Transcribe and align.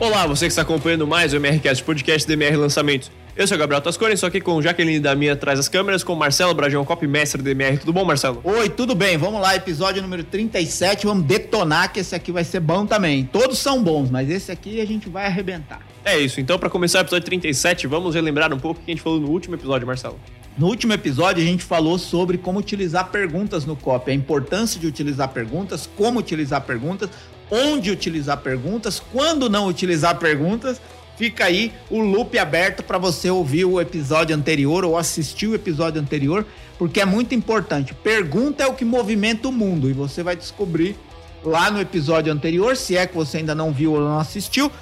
Olá, 0.00 0.26
você 0.26 0.46
que 0.46 0.52
está 0.52 0.62
acompanhando 0.62 1.06
mais 1.06 1.34
o 1.34 1.36
MRCast 1.36 1.84
Podcast 1.84 2.26
do 2.26 2.32
MR 2.32 2.56
Lançamentos. 2.56 3.10
Eu 3.36 3.46
sou 3.46 3.54
o 3.54 3.60
Gabriel 3.60 3.82
Tascone, 3.82 4.14
estou 4.14 4.28
aqui 4.28 4.40
com 4.40 4.60
Jaqueline 4.62 4.98
da 4.98 5.14
Minha 5.14 5.34
atrás 5.34 5.58
das 5.58 5.68
câmeras, 5.68 6.02
com 6.02 6.14
Marcelo 6.14 6.54
Brajão, 6.54 6.82
copy 6.86 7.06
mestre 7.06 7.42
do 7.42 7.50
MR. 7.50 7.76
Tudo 7.76 7.92
bom, 7.92 8.02
Marcelo? 8.02 8.40
Oi, 8.42 8.70
tudo 8.70 8.94
bem? 8.94 9.18
Vamos 9.18 9.42
lá, 9.42 9.54
episódio 9.54 10.00
número 10.00 10.24
37. 10.24 11.04
Vamos 11.06 11.26
detonar 11.26 11.92
que 11.92 12.00
esse 12.00 12.14
aqui 12.14 12.32
vai 12.32 12.44
ser 12.44 12.60
bom 12.60 12.86
também. 12.86 13.26
Todos 13.26 13.58
são 13.58 13.84
bons, 13.84 14.08
mas 14.08 14.30
esse 14.30 14.50
aqui 14.50 14.80
a 14.80 14.86
gente 14.86 15.06
vai 15.10 15.26
arrebentar. 15.26 15.82
É 16.02 16.18
isso, 16.18 16.40
então 16.40 16.58
para 16.58 16.70
começar 16.70 17.00
o 17.00 17.02
episódio 17.02 17.26
37, 17.26 17.86
vamos 17.86 18.14
relembrar 18.14 18.54
um 18.54 18.58
pouco 18.58 18.80
o 18.80 18.82
que 18.82 18.90
a 18.90 18.94
gente 18.94 19.02
falou 19.02 19.20
no 19.20 19.28
último 19.28 19.54
episódio, 19.54 19.86
Marcelo. 19.86 20.18
No 20.56 20.66
último 20.66 20.94
episódio, 20.94 21.42
a 21.42 21.46
gente 21.46 21.62
falou 21.62 21.98
sobre 21.98 22.38
como 22.38 22.58
utilizar 22.58 23.10
perguntas 23.10 23.66
no 23.66 23.76
copy, 23.76 24.12
a 24.12 24.14
importância 24.14 24.80
de 24.80 24.86
utilizar 24.86 25.28
perguntas, 25.28 25.88
como 25.94 26.18
utilizar 26.18 26.62
perguntas, 26.62 27.10
onde 27.50 27.90
utilizar 27.90 28.38
perguntas, 28.38 29.02
quando 29.12 29.48
não 29.50 29.66
utilizar 29.66 30.18
perguntas. 30.18 30.80
Fica 31.16 31.44
aí 31.44 31.70
o 31.90 32.00
loop 32.00 32.38
aberto 32.38 32.82
para 32.82 32.96
você 32.96 33.28
ouvir 33.28 33.66
o 33.66 33.78
episódio 33.78 34.34
anterior 34.34 34.86
ou 34.86 34.96
assistir 34.96 35.48
o 35.48 35.54
episódio 35.54 36.00
anterior, 36.00 36.46
porque 36.78 36.98
é 36.98 37.04
muito 37.04 37.34
importante. 37.34 37.92
Pergunta 37.92 38.62
é 38.62 38.66
o 38.66 38.72
que 38.72 38.86
movimenta 38.86 39.46
o 39.46 39.52
mundo 39.52 39.90
e 39.90 39.92
você 39.92 40.22
vai 40.22 40.34
descobrir 40.34 40.96
lá 41.44 41.70
no 41.70 41.78
episódio 41.78 42.32
anterior, 42.32 42.74
se 42.74 42.96
é 42.96 43.06
que 43.06 43.14
você 43.14 43.38
ainda 43.38 43.54
não 43.54 43.70
viu 43.70 43.92
ou 43.92 44.00
não 44.00 44.18
assistiu. 44.18 44.72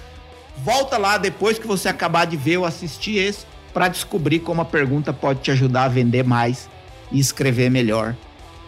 Volta 0.59 0.96
lá 0.96 1.18
depois 1.18 1.59
que 1.59 1.66
você 1.66 1.88
acabar 1.88 2.24
de 2.24 2.37
ver 2.37 2.59
ou 2.59 2.64
assistir 2.64 3.16
esse 3.16 3.45
para 3.73 3.88
descobrir 3.88 4.40
como 4.40 4.60
a 4.60 4.64
pergunta 4.64 5.12
pode 5.12 5.40
te 5.40 5.50
ajudar 5.50 5.84
a 5.84 5.88
vender 5.88 6.24
mais 6.24 6.68
e 7.10 7.18
escrever 7.18 7.70
melhor 7.70 8.14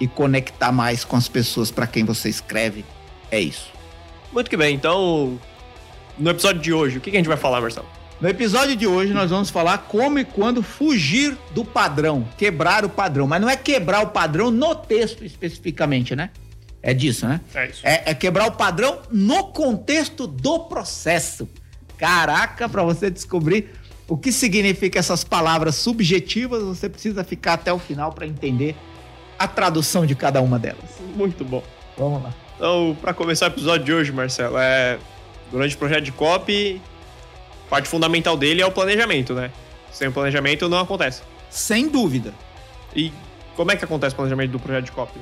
e 0.00 0.08
conectar 0.08 0.72
mais 0.72 1.04
com 1.04 1.16
as 1.16 1.28
pessoas 1.28 1.70
para 1.70 1.86
quem 1.86 2.04
você 2.04 2.28
escreve. 2.28 2.84
É 3.30 3.38
isso. 3.38 3.79
Muito 4.32 4.48
que 4.48 4.56
bem, 4.56 4.74
então, 4.74 5.38
no 6.18 6.30
episódio 6.30 6.60
de 6.60 6.72
hoje, 6.72 6.98
o 6.98 7.00
que 7.00 7.10
a 7.10 7.14
gente 7.14 7.28
vai 7.28 7.36
falar, 7.36 7.60
Marcelo? 7.60 7.86
No 8.20 8.28
episódio 8.28 8.76
de 8.76 8.86
hoje, 8.86 9.14
nós 9.14 9.30
vamos 9.30 9.48
falar 9.48 9.78
como 9.78 10.18
e 10.18 10.24
quando 10.24 10.62
fugir 10.62 11.36
do 11.52 11.64
padrão, 11.64 12.28
quebrar 12.36 12.84
o 12.84 12.88
padrão. 12.88 13.26
Mas 13.26 13.40
não 13.40 13.48
é 13.48 13.56
quebrar 13.56 14.02
o 14.02 14.08
padrão 14.08 14.50
no 14.50 14.74
texto 14.74 15.24
especificamente, 15.24 16.14
né? 16.14 16.30
É 16.82 16.92
disso, 16.92 17.26
né? 17.26 17.40
É 17.54 17.66
isso. 17.66 17.80
É, 17.82 18.10
é 18.10 18.14
quebrar 18.14 18.46
o 18.46 18.52
padrão 18.52 19.00
no 19.10 19.44
contexto 19.44 20.26
do 20.26 20.60
processo. 20.60 21.48
Caraca, 21.96 22.68
para 22.68 22.82
você 22.82 23.10
descobrir 23.10 23.70
o 24.06 24.18
que 24.18 24.32
significa 24.32 24.98
essas 24.98 25.24
palavras 25.24 25.76
subjetivas, 25.76 26.62
você 26.62 26.88
precisa 26.88 27.24
ficar 27.24 27.54
até 27.54 27.72
o 27.72 27.78
final 27.78 28.12
para 28.12 28.26
entender 28.26 28.76
a 29.38 29.48
tradução 29.48 30.04
de 30.04 30.14
cada 30.14 30.42
uma 30.42 30.58
delas. 30.58 30.84
Muito 31.16 31.42
bom. 31.42 31.62
Vamos 31.96 32.22
lá. 32.22 32.34
Então, 32.60 32.94
para 33.00 33.14
começar 33.14 33.46
o 33.46 33.48
episódio 33.48 33.86
de 33.86 33.90
hoje, 33.94 34.12
Marcelo, 34.12 34.58
é 34.58 34.98
durante 35.50 35.74
o 35.74 35.78
projeto 35.78 36.04
de 36.04 36.12
copy, 36.12 36.78
parte 37.70 37.88
fundamental 37.88 38.36
dele 38.36 38.60
é 38.60 38.66
o 38.66 38.70
planejamento, 38.70 39.32
né? 39.32 39.50
Sem 39.90 40.08
o 40.08 40.12
planejamento 40.12 40.68
não 40.68 40.80
acontece. 40.80 41.22
Sem 41.48 41.88
dúvida. 41.88 42.34
E 42.94 43.10
como 43.56 43.72
é 43.72 43.76
que 43.76 43.84
acontece 43.86 44.12
o 44.12 44.16
planejamento 44.16 44.50
do 44.50 44.60
projeto 44.60 44.84
de 44.84 44.92
copy? 44.92 45.18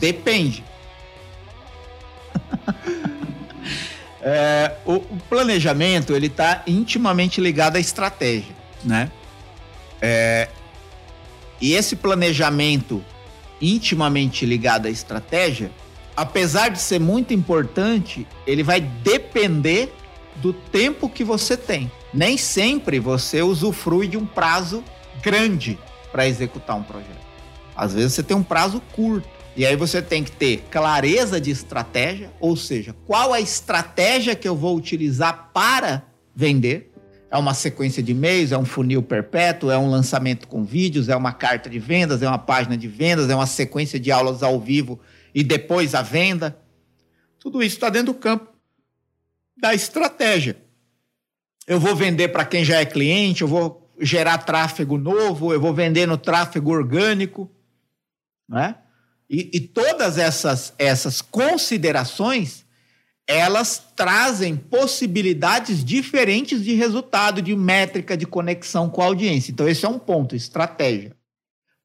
Depende. 0.00 0.64
é, 4.20 4.72
o, 4.84 4.94
o, 4.94 5.18
planejamento 5.28 6.16
ele 6.16 6.26
está 6.26 6.64
intimamente 6.66 7.40
ligado 7.40 7.76
à 7.76 7.78
estratégia, 7.78 8.56
né? 8.82 9.08
É, 10.02 10.48
e 11.60 11.74
esse 11.74 11.94
planejamento 11.94 13.04
intimamente 13.60 14.44
ligado 14.44 14.86
à 14.86 14.90
estratégia, 14.90 15.70
apesar 16.16 16.70
de 16.70 16.80
ser 16.80 16.98
muito 16.98 17.34
importante, 17.34 18.26
ele 18.46 18.62
vai 18.62 18.80
depender 18.80 19.92
do 20.36 20.52
tempo 20.52 21.08
que 21.08 21.22
você 21.22 21.56
tem. 21.56 21.90
Nem 22.12 22.36
sempre 22.36 22.98
você 22.98 23.42
usufrui 23.42 24.08
de 24.08 24.16
um 24.16 24.24
prazo 24.24 24.82
grande 25.22 25.78
para 26.10 26.26
executar 26.26 26.76
um 26.76 26.82
projeto. 26.82 27.26
Às 27.76 27.92
vezes 27.92 28.14
você 28.14 28.22
tem 28.22 28.36
um 28.36 28.42
prazo 28.42 28.80
curto. 28.94 29.28
E 29.54 29.64
aí 29.64 29.74
você 29.74 30.02
tem 30.02 30.22
que 30.22 30.30
ter 30.30 30.64
clareza 30.70 31.40
de 31.40 31.50
estratégia, 31.50 32.30
ou 32.38 32.56
seja, 32.56 32.94
qual 33.06 33.32
a 33.32 33.40
estratégia 33.40 34.34
que 34.34 34.46
eu 34.46 34.54
vou 34.54 34.76
utilizar 34.76 35.50
para 35.52 36.02
vender. 36.34 36.92
É 37.30 37.36
uma 37.38 37.54
sequência 37.54 38.02
de 38.02 38.12
e-mails, 38.12 38.52
é 38.52 38.58
um 38.58 38.64
funil 38.64 39.02
perpétuo, 39.02 39.70
é 39.70 39.76
um 39.76 39.90
lançamento 39.90 40.46
com 40.46 40.62
vídeos, 40.62 41.08
é 41.08 41.16
uma 41.16 41.32
carta 41.32 41.68
de 41.68 41.78
vendas, 41.78 42.22
é 42.22 42.28
uma 42.28 42.38
página 42.38 42.76
de 42.76 42.86
vendas, 42.86 43.28
é 43.28 43.34
uma 43.34 43.46
sequência 43.46 43.98
de 43.98 44.12
aulas 44.12 44.42
ao 44.42 44.60
vivo 44.60 45.00
e 45.36 45.44
depois 45.44 45.94
a 45.94 46.00
venda. 46.00 46.58
Tudo 47.38 47.62
isso 47.62 47.76
está 47.76 47.90
dentro 47.90 48.14
do 48.14 48.18
campo 48.18 48.50
da 49.54 49.74
estratégia. 49.74 50.56
Eu 51.66 51.78
vou 51.78 51.94
vender 51.94 52.28
para 52.28 52.46
quem 52.46 52.64
já 52.64 52.80
é 52.80 52.86
cliente, 52.86 53.42
eu 53.42 53.48
vou 53.48 53.92
gerar 54.00 54.38
tráfego 54.38 54.96
novo, 54.96 55.52
eu 55.52 55.60
vou 55.60 55.74
vender 55.74 56.06
no 56.06 56.16
tráfego 56.16 56.70
orgânico, 56.70 57.50
né? 58.48 58.76
E, 59.28 59.50
e 59.52 59.60
todas 59.60 60.16
essas, 60.16 60.72
essas 60.78 61.20
considerações, 61.20 62.64
elas 63.26 63.92
trazem 63.94 64.56
possibilidades 64.56 65.84
diferentes 65.84 66.64
de 66.64 66.74
resultado, 66.74 67.42
de 67.42 67.54
métrica, 67.54 68.16
de 68.16 68.24
conexão 68.24 68.88
com 68.88 69.02
a 69.02 69.06
audiência. 69.06 69.52
Então, 69.52 69.68
esse 69.68 69.84
é 69.84 69.88
um 69.88 69.98
ponto, 69.98 70.34
estratégia. 70.34 71.14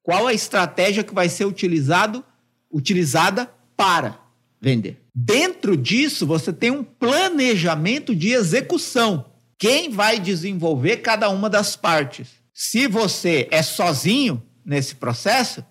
Qual 0.02 0.26
a 0.26 0.32
estratégia 0.32 1.04
que 1.04 1.12
vai 1.12 1.28
ser 1.28 1.44
utilizado, 1.44 2.24
utilizada 2.72 3.52
para 3.76 4.18
vender? 4.60 5.00
Dentro 5.14 5.76
disso, 5.76 6.26
você 6.26 6.52
tem 6.52 6.70
um 6.70 6.82
planejamento 6.82 8.14
de 8.14 8.30
execução. 8.32 9.26
Quem 9.58 9.90
vai 9.90 10.18
desenvolver 10.18 10.98
cada 10.98 11.28
uma 11.28 11.50
das 11.50 11.76
partes? 11.76 12.28
Se 12.54 12.86
você 12.86 13.46
é 13.50 13.62
sozinho 13.62 14.42
nesse 14.64 14.94
processo, 14.94 15.64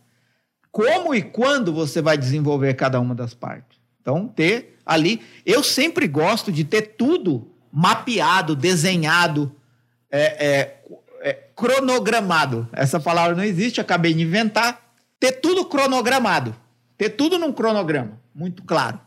como 0.72 1.14
e 1.14 1.22
quando 1.22 1.74
você 1.74 2.02
vai 2.02 2.18
desenvolver 2.18 2.74
cada 2.76 3.00
uma 3.00 3.14
das 3.14 3.34
partes. 3.34 3.78
Então, 4.00 4.28
ter 4.28 4.80
ali. 4.86 5.22
Eu 5.46 5.64
sempre 5.64 6.08
gosto 6.08 6.52
de 6.52 6.64
ter 6.64 6.96
tudo 6.98 7.52
mapeado, 7.72 8.56
desenhado, 8.56 9.56
é, 10.10 10.22
é, 10.22 10.82
é, 11.22 11.34
cronogramado. 11.56 12.68
Essa 12.74 13.00
palavra 13.00 13.36
não 13.36 13.44
existe, 13.44 13.82
acabei 13.82 14.14
de 14.14 14.22
inventar. 14.22 14.92
Ter 15.20 15.34
tudo 15.34 15.66
cronogramado. 15.66 16.56
Ter 17.02 17.10
tudo 17.10 17.40
num 17.40 17.52
cronograma, 17.52 18.22
muito 18.32 18.62
claro. 18.62 19.02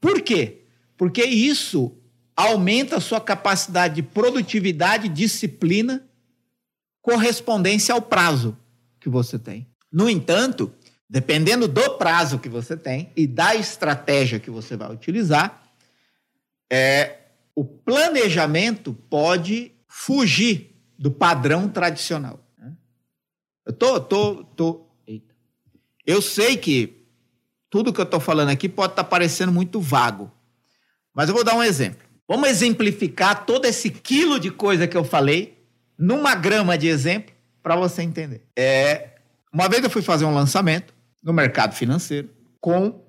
Por 0.00 0.22
quê? 0.22 0.62
Porque 0.96 1.24
isso 1.24 1.96
aumenta 2.36 2.98
a 2.98 3.00
sua 3.00 3.20
capacidade 3.20 3.96
de 3.96 4.02
produtividade, 4.02 5.08
disciplina, 5.08 6.08
correspondência 7.00 7.92
ao 7.92 8.00
prazo 8.00 8.56
que 9.00 9.08
você 9.08 9.40
tem. 9.40 9.66
No 9.90 10.08
entanto, 10.08 10.72
Dependendo 11.12 11.68
do 11.68 11.98
prazo 11.98 12.38
que 12.38 12.48
você 12.48 12.74
tem 12.74 13.12
e 13.14 13.26
da 13.26 13.54
estratégia 13.54 14.40
que 14.40 14.50
você 14.50 14.78
vai 14.78 14.90
utilizar, 14.90 15.62
é, 16.72 17.18
o 17.54 17.66
planejamento 17.66 18.94
pode 19.10 19.72
fugir 19.86 20.74
do 20.98 21.10
padrão 21.10 21.68
tradicional. 21.68 22.40
Né? 22.56 22.72
Eu 23.66 23.74
tô, 23.74 24.00
tô, 24.00 24.42
tô. 24.42 24.86
Eita. 25.06 25.34
Eu 26.06 26.22
sei 26.22 26.56
que 26.56 27.01
tudo 27.72 27.90
que 27.90 27.98
eu 27.98 28.04
estou 28.04 28.20
falando 28.20 28.50
aqui 28.50 28.68
pode 28.68 28.92
estar 28.92 29.02
tá 29.02 29.08
parecendo 29.08 29.50
muito 29.50 29.80
vago, 29.80 30.30
mas 31.14 31.30
eu 31.30 31.34
vou 31.34 31.42
dar 31.42 31.54
um 31.54 31.62
exemplo. 31.62 32.06
Vamos 32.28 32.50
exemplificar 32.50 33.46
todo 33.46 33.64
esse 33.64 33.88
quilo 33.88 34.38
de 34.38 34.50
coisa 34.50 34.86
que 34.86 34.96
eu 34.96 35.02
falei 35.02 35.58
numa 35.98 36.34
grama 36.34 36.76
de 36.76 36.88
exemplo 36.88 37.34
para 37.62 37.74
você 37.74 38.02
entender. 38.02 38.42
É, 38.54 39.12
uma 39.50 39.70
vez 39.70 39.82
eu 39.82 39.88
fui 39.88 40.02
fazer 40.02 40.26
um 40.26 40.34
lançamento 40.34 40.92
no 41.22 41.32
mercado 41.32 41.74
financeiro 41.74 42.28
com 42.60 43.00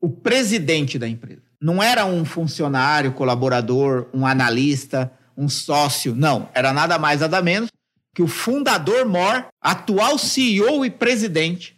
o 0.00 0.08
presidente 0.08 0.96
da 0.96 1.08
empresa. 1.08 1.42
Não 1.60 1.82
era 1.82 2.06
um 2.06 2.24
funcionário, 2.24 3.12
colaborador, 3.12 4.08
um 4.14 4.24
analista, 4.24 5.12
um 5.36 5.48
sócio, 5.48 6.14
não. 6.14 6.48
Era 6.54 6.72
nada 6.72 6.96
mais, 6.96 7.22
nada 7.22 7.42
menos 7.42 7.68
que 8.14 8.22
o 8.22 8.28
fundador 8.28 9.04
mor, 9.04 9.48
atual 9.60 10.16
CEO 10.16 10.84
e 10.84 10.90
presidente 10.90 11.76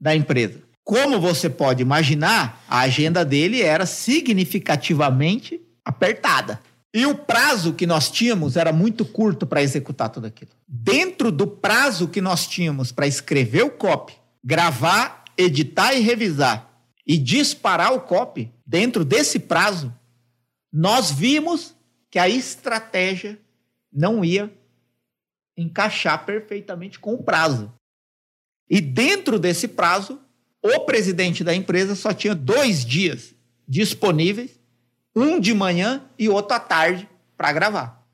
da 0.00 0.14
empresa. 0.14 0.69
Como 0.84 1.20
você 1.20 1.48
pode 1.48 1.82
imaginar, 1.82 2.64
a 2.68 2.80
agenda 2.80 3.24
dele 3.24 3.62
era 3.62 3.86
significativamente 3.86 5.60
apertada. 5.84 6.60
E 6.92 7.06
o 7.06 7.14
prazo 7.14 7.72
que 7.72 7.86
nós 7.86 8.10
tínhamos 8.10 8.56
era 8.56 8.72
muito 8.72 9.04
curto 9.04 9.46
para 9.46 9.62
executar 9.62 10.08
tudo 10.08 10.26
aquilo. 10.26 10.50
Dentro 10.66 11.30
do 11.30 11.46
prazo 11.46 12.08
que 12.08 12.20
nós 12.20 12.46
tínhamos 12.46 12.90
para 12.90 13.06
escrever 13.06 13.62
o 13.62 13.70
copy, 13.70 14.14
gravar, 14.42 15.24
editar 15.36 15.94
e 15.94 16.00
revisar 16.00 16.68
e 17.06 17.16
disparar 17.16 17.92
o 17.92 18.00
copy 18.00 18.52
dentro 18.66 19.04
desse 19.04 19.38
prazo, 19.38 19.94
nós 20.72 21.10
vimos 21.10 21.74
que 22.10 22.18
a 22.18 22.28
estratégia 22.28 23.38
não 23.92 24.24
ia 24.24 24.52
encaixar 25.56 26.24
perfeitamente 26.24 26.98
com 26.98 27.14
o 27.14 27.22
prazo. 27.22 27.72
E 28.68 28.80
dentro 28.80 29.38
desse 29.38 29.68
prazo, 29.68 30.20
o 30.62 30.80
presidente 30.80 31.42
da 31.42 31.54
empresa 31.54 31.94
só 31.94 32.12
tinha 32.12 32.34
dois 32.34 32.84
dias 32.84 33.34
disponíveis 33.66 34.60
um 35.14 35.40
de 35.40 35.52
manhã 35.52 36.04
e 36.18 36.28
outro 36.28 36.56
à 36.56 36.60
tarde 36.60 37.08
para 37.36 37.52
gravar. 37.52 38.06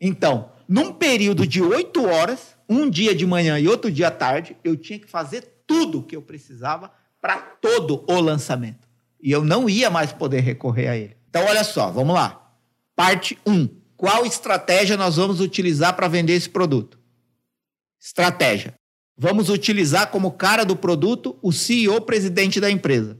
Então, 0.00 0.52
num 0.68 0.92
período 0.92 1.46
de 1.46 1.60
oito 1.60 2.04
horas, 2.06 2.56
um 2.68 2.88
dia 2.88 3.14
de 3.14 3.26
manhã 3.26 3.58
e 3.58 3.68
outro 3.68 3.90
dia 3.90 4.08
à 4.08 4.10
tarde, 4.10 4.56
eu 4.62 4.76
tinha 4.76 4.98
que 4.98 5.08
fazer 5.08 5.62
tudo 5.66 5.98
o 5.98 6.02
que 6.02 6.16
eu 6.16 6.22
precisava 6.22 6.90
para 7.20 7.36
todo 7.36 8.04
o 8.08 8.20
lançamento. 8.20 8.88
E 9.20 9.30
eu 9.30 9.44
não 9.44 9.68
ia 9.68 9.90
mais 9.90 10.12
poder 10.12 10.40
recorrer 10.40 10.88
a 10.88 10.96
ele. 10.96 11.16
Então, 11.28 11.44
olha 11.44 11.64
só, 11.64 11.90
vamos 11.90 12.14
lá. 12.14 12.52
Parte 12.94 13.38
1. 13.46 13.68
Qual 13.96 14.24
estratégia 14.24 14.96
nós 14.96 15.16
vamos 15.16 15.40
utilizar 15.40 15.94
para 15.94 16.06
vender 16.06 16.34
esse 16.34 16.48
produto? 16.48 16.98
Estratégia. 18.00 18.74
Vamos 19.20 19.48
utilizar 19.48 20.12
como 20.12 20.30
cara 20.30 20.64
do 20.64 20.76
produto 20.76 21.36
o 21.42 21.52
CEO 21.52 22.00
presidente 22.02 22.60
da 22.60 22.70
empresa. 22.70 23.16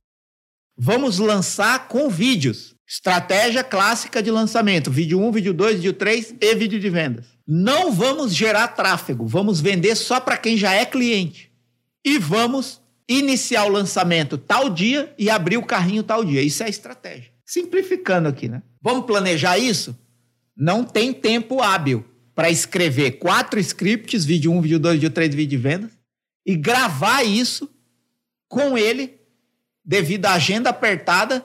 Vamos 0.77 1.19
lançar 1.19 1.89
com 1.89 2.09
vídeos. 2.09 2.77
Estratégia 2.87 3.65
clássica 3.65 4.23
de 4.23 4.31
lançamento: 4.31 4.93
vídeo 4.93 5.21
1, 5.21 5.33
vídeo 5.33 5.53
2, 5.53 5.75
vídeo 5.75 5.93
3 5.93 6.37
e 6.41 6.55
vídeo 6.55 6.79
de 6.79 6.89
vendas. 6.89 7.27
Não 7.45 7.91
vamos 7.91 8.33
gerar 8.33 8.69
tráfego, 8.69 9.27
vamos 9.27 9.61
vender 9.61 9.97
só 9.97 10.21
para 10.21 10.37
quem 10.37 10.57
já 10.57 10.73
é 10.73 10.87
cliente. 10.87 11.51
E 12.05 12.17
vamos 12.17 12.81
iniciar 13.09 13.65
o 13.65 13.71
lançamento 13.71 14.39
tal 14.39 14.71
dia 14.71 15.13
e 15.19 15.29
abrir 15.29 15.57
o 15.57 15.67
carrinho 15.67 16.05
tal 16.05 16.25
dia. 16.25 16.43
Isso 16.43 16.63
é 16.63 16.67
a 16.67 16.71
estratégia. 16.71 17.33
Simplificando 17.45 18.29
aqui, 18.29 18.49
né? 18.49 18.63
Vamos 18.81 19.05
planejar 19.05 19.59
isso? 19.59 19.99
Não 20.57 20.85
tem 20.85 21.13
tempo 21.13 21.61
hábil 21.61 22.05
para 22.39 22.51
escrever 22.51 23.19
quatro 23.19 23.59
scripts, 23.59 24.25
vídeo 24.25 24.53
1, 24.53 24.61
vídeo 24.61 24.79
2, 24.79 24.95
vídeo 24.95 25.11
3, 25.11 25.35
vídeo 25.35 25.51
de 25.51 25.57
vendas, 25.57 25.91
e 26.47 26.55
gravar 26.55 27.25
isso 27.25 27.69
com 28.49 28.79
ele, 28.79 29.21
devido 29.85 30.27
à 30.27 30.35
agenda 30.35 30.71
apertada. 30.71 31.45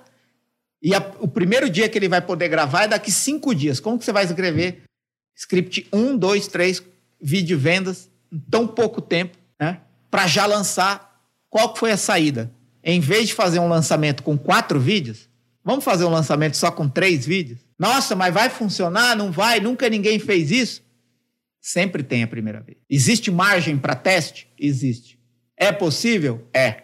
E 0.83 0.93
a, 0.93 0.99
o 1.19 1.27
primeiro 1.27 1.67
dia 1.67 1.89
que 1.89 1.97
ele 1.97 2.07
vai 2.07 2.21
poder 2.21 2.47
gravar 2.47 2.83
é 2.83 2.87
daqui 2.89 3.11
cinco 3.11 3.55
dias. 3.55 3.79
Como 3.79 3.97
que 3.97 4.05
você 4.05 4.11
vai 4.11 4.23
escrever 4.23 4.83
script 5.35 5.87
1, 5.91 6.15
2, 6.15 6.47
3, 6.49 6.83
vídeo 7.19 7.57
de 7.57 7.63
vendas, 7.63 8.07
em 8.31 8.37
tão 8.37 8.67
pouco 8.67 9.01
tempo, 9.01 9.35
né? 9.59 9.81
Para 10.11 10.27
já 10.27 10.45
lançar. 10.45 11.23
Qual 11.49 11.75
foi 11.75 11.89
a 11.89 11.97
saída? 11.97 12.51
Em 12.83 12.99
vez 12.99 13.29
de 13.29 13.33
fazer 13.33 13.57
um 13.57 13.67
lançamento 13.67 14.21
com 14.21 14.37
quatro 14.37 14.79
vídeos, 14.79 15.27
vamos 15.65 15.83
fazer 15.83 16.05
um 16.05 16.11
lançamento 16.11 16.55
só 16.55 16.69
com 16.69 16.87
três 16.87 17.25
vídeos? 17.25 17.61
Nossa, 17.83 18.15
mas 18.15 18.33
vai 18.33 18.49
funcionar? 18.49 19.13
Não 19.13 19.29
vai? 19.29 19.59
Nunca 19.59 19.89
ninguém 19.89 20.17
fez 20.17 20.51
isso? 20.51 20.81
Sempre 21.59 22.01
tem 22.01 22.23
a 22.23 22.27
primeira 22.27 22.61
vez. 22.61 22.77
Existe 22.89 23.29
margem 23.29 23.77
para 23.77 23.93
teste? 23.93 24.47
Existe. 24.57 25.19
É 25.57 25.69
possível? 25.69 26.47
É. 26.53 26.83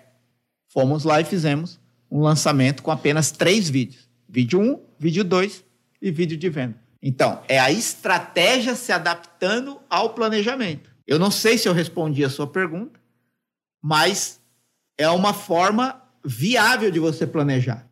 Fomos 0.68 1.06
lá 1.06 1.22
e 1.22 1.24
fizemos 1.24 1.80
um 2.12 2.20
lançamento 2.20 2.84
com 2.84 2.92
apenas 2.92 3.32
três 3.32 3.70
vídeos: 3.70 4.10
vídeo 4.28 4.60
1, 4.60 4.62
um, 4.62 4.80
vídeo 5.00 5.24
2 5.24 5.64
e 6.02 6.12
vídeo 6.12 6.38
de 6.38 6.50
venda. 6.50 6.76
Então, 7.02 7.42
é 7.48 7.58
a 7.58 7.72
estratégia 7.72 8.76
se 8.76 8.92
adaptando 8.92 9.80
ao 9.90 10.10
planejamento. 10.10 10.94
Eu 11.08 11.18
não 11.18 11.32
sei 11.32 11.58
se 11.58 11.70
eu 11.70 11.74
respondi 11.74 12.26
a 12.26 12.30
sua 12.30 12.46
pergunta, 12.46 13.00
mas 13.82 14.42
é 14.98 15.10
uma 15.10 15.34
forma 15.34 16.04
viável 16.26 16.92
de 16.92 17.00
você 17.00 17.26
planejar. 17.26 17.89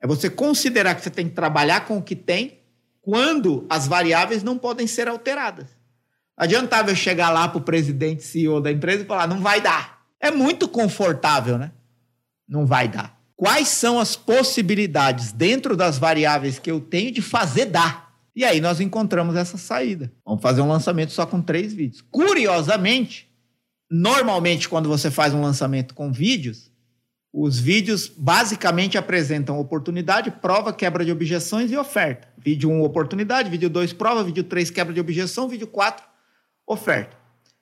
É 0.00 0.06
você 0.06 0.30
considerar 0.30 0.94
que 0.94 1.02
você 1.02 1.10
tem 1.10 1.28
que 1.28 1.34
trabalhar 1.34 1.86
com 1.86 1.98
o 1.98 2.02
que 2.02 2.16
tem 2.16 2.60
quando 3.02 3.66
as 3.68 3.86
variáveis 3.86 4.42
não 4.42 4.56
podem 4.56 4.86
ser 4.86 5.08
alteradas. 5.08 5.66
Adiantava 6.36 6.90
eu 6.90 6.96
chegar 6.96 7.30
lá 7.30 7.48
para 7.48 7.58
o 7.58 7.62
presidente 7.62 8.22
CEO 8.22 8.60
da 8.60 8.72
empresa 8.72 9.02
e 9.02 9.06
falar: 9.06 9.26
não 9.26 9.40
vai 9.40 9.60
dar. 9.60 10.00
É 10.18 10.30
muito 10.30 10.68
confortável, 10.68 11.58
né? 11.58 11.72
Não 12.48 12.66
vai 12.66 12.88
dar. 12.88 13.18
Quais 13.36 13.68
são 13.68 13.98
as 13.98 14.16
possibilidades 14.16 15.32
dentro 15.32 15.76
das 15.76 15.98
variáveis 15.98 16.58
que 16.58 16.70
eu 16.70 16.80
tenho 16.80 17.10
de 17.10 17.22
fazer 17.22 17.66
dar? 17.66 18.10
E 18.34 18.44
aí 18.44 18.60
nós 18.60 18.80
encontramos 18.80 19.34
essa 19.34 19.58
saída. 19.58 20.12
Vamos 20.24 20.42
fazer 20.42 20.60
um 20.60 20.68
lançamento 20.68 21.12
só 21.12 21.26
com 21.26 21.40
três 21.42 21.72
vídeos. 21.72 22.02
Curiosamente, 22.10 23.30
normalmente 23.90 24.68
quando 24.68 24.88
você 24.88 25.10
faz 25.10 25.34
um 25.34 25.40
lançamento 25.40 25.94
com 25.94 26.12
vídeos, 26.12 26.69
os 27.32 27.58
vídeos 27.58 28.08
basicamente 28.08 28.98
apresentam 28.98 29.60
oportunidade, 29.60 30.30
prova, 30.30 30.72
quebra 30.72 31.04
de 31.04 31.12
objeções 31.12 31.70
e 31.70 31.76
oferta. 31.76 32.28
Vídeo 32.36 32.68
1, 32.68 32.72
um, 32.72 32.82
oportunidade. 32.82 33.50
Vídeo 33.50 33.70
2, 33.70 33.92
prova. 33.92 34.24
Vídeo 34.24 34.42
3, 34.42 34.70
quebra 34.70 34.92
de 34.92 35.00
objeção. 35.00 35.48
Vídeo 35.48 35.68
4, 35.68 36.04
oferta. 36.66 37.16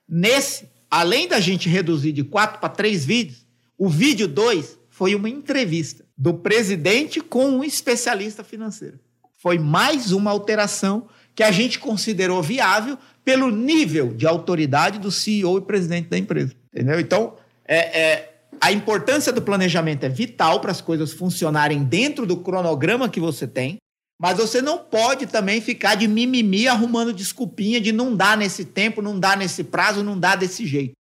Nesse, 0.08 0.68
além 0.90 1.28
da 1.28 1.38
gente 1.38 1.68
reduzir 1.68 2.12
de 2.12 2.24
quatro 2.24 2.60
para 2.60 2.70
três 2.70 3.04
vídeos, 3.04 3.46
o 3.76 3.88
vídeo 3.88 4.26
2 4.26 4.78
foi 4.88 5.14
uma 5.14 5.28
entrevista 5.28 6.04
do 6.16 6.34
presidente 6.34 7.20
com 7.20 7.44
um 7.50 7.62
especialista 7.62 8.42
financeiro. 8.42 8.98
Foi 9.36 9.58
mais 9.58 10.12
uma 10.12 10.30
alteração 10.30 11.08
que 11.34 11.42
a 11.42 11.52
gente 11.52 11.78
considerou 11.78 12.42
viável 12.42 12.98
pelo 13.24 13.50
nível 13.50 14.14
de 14.14 14.26
autoridade 14.26 14.98
do 14.98 15.12
CEO 15.12 15.58
e 15.58 15.60
presidente 15.60 16.08
da 16.08 16.18
empresa. 16.18 16.54
Entendeu? 16.74 16.98
Então, 16.98 17.36
é, 17.64 18.00
é 18.00 18.37
a 18.60 18.72
importância 18.72 19.32
do 19.32 19.42
planejamento 19.42 20.04
é 20.04 20.08
vital 20.08 20.60
para 20.60 20.70
as 20.70 20.80
coisas 20.80 21.12
funcionarem 21.12 21.84
dentro 21.84 22.26
do 22.26 22.38
cronograma 22.38 23.08
que 23.08 23.20
você 23.20 23.46
tem. 23.46 23.78
Mas 24.20 24.38
você 24.38 24.60
não 24.60 24.78
pode 24.78 25.26
também 25.26 25.60
ficar 25.60 25.94
de 25.94 26.08
mimimi 26.08 26.66
arrumando 26.66 27.12
desculpinha 27.12 27.80
de 27.80 27.92
não 27.92 28.16
dar 28.16 28.36
nesse 28.36 28.64
tempo, 28.64 29.00
não 29.00 29.18
dar 29.18 29.36
nesse 29.36 29.62
prazo, 29.62 30.02
não 30.02 30.18
dar 30.18 30.36
desse 30.36 30.66
jeito. 30.66 30.92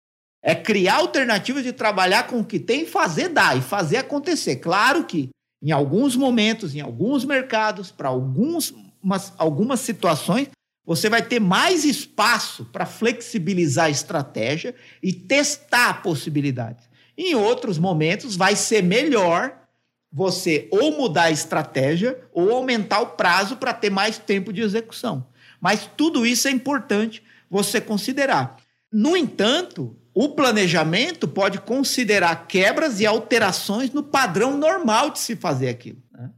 É 0.42 0.54
criar 0.54 0.96
alternativas 0.96 1.64
de 1.64 1.72
trabalhar 1.72 2.28
com 2.28 2.38
o 2.38 2.44
que 2.44 2.60
tem, 2.60 2.86
fazer 2.86 3.28
dar 3.28 3.58
e 3.58 3.60
fazer 3.60 3.96
acontecer. 3.96 4.56
Claro 4.56 5.04
que 5.04 5.30
em 5.60 5.72
alguns 5.72 6.14
momentos, 6.14 6.76
em 6.76 6.80
alguns 6.80 7.24
mercados, 7.24 7.90
para 7.90 8.08
algumas, 8.08 8.72
algumas 9.36 9.80
situações, 9.80 10.48
você 10.86 11.10
vai 11.10 11.20
ter 11.20 11.40
mais 11.40 11.84
espaço 11.84 12.64
para 12.66 12.86
flexibilizar 12.86 13.86
a 13.86 13.90
estratégia 13.90 14.74
e 15.02 15.12
testar 15.12 16.02
possibilidades. 16.02 16.87
Em 17.18 17.34
outros 17.34 17.78
momentos, 17.78 18.36
vai 18.36 18.54
ser 18.54 18.80
melhor 18.80 19.52
você 20.10 20.68
ou 20.70 20.96
mudar 20.96 21.24
a 21.24 21.30
estratégia 21.32 22.16
ou 22.32 22.52
aumentar 22.52 23.00
o 23.00 23.06
prazo 23.08 23.56
para 23.56 23.74
ter 23.74 23.90
mais 23.90 24.18
tempo 24.18 24.52
de 24.52 24.62
execução. 24.62 25.26
Mas 25.60 25.90
tudo 25.96 26.24
isso 26.24 26.46
é 26.46 26.52
importante 26.52 27.20
você 27.50 27.80
considerar. 27.80 28.56
No 28.90 29.16
entanto, 29.16 29.96
o 30.14 30.28
planejamento 30.28 31.26
pode 31.26 31.60
considerar 31.60 32.46
quebras 32.46 33.00
e 33.00 33.06
alterações 33.06 33.90
no 33.90 34.02
padrão 34.02 34.56
normal 34.56 35.10
de 35.10 35.18
se 35.18 35.34
fazer 35.34 35.68
aquilo. 35.68 36.00
Né? 36.12 36.30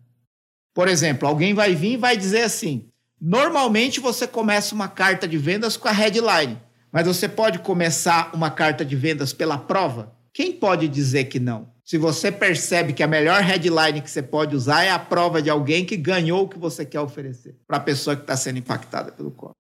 Por 0.73 0.89
exemplo, 0.89 1.29
alguém 1.29 1.53
vai 1.53 1.75
vir 1.75 1.93
e 1.93 1.97
vai 1.99 2.17
dizer 2.17 2.43
assim: 2.43 2.89
normalmente 3.21 4.01
você 4.01 4.27
começa 4.27 4.75
uma 4.75 4.89
carta 4.89 5.29
de 5.29 5.37
vendas 5.37 5.77
com 5.77 5.89
a 5.89 5.93
headline, 5.93 6.59
mas 6.91 7.07
você 7.07 7.29
pode 7.29 7.59
começar 7.59 8.31
uma 8.35 8.51
carta 8.51 8.83
de 8.83 8.97
vendas 8.97 9.33
pela 9.33 9.59
prova? 9.59 10.19
Quem 10.33 10.53
pode 10.53 10.89
dizer 10.89 11.25
que 11.25 11.41
não? 11.41 11.71
Se 11.85 11.99
você 11.99 12.31
percebe 12.31 12.93
que 12.93 13.03
a 13.03 13.09
melhor 13.09 13.43
headline 13.43 14.01
que 14.01 14.11
você 14.11 14.23
pode 14.23 14.55
usar 14.55 14.85
é 14.85 14.91
a 14.91 14.99
prova 14.99 15.43
de 15.43 15.51
alguém 15.51 15.85
que 15.85 15.97
ganhou 15.97 16.45
o 16.45 16.49
que 16.49 16.59
você 16.59 16.85
quer 16.85 17.01
oferecer 17.01 17.57
para 17.67 17.79
a 17.79 17.81
pessoa 17.81 18.15
que 18.15 18.23
está 18.23 18.37
sendo 18.37 18.59
impactada 18.59 19.11
pelo 19.11 19.33
copy. 19.33 19.55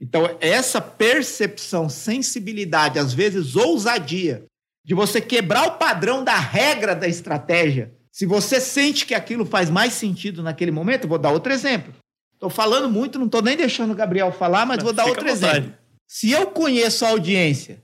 Então, 0.00 0.36
essa 0.40 0.80
percepção, 0.80 1.88
sensibilidade, 1.88 2.98
às 2.98 3.12
vezes 3.12 3.54
ousadia, 3.54 4.44
de 4.82 4.94
você 4.94 5.20
quebrar 5.20 5.66
o 5.66 5.78
padrão 5.78 6.24
da 6.24 6.38
regra 6.38 6.94
da 6.94 7.06
estratégia, 7.06 7.94
se 8.10 8.24
você 8.24 8.60
sente 8.60 9.04
que 9.04 9.14
aquilo 9.14 9.44
faz 9.44 9.68
mais 9.68 9.92
sentido 9.92 10.42
naquele 10.42 10.70
momento, 10.70 11.06
vou 11.06 11.18
dar 11.18 11.32
outro 11.32 11.52
exemplo. 11.52 11.94
Estou 12.32 12.48
falando 12.48 12.88
muito, 12.88 13.18
não 13.18 13.26
estou 13.26 13.42
nem 13.42 13.56
deixando 13.56 13.92
o 13.92 13.94
Gabriel 13.94 14.32
falar, 14.32 14.64
mas 14.64 14.82
vou 14.82 14.92
dar 14.92 15.04
outro 15.04 15.28
exemplo. 15.28 15.74
Se 16.06 16.30
eu 16.30 16.46
conheço 16.46 17.04
a 17.04 17.10
audiência 17.10 17.83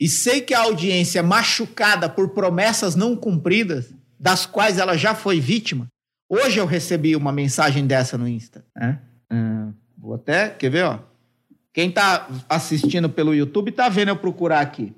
e 0.00 0.08
sei 0.08 0.40
que 0.40 0.54
a 0.54 0.60
audiência 0.60 1.18
é 1.18 1.22
machucada 1.22 2.08
por 2.08 2.30
promessas 2.30 2.94
não 2.94 3.16
cumpridas, 3.16 3.92
das 4.18 4.46
quais 4.46 4.78
ela 4.78 4.96
já 4.96 5.14
foi 5.14 5.40
vítima, 5.40 5.88
hoje 6.28 6.58
eu 6.58 6.66
recebi 6.66 7.16
uma 7.16 7.32
mensagem 7.32 7.86
dessa 7.86 8.18
no 8.18 8.28
Insta. 8.28 8.64
Né? 8.76 9.00
Hum, 9.30 9.72
vou 9.96 10.14
até, 10.14 10.50
quer 10.50 10.70
ver, 10.70 10.84
ó? 10.84 10.98
Quem 11.72 11.90
está 11.90 12.26
assistindo 12.48 13.08
pelo 13.08 13.34
YouTube 13.34 13.70
está 13.70 13.88
vendo 13.88 14.08
eu 14.08 14.16
procurar 14.16 14.60
aqui. 14.60 14.92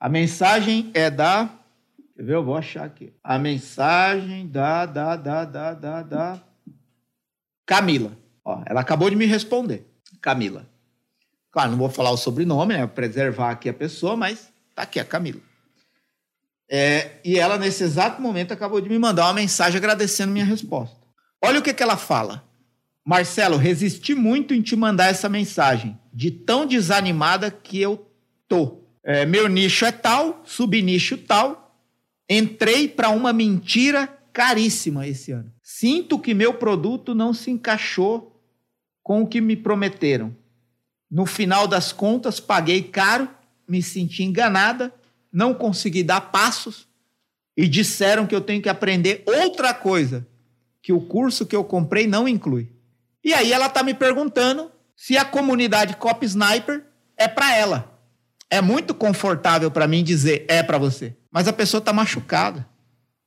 A 0.00 0.08
mensagem 0.08 0.90
é 0.94 1.10
da. 1.10 1.48
Quer 2.16 2.22
ver? 2.24 2.34
Eu 2.34 2.44
vou 2.44 2.56
achar 2.56 2.84
aqui. 2.84 3.12
A 3.22 3.38
mensagem 3.38 4.48
da, 4.48 4.86
da, 4.86 5.16
da, 5.16 5.44
da, 5.44 5.74
da, 5.74 6.02
da. 6.02 6.42
Camila. 7.64 8.12
Ó, 8.44 8.62
ela 8.66 8.80
acabou 8.80 9.10
de 9.10 9.14
me 9.14 9.26
responder. 9.26 9.86
Camila. 10.20 10.66
Claro, 11.50 11.70
não 11.70 11.78
vou 11.78 11.88
falar 11.88 12.10
o 12.10 12.16
sobrenome, 12.16 12.74
né? 12.74 12.86
Preservar 12.86 13.50
aqui 13.50 13.68
a 13.68 13.74
pessoa, 13.74 14.16
mas 14.16 14.48
tá 14.74 14.82
aqui 14.82 15.00
a 15.00 15.04
Camila. 15.04 15.40
É, 16.70 17.12
e 17.24 17.38
ela, 17.38 17.56
nesse 17.56 17.82
exato 17.82 18.20
momento, 18.20 18.52
acabou 18.52 18.80
de 18.80 18.88
me 18.88 18.98
mandar 18.98 19.24
uma 19.26 19.34
mensagem 19.34 19.78
agradecendo 19.78 20.32
minha 20.32 20.44
resposta. 20.44 20.96
Olha 21.42 21.60
o 21.60 21.62
que, 21.62 21.72
que 21.72 21.82
ela 21.82 21.96
fala. 21.96 22.44
Marcelo, 23.04 23.56
resisti 23.56 24.14
muito 24.14 24.52
em 24.52 24.60
te 24.60 24.76
mandar 24.76 25.06
essa 25.06 25.30
mensagem, 25.30 25.98
de 26.12 26.30
tão 26.30 26.66
desanimada 26.66 27.50
que 27.50 27.80
eu 27.80 28.06
tô. 28.46 28.82
É, 29.02 29.24
meu 29.24 29.48
nicho 29.48 29.86
é 29.86 29.92
tal, 29.92 30.42
subnicho 30.44 31.16
tal. 31.16 31.74
Entrei 32.28 32.86
para 32.86 33.08
uma 33.08 33.32
mentira 33.32 34.06
caríssima 34.30 35.06
esse 35.06 35.32
ano. 35.32 35.50
Sinto 35.62 36.18
que 36.18 36.34
meu 36.34 36.52
produto 36.52 37.14
não 37.14 37.32
se 37.32 37.50
encaixou 37.50 38.38
com 39.02 39.22
o 39.22 39.26
que 39.26 39.40
me 39.40 39.56
prometeram. 39.56 40.36
No 41.10 41.24
final 41.24 41.66
das 41.66 41.92
contas, 41.92 42.38
paguei 42.38 42.82
caro, 42.82 43.28
me 43.66 43.82
senti 43.82 44.24
enganada, 44.24 44.92
não 45.32 45.54
consegui 45.54 46.02
dar 46.02 46.20
passos 46.20 46.86
e 47.56 47.66
disseram 47.66 48.26
que 48.26 48.34
eu 48.34 48.40
tenho 48.40 48.62
que 48.62 48.68
aprender 48.68 49.22
outra 49.26 49.74
coisa 49.74 50.26
que 50.82 50.92
o 50.92 51.00
curso 51.00 51.44
que 51.44 51.56
eu 51.56 51.64
comprei 51.64 52.06
não 52.06 52.28
inclui. 52.28 52.70
E 53.24 53.34
aí 53.34 53.52
ela 53.52 53.66
está 53.66 53.82
me 53.82 53.92
perguntando 53.92 54.70
se 54.96 55.16
a 55.16 55.24
comunidade 55.24 55.96
Cop 55.96 56.24
Sniper 56.24 56.84
é 57.16 57.28
para 57.28 57.54
ela. 57.54 57.98
É 58.50 58.60
muito 58.60 58.94
confortável 58.94 59.70
para 59.70 59.86
mim 59.86 60.02
dizer 60.02 60.46
é 60.48 60.62
para 60.62 60.78
você, 60.78 61.16
mas 61.30 61.46
a 61.46 61.52
pessoa 61.52 61.78
está 61.78 61.92
machucada. 61.92 62.66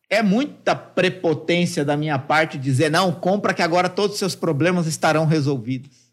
É 0.10 0.24
muita 0.24 0.76
prepotência 0.76 1.86
da 1.86 1.96
minha 1.96 2.18
parte 2.18 2.58
dizer 2.58 2.90
não, 2.90 3.14
compra 3.14 3.54
que 3.54 3.62
agora 3.62 3.88
todos 3.88 4.14
os 4.14 4.20
seus 4.20 4.36
problemas 4.36 4.88
estarão 4.88 5.26
resolvidos. 5.26 6.11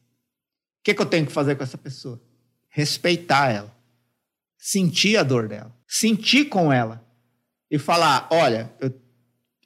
Que, 0.89 0.95
que 0.95 1.03
eu 1.03 1.07
tenho 1.07 1.27
que 1.27 1.33
fazer 1.33 1.55
com 1.55 1.63
essa 1.63 1.77
pessoa? 1.77 2.19
Respeitar 2.71 3.51
ela, 3.51 3.71
sentir 4.57 5.19
a 5.19 5.23
dor 5.23 5.47
dela, 5.47 5.71
sentir 5.87 6.47
com 6.47 6.73
ela 6.73 7.05
e 7.71 7.79
falar: 7.79 8.27
olha, 8.31 8.73
eu, 8.81 8.91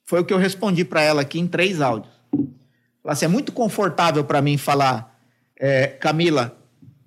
foi 0.04 0.18
o 0.18 0.24
que 0.24 0.34
eu 0.34 0.38
respondi 0.38 0.84
para 0.84 1.00
ela 1.00 1.22
aqui 1.22 1.38
em 1.38 1.46
três 1.46 1.80
áudios. 1.80 2.12
Falar 3.00 3.12
assim, 3.12 3.26
é 3.26 3.28
muito 3.28 3.52
confortável 3.52 4.24
para 4.24 4.42
mim 4.42 4.58
falar, 4.58 5.16
é, 5.56 5.86
Camila, 5.86 6.58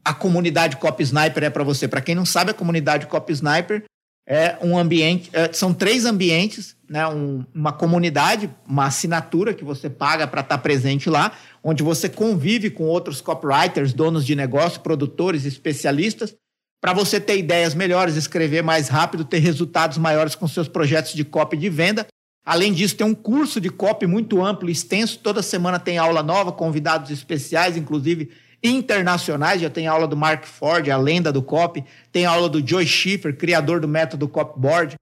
a 0.02 0.14
comunidade 0.14 0.78
Cop 0.78 1.04
Sniper 1.04 1.44
é 1.44 1.50
para 1.50 1.66
você. 1.66 1.86
Para 1.86 2.00
quem 2.00 2.16
não 2.16 2.26
sabe, 2.26 2.52
a 2.52 2.54
comunidade 2.54 3.08
Cop 3.08 3.30
Sniper 3.34 3.84
é 4.28 4.58
um 4.62 4.78
ambiente, 4.78 5.30
é, 5.34 5.52
são 5.54 5.74
três 5.74 6.06
ambientes, 6.06 6.76
né, 6.90 7.08
um, 7.08 7.46
uma 7.54 7.72
comunidade, 7.72 8.50
uma 8.68 8.86
assinatura 8.86 9.54
que 9.54 9.64
você 9.64 9.90
paga 9.90 10.26
para 10.26 10.42
estar 10.42 10.58
tá 10.58 10.62
presente 10.62 11.10
lá, 11.10 11.32
onde 11.64 11.84
você 11.84 12.10
convive 12.10 12.70
com 12.70 12.86
outros 12.86 13.22
copywriters, 13.22 13.94
donos 13.94 14.26
de 14.26 14.36
negócio, 14.36 14.82
produtores, 14.82 15.46
especialistas, 15.46 16.36
para 16.82 16.94
você 16.94 17.20
ter 17.20 17.38
ideias 17.38 17.74
melhores, 17.76 18.16
escrever 18.16 18.64
mais 18.64 18.88
rápido, 18.88 19.26
ter 19.26 19.40
resultados 19.40 19.98
maiores 19.98 20.36
com 20.36 20.48
seus 20.48 20.68
projetos 20.68 21.14
de 21.14 21.24
copy 21.24 21.58
de 21.58 21.70
venda. 21.70 22.06
Além 22.46 22.74
disso, 22.74 22.96
tem 22.96 23.08
um 23.08 23.16
curso 23.16 23.60
de 23.60 23.70
copy 23.70 24.06
muito 24.06 24.44
amplo 24.44 24.70
extenso. 24.70 25.18
Toda 25.18 25.42
semana 25.42 25.80
tem 25.80 25.98
aula 25.98 26.22
nova, 26.22 26.52
convidados 26.52 27.10
especiais, 27.10 27.76
inclusive 27.76 28.30
internacionais. 28.66 29.62
Já 29.62 29.70
tem 29.70 29.88
aula 29.88 30.08
do 30.08 30.18
Mark 30.18 30.46
Ford, 30.46 30.90
a 30.90 30.98
lenda 30.98 31.32
do 31.32 31.42
copy. 31.42 31.84
Tem 32.12 32.26
aula 32.26 32.50
do 32.50 32.66
Joe 32.66 32.86
Schiffer, 32.86 33.36
criador 33.36 33.80
do 33.80 33.88
método 33.88 34.28
Copboard, 34.28 34.96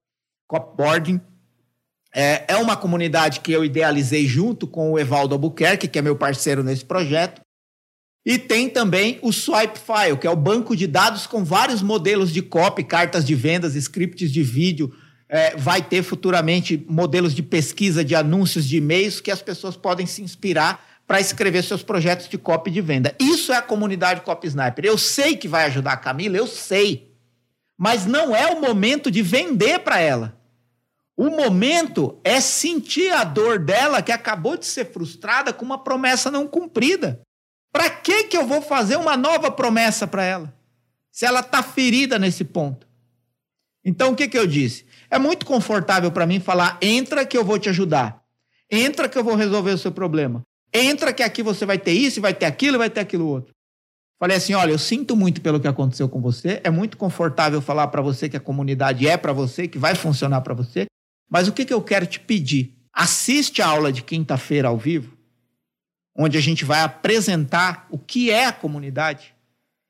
Copboarding. 0.48 1.22
É, 2.16 2.46
é 2.48 2.56
uma 2.58 2.78
comunidade 2.78 3.40
que 3.40 3.52
eu 3.52 3.66
idealizei 3.66 4.28
junto 4.28 4.68
com 4.68 4.92
o 4.92 5.00
Evaldo 5.00 5.34
Albuquerque, 5.34 5.88
que 5.88 5.98
é 5.98 6.02
meu 6.02 6.16
parceiro 6.16 6.64
nesse 6.64 6.86
projeto. 6.86 7.42
E 8.26 8.38
tem 8.38 8.70
também 8.70 9.20
o 9.22 9.34
Swipe 9.34 9.78
File, 9.80 10.18
que 10.18 10.28
é 10.28 10.30
o 10.30 10.36
banco 10.36 10.76
de 10.76 10.88
dados 10.88 11.28
com 11.28 11.44
vários 11.44 11.82
modelos 11.82 12.32
de 12.32 12.42
copy, 12.42 12.84
cartas 12.84 13.26
de 13.26 13.36
vendas, 13.36 13.76
scripts 13.76 14.32
de 14.32 14.44
vídeo. 14.44 14.94
É, 15.28 15.58
vai 15.58 15.82
ter 15.82 16.04
futuramente 16.04 16.86
modelos 16.88 17.34
de 17.34 17.42
pesquisa 17.42 18.06
de 18.06 18.14
anúncios 18.14 18.66
de 18.68 18.78
e-mails 18.78 19.20
que 19.20 19.32
as 19.32 19.42
pessoas 19.42 19.76
podem 19.76 20.06
se 20.06 20.22
inspirar 20.22 20.93
para 21.14 21.22
escrever 21.22 21.64
seus 21.64 21.84
projetos 21.84 22.28
de 22.28 22.40
copy 22.40 22.72
de 22.72 22.82
venda. 22.82 23.16
Isso 23.20 23.54
é 23.54 23.56
a 23.56 23.62
comunidade 23.62 24.22
Copy 24.22 24.48
Sniper. 24.48 24.84
Eu 24.84 24.98
sei 24.98 25.38
que 25.38 25.48
vai 25.48 25.66
ajudar 25.66 25.92
a 25.92 25.98
Camila, 25.98 26.38
eu 26.38 26.48
sei. 26.48 27.16
Mas 27.78 28.08
não 28.08 28.36
é 28.36 28.48
o 28.48 28.60
momento 28.60 29.12
de 29.12 29.22
vender 29.22 29.78
para 29.82 30.00
ela. 30.00 30.36
O 31.16 31.30
momento 31.30 32.20
é 32.24 32.42
sentir 32.42 33.14
a 33.14 33.24
dor 33.24 33.60
dela 33.60 34.02
que 34.02 34.12
acabou 34.12 34.58
de 34.58 34.66
ser 34.66 34.92
frustrada 34.92 35.54
com 35.54 35.64
uma 35.64 35.84
promessa 35.84 36.32
não 36.32 36.48
cumprida. 36.48 37.22
Para 37.72 37.92
que 37.92 38.24
que 38.24 38.36
eu 38.36 38.48
vou 38.48 38.64
fazer 38.64 38.96
uma 38.96 39.16
nova 39.16 39.52
promessa 39.52 40.08
para 40.08 40.24
ela? 40.24 40.52
Se 41.12 41.28
ela 41.28 41.42
está 41.42 41.62
ferida 41.62 42.18
nesse 42.18 42.44
ponto. 42.44 42.88
Então 43.86 44.14
o 44.14 44.16
que 44.16 44.28
que 44.28 44.40
eu 44.40 44.48
disse? 44.48 44.84
É 45.12 45.20
muito 45.20 45.46
confortável 45.46 46.12
para 46.12 46.26
mim 46.26 46.40
falar: 46.40 46.80
entra 46.82 47.24
que 47.24 47.38
eu 47.38 47.46
vou 47.46 47.60
te 47.60 47.70
ajudar. 47.70 48.24
Entra 48.68 49.08
que 49.08 49.16
eu 49.16 49.24
vou 49.24 49.36
resolver 49.36 49.74
o 49.74 49.78
seu 49.78 49.92
problema. 49.92 50.44
Entra 50.74 51.14
que 51.14 51.22
aqui 51.22 51.44
você 51.44 51.66
vai 51.66 51.78
ter 51.78 51.92
isso, 51.92 52.20
vai 52.20 52.34
ter 52.34 52.46
aquilo, 52.46 52.78
vai 52.78 52.90
ter 52.90 53.02
aquilo 53.02 53.28
outro. 53.28 53.54
Falei 54.20 54.38
assim: 54.38 54.54
olha, 54.54 54.72
eu 54.72 54.80
sinto 54.80 55.16
muito 55.16 55.42
pelo 55.42 55.60
que 55.60 55.68
aconteceu 55.68 56.10
com 56.10 56.22
você. 56.22 56.62
É 56.64 56.70
muito 56.70 56.98
confortável 56.98 57.62
falar 57.62 57.88
para 57.88 58.02
você 58.02 58.28
que 58.28 58.38
a 58.38 58.40
comunidade 58.40 59.08
é 59.08 59.18
para 59.18 59.34
você, 59.34 59.68
que 59.68 59.78
vai 59.78 59.96
funcionar 59.96 60.42
para 60.42 60.54
você. 60.54 60.86
Mas 61.30 61.48
o 61.48 61.52
que, 61.52 61.66
que 61.66 61.74
eu 61.74 61.82
quero 61.82 62.06
te 62.06 62.20
pedir? 62.20 62.76
Assiste 62.92 63.62
a 63.62 63.68
aula 63.68 63.92
de 63.92 64.04
quinta-feira 64.04 64.68
ao 64.68 64.78
vivo 64.78 65.14
onde 66.16 66.38
a 66.38 66.42
gente 66.42 66.64
vai 66.64 66.82
apresentar 66.82 67.88
o 67.90 67.98
que 67.98 68.30
é 68.30 68.46
a 68.46 68.54
comunidade 68.54 69.34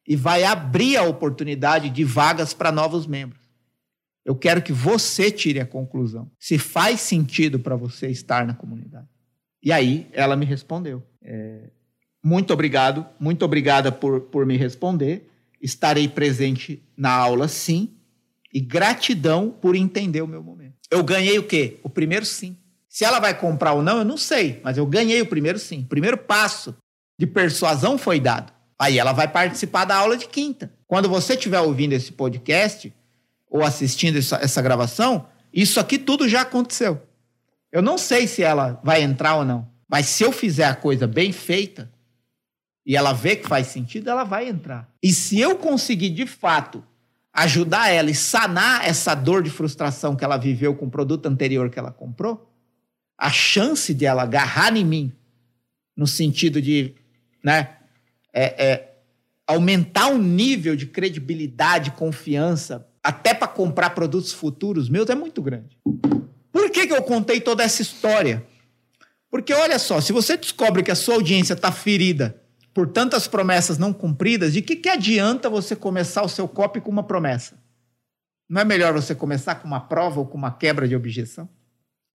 e 0.08 0.16
vai 0.16 0.44
abrir 0.44 0.98
a 0.98 1.04
oportunidade 1.04 1.90
de 1.90 2.04
vagas 2.04 2.54
para 2.54 2.72
novos 2.72 3.06
membros. 3.06 3.42
Eu 4.26 4.36
quero 4.36 4.62
que 4.62 4.72
você 4.72 5.30
tire 5.30 5.60
a 5.60 5.66
conclusão 5.66 6.32
se 6.40 6.58
faz 6.58 7.02
sentido 7.02 7.60
para 7.60 7.76
você 7.76 8.08
estar 8.08 8.46
na 8.46 8.54
comunidade. 8.54 9.08
E 9.64 9.72
aí 9.72 10.08
ela 10.12 10.36
me 10.36 10.46
respondeu. 10.46 11.02
É, 11.24 11.70
muito 12.22 12.52
obrigado, 12.52 13.06
muito 13.20 13.46
obrigada 13.46 13.92
por, 13.92 14.22
por 14.22 14.46
me 14.46 14.58
responder. 14.58 15.30
Estarei 15.62 16.08
presente 16.08 16.84
na 16.98 17.12
aula, 17.12 17.48
sim. 17.48 17.94
E 18.54 18.60
gratidão 18.60 19.50
por 19.50 19.76
entender 19.76 20.22
o 20.22 20.28
meu 20.28 20.44
momento. 20.44 20.74
Eu 20.92 21.04
ganhei 21.04 21.40
o 21.40 21.44
quê? 21.44 21.80
O 21.82 21.90
primeiro 21.90 22.26
sim. 22.26 22.58
Se 22.88 23.04
ela 23.04 23.20
vai 23.20 23.38
comprar 23.38 23.74
ou 23.74 23.82
não, 23.82 24.00
eu 24.00 24.06
não 24.06 24.18
sei, 24.18 24.62
mas 24.64 24.78
eu 24.78 24.86
ganhei 24.86 25.22
o 25.22 25.26
primeiro 25.26 25.58
sim. 25.58 25.80
O 25.80 25.88
primeiro 25.88 26.18
passo 26.18 26.76
de 27.18 27.26
persuasão 27.26 27.98
foi 27.98 28.20
dado. 28.20 28.54
Aí 28.78 29.00
ela 29.00 29.14
vai 29.14 29.28
participar 29.28 29.86
da 29.86 29.96
aula 29.96 30.18
de 30.18 30.28
quinta. 30.28 30.72
Quando 30.86 31.10
você 31.10 31.34
estiver 31.34 31.60
ouvindo 31.60 31.94
esse 31.94 32.12
podcast 32.12 32.94
ou 33.50 33.64
assistindo 33.64 34.20
essa, 34.20 34.38
essa 34.38 34.62
gravação, 34.62 35.26
isso 35.54 35.80
aqui 35.80 35.98
tudo 35.98 36.28
já 36.28 36.42
aconteceu. 36.42 37.02
Eu 37.74 37.82
não 37.82 37.98
sei 37.98 38.28
se 38.28 38.44
ela 38.44 38.80
vai 38.84 39.02
entrar 39.02 39.38
ou 39.38 39.44
não, 39.44 39.68
mas 39.90 40.06
se 40.06 40.24
eu 40.24 40.32
fizer 40.32 40.66
a 40.66 40.76
coisa 40.76 41.08
bem 41.08 41.32
feita 41.32 41.92
e 42.86 42.96
ela 42.96 43.14
vê 43.14 43.36
que 43.36 43.48
faz 43.48 43.66
sentido, 43.66 44.12
ela 44.12 44.24
vai 44.24 44.48
entrar. 44.48 44.88
E 45.02 45.12
se 45.12 45.40
eu 45.40 45.58
conseguir 45.58 46.12
de 46.12 46.28
fato 46.28 46.84
ajudar 47.34 47.90
ela 47.90 48.12
e 48.12 48.16
sanar 48.16 48.88
essa 48.88 49.16
dor 49.16 49.42
de 49.42 49.50
frustração 49.50 50.16
que 50.16 50.24
ela 50.24 50.38
viveu 50.38 50.76
com 50.76 50.86
o 50.86 50.92
produto 50.92 51.26
anterior 51.26 51.68
que 51.72 51.80
ela 51.80 51.92
comprou, 51.92 52.48
a 53.18 53.32
chance 53.32 53.92
de 53.92 54.06
ela 54.06 54.22
agarrar 54.22 54.78
em 54.78 54.86
mim, 54.86 55.12
no 55.98 56.06
sentido 56.06 56.62
de 56.62 56.94
né, 57.44 57.78
é, 58.32 58.64
é, 58.64 58.98
aumentar 59.48 60.10
o 60.10 60.20
nível 60.20 60.76
de 60.76 60.86
credibilidade, 60.86 61.90
confiança, 61.90 62.88
até 63.02 63.34
para 63.34 63.48
comprar 63.48 63.90
produtos 63.92 64.32
futuros 64.32 64.90
meus, 64.90 65.10
é 65.10 65.16
muito 65.16 65.42
grande. 65.42 65.76
Por 66.54 66.70
que, 66.70 66.86
que 66.86 66.94
eu 66.94 67.02
contei 67.02 67.42
toda 67.42 67.64
essa 67.64 67.82
história? 67.82 68.46
Porque 69.30 69.52
olha 69.52 69.80
só, 69.80 70.00
se 70.00 70.14
você 70.14 70.38
descobre 70.38 70.84
que 70.84 70.92
a 70.92 70.96
sua 70.96 71.16
audiência 71.16 71.56
está 71.56 71.72
ferida 71.72 72.40
por 72.72 72.88
tantas 72.88 73.28
promessas 73.28 73.80
não 73.80 73.92
cumpridas, 73.92 74.54
de 74.54 74.62
que, 74.62 74.76
que 74.76 74.88
adianta 74.88 75.50
você 75.50 75.76
começar 75.76 76.22
o 76.22 76.30
seu 76.30 76.48
copy 76.48 76.80
com 76.80 76.92
uma 76.92 77.04
promessa? 77.04 77.58
Não 78.48 78.62
é 78.62 78.64
melhor 78.64 78.94
você 78.94 79.16
começar 79.16 79.56
com 79.56 79.68
uma 79.68 79.80
prova 79.80 80.20
ou 80.20 80.28
com 80.28 80.38
uma 80.38 80.52
quebra 80.52 80.88
de 80.88 80.96
objeção? 80.96 81.50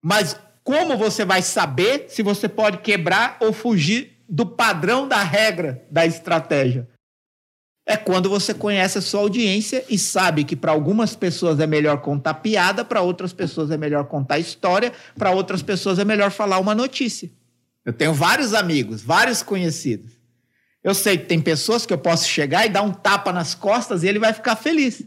Mas 0.00 0.36
como 0.62 0.96
você 0.96 1.24
vai 1.24 1.42
saber 1.42 2.06
se 2.08 2.22
você 2.22 2.48
pode 2.48 2.78
quebrar 2.78 3.38
ou 3.40 3.52
fugir 3.52 4.22
do 4.28 4.46
padrão 4.46 5.08
da 5.08 5.20
regra 5.20 5.84
da 5.90 6.06
estratégia? 6.06 6.88
É 7.90 7.96
quando 7.96 8.28
você 8.28 8.52
conhece 8.52 8.98
a 8.98 9.00
sua 9.00 9.20
audiência 9.20 9.82
e 9.88 9.98
sabe 9.98 10.44
que 10.44 10.54
para 10.54 10.70
algumas 10.70 11.16
pessoas 11.16 11.58
é 11.58 11.66
melhor 11.66 12.02
contar 12.02 12.34
piada, 12.34 12.84
para 12.84 13.00
outras 13.00 13.32
pessoas 13.32 13.70
é 13.70 13.78
melhor 13.78 14.04
contar 14.04 14.38
história, 14.38 14.92
para 15.16 15.30
outras 15.30 15.62
pessoas 15.62 15.98
é 15.98 16.04
melhor 16.04 16.30
falar 16.30 16.58
uma 16.58 16.74
notícia. 16.74 17.30
Eu 17.86 17.94
tenho 17.94 18.12
vários 18.12 18.52
amigos, 18.52 19.00
vários 19.00 19.42
conhecidos. 19.42 20.12
Eu 20.84 20.94
sei 20.94 21.16
que 21.16 21.24
tem 21.24 21.40
pessoas 21.40 21.86
que 21.86 21.92
eu 21.94 21.96
posso 21.96 22.28
chegar 22.28 22.66
e 22.66 22.68
dar 22.68 22.82
um 22.82 22.92
tapa 22.92 23.32
nas 23.32 23.54
costas 23.54 24.02
e 24.02 24.06
ele 24.06 24.18
vai 24.18 24.34
ficar 24.34 24.56
feliz. 24.56 25.02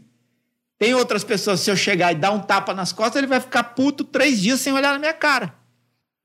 Tem 0.76 0.92
outras 0.92 1.22
pessoas, 1.22 1.60
se 1.60 1.70
eu 1.70 1.76
chegar 1.76 2.10
e 2.10 2.16
dar 2.16 2.32
um 2.32 2.40
tapa 2.40 2.74
nas 2.74 2.92
costas, 2.92 3.18
ele 3.18 3.28
vai 3.28 3.38
ficar 3.38 3.62
puto 3.62 4.02
três 4.02 4.40
dias 4.40 4.60
sem 4.60 4.72
olhar 4.72 4.92
na 4.92 4.98
minha 4.98 5.14
cara. 5.14 5.54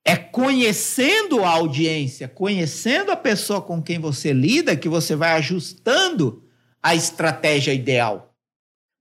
É 0.03 0.15
conhecendo 0.15 1.43
a 1.43 1.49
audiência, 1.49 2.27
conhecendo 2.27 3.11
a 3.11 3.15
pessoa 3.15 3.61
com 3.61 3.79
quem 3.79 3.99
você 3.99 4.33
lida, 4.33 4.75
que 4.75 4.89
você 4.89 5.15
vai 5.15 5.33
ajustando 5.33 6.46
a 6.81 6.95
estratégia 6.95 7.73
ideal. 7.73 8.33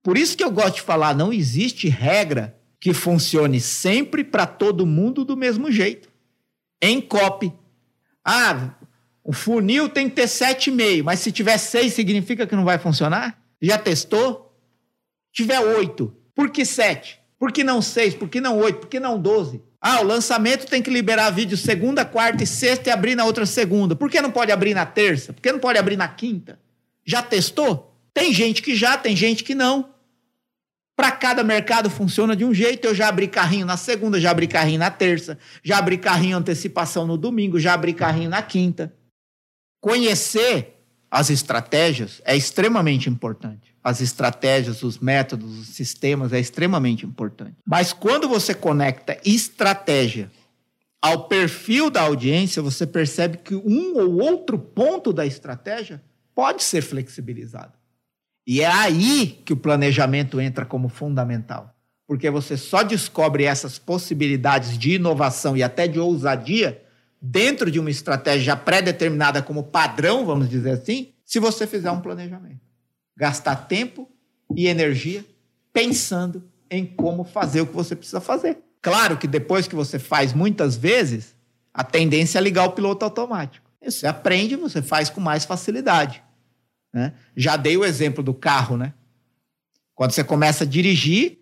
Por 0.03 0.17
isso 0.17 0.37
que 0.37 0.43
eu 0.43 0.51
gosto 0.51 0.75
de 0.75 0.81
falar, 0.81 1.15
não 1.15 1.33
existe 1.33 1.89
regra 1.89 2.57
que 2.79 2.93
funcione 2.93 3.59
sempre 3.59 4.23
para 4.23 4.45
todo 4.45 4.85
mundo 4.85 5.25
do 5.25 5.35
mesmo 5.35 5.71
jeito. 5.71 6.09
Em 6.81 7.01
copy. 7.01 7.51
Ah, 8.23 8.75
o 9.23 9.33
funil 9.33 9.89
tem 9.89 10.09
que 10.09 10.15
ter 10.15 10.27
7,5, 10.27 11.03
mas 11.03 11.19
se 11.19 11.31
tiver 11.31 11.57
6 11.57 11.93
significa 11.93 12.45
que 12.45 12.55
não 12.55 12.63
vai 12.63 12.77
funcionar? 12.77 13.41
Já 13.61 13.77
testou? 13.77 14.47
tiver 15.37 15.59
oito, 15.59 16.11
por 16.33 16.49
que 16.49 16.65
sete? 16.65 17.19
Por 17.37 17.51
que 17.51 17.63
não 17.63 17.79
seis? 17.79 18.15
Por 18.15 18.27
que 18.27 18.41
não 18.41 18.57
oito? 18.57 18.79
Por 18.79 18.89
que 18.89 18.99
não 18.99 19.19
doze? 19.19 19.61
Ah, 19.79 20.01
o 20.01 20.03
lançamento 20.03 20.65
tem 20.65 20.81
que 20.81 20.89
liberar 20.89 21.29
vídeo 21.29 21.55
segunda, 21.55 22.03
quarta 22.03 22.43
e 22.43 22.47
sexta 22.47 22.89
e 22.89 22.91
abrir 22.91 23.13
na 23.13 23.23
outra 23.23 23.45
segunda. 23.45 23.95
Por 23.95 24.09
que 24.09 24.19
não 24.19 24.31
pode 24.31 24.51
abrir 24.51 24.73
na 24.73 24.87
terça? 24.87 25.31
Por 25.31 25.41
que 25.41 25.51
não 25.51 25.59
pode 25.59 25.77
abrir 25.77 25.95
na 25.95 26.07
quinta? 26.07 26.59
Já 27.07 27.23
testou? 27.23 27.97
Tem 28.13 28.33
gente 28.33 28.61
que 28.61 28.75
já, 28.75 28.97
tem 28.97 29.15
gente 29.15 29.43
que 29.43 29.55
não. 29.55 29.93
Para 30.95 31.11
cada 31.11 31.43
mercado 31.43 31.89
funciona 31.89 32.35
de 32.35 32.43
um 32.43 32.53
jeito. 32.53 32.85
Eu 32.85 32.95
já 32.95 33.07
abri 33.07 33.27
carrinho 33.27 33.65
na 33.65 33.77
segunda, 33.77 34.19
já 34.19 34.31
abri 34.31 34.47
carrinho 34.47 34.79
na 34.79 34.91
terça, 34.91 35.37
já 35.63 35.77
abri 35.77 35.97
carrinho 35.97 36.37
antecipação 36.37 37.07
no 37.07 37.17
domingo, 37.17 37.59
já 37.59 37.73
abri 37.73 37.93
carrinho 37.93 38.29
na 38.29 38.41
quinta. 38.41 38.93
Conhecer 39.79 40.83
as 41.09 41.29
estratégias 41.29 42.21
é 42.25 42.35
extremamente 42.35 43.09
importante. 43.09 43.73
As 43.81 44.01
estratégias, 44.01 44.83
os 44.83 44.97
métodos, 44.97 45.59
os 45.59 45.67
sistemas 45.69 46.33
é 46.33 46.39
extremamente 46.39 47.05
importante. 47.05 47.55
Mas 47.65 47.93
quando 47.93 48.27
você 48.27 48.53
conecta 48.53 49.17
estratégia 49.23 50.29
ao 51.01 51.27
perfil 51.29 51.89
da 51.89 52.01
audiência, 52.01 52.61
você 52.61 52.85
percebe 52.85 53.37
que 53.37 53.55
um 53.55 53.95
ou 53.95 54.19
outro 54.19 54.59
ponto 54.59 55.13
da 55.13 55.25
estratégia 55.25 56.01
pode 56.37 56.63
ser 56.63 56.83
flexibilizado. 56.83 57.73
E 58.45 58.61
é 58.61 58.67
aí 58.67 59.41
que 59.43 59.53
o 59.53 59.57
planejamento 59.57 60.39
entra 60.39 60.67
como 60.67 60.87
fundamental. 60.87 61.75
Porque 62.05 62.29
você 62.29 62.55
só 62.55 62.83
descobre 62.83 63.43
essas 63.43 63.79
possibilidades 63.79 64.77
de 64.77 64.93
inovação 64.93 65.57
e 65.57 65.63
até 65.63 65.87
de 65.87 65.99
ousadia 65.99 66.79
dentro 67.19 67.71
de 67.71 67.79
uma 67.79 67.89
estratégia 67.89 68.55
pré-determinada 68.55 69.41
como 69.41 69.63
padrão, 69.63 70.27
vamos 70.27 70.47
dizer 70.47 70.73
assim, 70.73 71.11
se 71.25 71.39
você 71.39 71.65
fizer 71.65 71.89
um 71.89 72.01
planejamento. 72.01 72.61
Gastar 73.17 73.55
tempo 73.67 74.07
e 74.55 74.67
energia 74.67 75.25
pensando 75.73 76.43
em 76.69 76.85
como 76.85 77.23
fazer 77.23 77.61
o 77.61 77.65
que 77.65 77.73
você 77.73 77.95
precisa 77.95 78.21
fazer. 78.21 78.59
Claro 78.79 79.17
que 79.17 79.27
depois 79.27 79.67
que 79.67 79.73
você 79.73 79.97
faz 79.97 80.33
muitas 80.33 80.77
vezes, 80.77 81.35
a 81.73 81.83
tendência 81.83 82.37
é 82.37 82.41
ligar 82.41 82.65
o 82.65 82.73
piloto 82.73 83.03
automático. 83.03 83.65
Você 83.83 84.05
aprende, 84.05 84.55
você 84.55 84.83
faz 84.83 85.09
com 85.09 85.19
mais 85.19 85.43
facilidade. 85.43 86.26
Né? 86.97 87.13
Já 87.35 87.55
dei 87.55 87.77
o 87.77 87.85
exemplo 87.85 88.23
do 88.23 88.33
carro, 88.33 88.75
né? 88.75 88.91
Quando 89.93 90.09
você 90.13 90.23
começa 90.23 90.63
a 90.63 90.67
dirigir, 90.67 91.37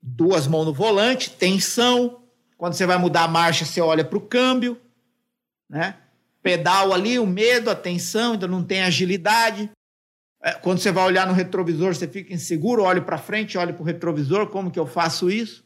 duas 0.00 0.46
mãos 0.46 0.66
no 0.66 0.72
volante, 0.72 1.30
tensão. 1.30 2.22
Quando 2.56 2.74
você 2.74 2.86
vai 2.86 2.96
mudar 2.96 3.24
a 3.24 3.28
marcha, 3.28 3.64
você 3.64 3.80
olha 3.80 4.04
para 4.04 4.16
o 4.16 4.20
câmbio, 4.20 4.80
né? 5.68 5.96
Pedal 6.44 6.92
ali, 6.92 7.18
o 7.18 7.26
medo, 7.26 7.70
a 7.70 7.74
tensão, 7.74 8.34
ainda 8.34 8.46
não 8.46 8.62
tem 8.62 8.84
agilidade. 8.84 9.68
É, 10.40 10.52
quando 10.52 10.78
você 10.78 10.92
vai 10.92 11.04
olhar 11.04 11.26
no 11.26 11.32
retrovisor, 11.32 11.92
você 11.92 12.06
fica 12.06 12.32
inseguro, 12.32 12.84
olho 12.84 13.02
para 13.02 13.18
frente, 13.18 13.58
olho 13.58 13.74
para 13.74 13.82
o 13.82 13.86
retrovisor, 13.86 14.46
como 14.46 14.70
que 14.70 14.78
eu 14.78 14.86
faço 14.86 15.28
isso? 15.28 15.64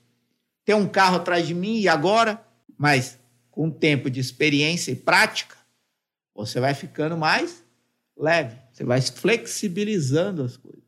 Tem 0.64 0.75
um 0.75 0.88
carro 0.88 1.16
atrás 1.16 1.47
de 1.47 1.52
mim 1.52 1.80
e 1.80 1.87
agora? 1.87 2.42
Mas 2.78 3.18
com 3.50 3.70
tempo 3.70 4.08
de 4.08 4.20
experiência 4.20 4.90
e 4.90 4.97
prática, 4.97 5.54
você 6.35 6.58
vai 6.61 6.73
ficando 6.73 7.14
mais 7.14 7.62
leve. 8.18 8.56
Você 8.78 8.85
vai 8.85 9.00
flexibilizando 9.00 10.44
as 10.44 10.56
coisas. 10.56 10.85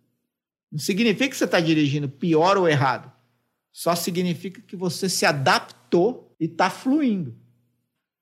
Não 0.71 0.79
significa 0.79 1.31
que 1.31 1.37
você 1.37 1.45
está 1.45 1.59
dirigindo 1.59 2.09
pior 2.09 2.57
ou 2.57 2.69
errado. 2.69 3.11
Só 3.73 3.97
significa 3.97 4.63
que 4.63 4.77
você 4.77 5.09
se 5.09 5.27
adaptou 5.27 6.33
e 6.39 6.45
está 6.45 6.71
fluindo. 6.71 7.35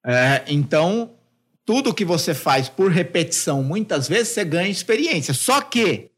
É, 0.07 0.43
então, 0.47 1.19
tudo 1.67 1.93
que 1.93 2.05
você 2.05 2.33
faz 2.33 2.71
por 2.71 2.91
repetição, 2.91 3.63
muitas 3.63 4.09
vezes 4.09 4.29
você 4.29 4.43
ganha 4.43 4.71
experiência. 4.71 5.35
Só 5.35 5.61
que 5.61 6.13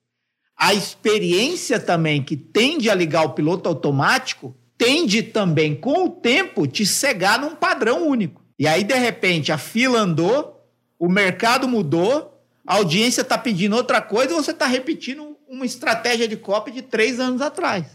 a 0.56 0.72
experiência 0.72 1.80
também 1.80 2.22
que 2.22 2.36
tende 2.36 2.88
a 2.88 2.94
ligar 2.94 3.24
o 3.24 3.32
piloto 3.32 3.68
automático 3.68 4.56
tende 4.78 5.24
também, 5.24 5.74
com 5.74 6.04
o 6.04 6.08
tempo, 6.10 6.68
te 6.68 6.86
cegar 6.86 7.40
num 7.40 7.56
padrão 7.56 8.06
único. 8.06 8.44
E 8.56 8.68
aí, 8.68 8.84
de 8.84 8.94
repente, 8.94 9.50
a 9.50 9.58
fila 9.58 9.98
andou, 9.98 10.64
o 10.96 11.08
mercado 11.08 11.66
mudou, 11.66 12.30
a 12.66 12.76
audiência 12.76 13.22
está 13.22 13.38
pedindo 13.38 13.76
outra 13.76 14.00
coisa 14.00 14.32
e 14.32 14.36
você 14.36 14.50
está 14.50 14.66
repetindo 14.66 15.36
uma 15.48 15.66
estratégia 15.66 16.28
de 16.28 16.36
copy 16.36 16.70
de 16.70 16.82
três 16.82 17.18
anos 17.18 17.40
atrás. 17.40 17.86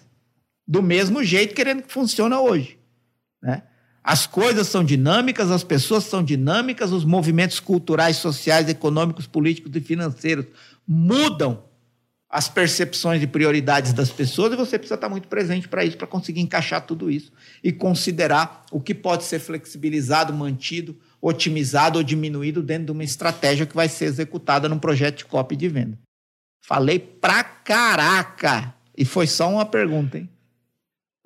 Do 0.67 0.81
mesmo 0.81 1.23
jeito, 1.23 1.53
querendo 1.53 1.83
que 1.83 1.91
funcione 1.91 2.35
hoje. 2.35 2.79
Né? 3.41 3.63
As 4.03 4.27
coisas 4.27 4.67
são 4.67 4.83
dinâmicas, 4.83 5.51
as 5.51 5.63
pessoas 5.63 6.03
são 6.03 6.23
dinâmicas, 6.23 6.91
os 6.91 7.05
movimentos 7.05 7.59
culturais, 7.59 8.17
sociais, 8.17 8.67
econômicos, 8.67 9.27
políticos 9.27 9.71
e 9.75 9.81
financeiros 9.81 10.45
mudam 10.87 11.63
as 12.29 12.49
percepções 12.49 13.23
e 13.23 13.27
prioridades 13.27 13.93
das 13.93 14.09
pessoas 14.09 14.53
e 14.53 14.55
você 14.55 14.77
precisa 14.77 14.95
estar 14.95 15.09
muito 15.09 15.27
presente 15.27 15.67
para 15.67 15.85
isso, 15.85 15.97
para 15.97 16.05
conseguir 16.05 16.41
encaixar 16.41 16.85
tudo 16.85 17.09
isso 17.09 17.31
e 17.63 17.71
considerar 17.71 18.65
o 18.71 18.81
que 18.81 18.93
pode 18.93 19.23
ser 19.23 19.39
flexibilizado, 19.39 20.33
mantido, 20.33 20.97
otimizado 21.21 21.97
ou 21.97 22.03
diminuído 22.03 22.61
dentro 22.61 22.85
de 22.85 22.91
uma 22.91 23.03
estratégia 23.03 23.65
que 23.65 23.75
vai 23.75 23.89
ser 23.89 24.05
executada 24.05 24.69
num 24.69 24.79
projeto 24.79 25.19
de 25.19 25.25
copy 25.25 25.55
de 25.55 25.67
venda. 25.67 25.97
Falei 26.61 26.99
pra 26.99 27.43
caraca! 27.43 28.73
E 28.97 29.05
foi 29.05 29.27
só 29.27 29.49
uma 29.49 29.65
pergunta, 29.65 30.17
hein? 30.17 30.29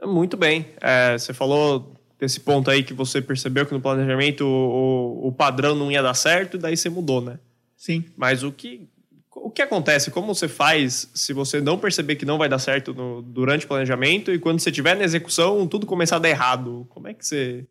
Muito 0.03 0.35
bem. 0.37 0.67
É, 0.81 1.17
você 1.17 1.33
falou 1.33 1.93
desse 2.19 2.39
ponto 2.39 2.69
aí 2.69 2.83
que 2.83 2.93
você 2.93 3.21
percebeu 3.21 3.65
que 3.65 3.73
no 3.73 3.81
planejamento 3.81 4.45
o, 4.45 5.27
o 5.27 5.31
padrão 5.31 5.75
não 5.75 5.91
ia 5.91 6.01
dar 6.01 6.13
certo, 6.13 6.57
daí 6.57 6.75
você 6.75 6.89
mudou, 6.89 7.21
né? 7.21 7.39
Sim. 7.77 8.03
Mas 8.17 8.43
o 8.43 8.51
que, 8.51 8.89
o 9.33 9.49
que 9.49 9.61
acontece? 9.61 10.11
Como 10.11 10.33
você 10.33 10.47
faz 10.47 11.09
se 11.13 11.31
você 11.31 11.61
não 11.61 11.77
perceber 11.77 12.17
que 12.17 12.25
não 12.25 12.37
vai 12.37 12.49
dar 12.49 12.59
certo 12.59 12.93
no, 12.93 13.21
durante 13.21 13.65
o 13.65 13.67
planejamento 13.69 14.31
e 14.31 14.39
quando 14.39 14.59
você 14.59 14.69
estiver 14.69 14.97
na 14.97 15.03
execução, 15.03 15.65
tudo 15.67 15.85
começar 15.85 16.17
a 16.17 16.19
dar 16.19 16.29
errado? 16.29 16.85
Como 16.89 17.07
é 17.07 17.13
que 17.13 17.25
você 17.25 17.65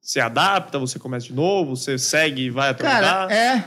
se 0.00 0.18
adapta, 0.18 0.78
você 0.78 0.98
começa 0.98 1.26
de 1.26 1.32
novo, 1.32 1.76
você 1.76 1.98
segue 1.98 2.42
e 2.42 2.50
vai 2.50 2.70
até 2.70 2.82
Cara, 2.82 3.32
é, 3.32 3.64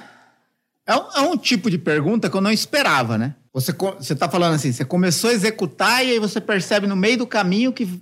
é 0.86 0.96
um, 0.96 1.12
é 1.15 1.22
um 1.22 1.38
tipo 1.38 1.69
de 1.69 1.78
pergunta 1.78 2.30
que 2.30 2.36
eu 2.36 2.41
não 2.41 2.52
esperava, 2.52 3.17
né? 3.17 3.36
Você, 3.54 3.72
você 3.72 4.15
tá 4.15 4.28
falando 4.28 4.56
assim, 4.56 4.72
você 4.72 4.84
começou 4.84 5.30
a 5.30 5.34
executar 5.34 6.04
e 6.04 6.12
aí 6.12 6.19
você 6.19 6.41
percebe 6.41 6.88
no 6.88 6.96
meio 6.96 7.19
do 7.19 7.28
caminho 7.28 7.72
que 7.72 8.02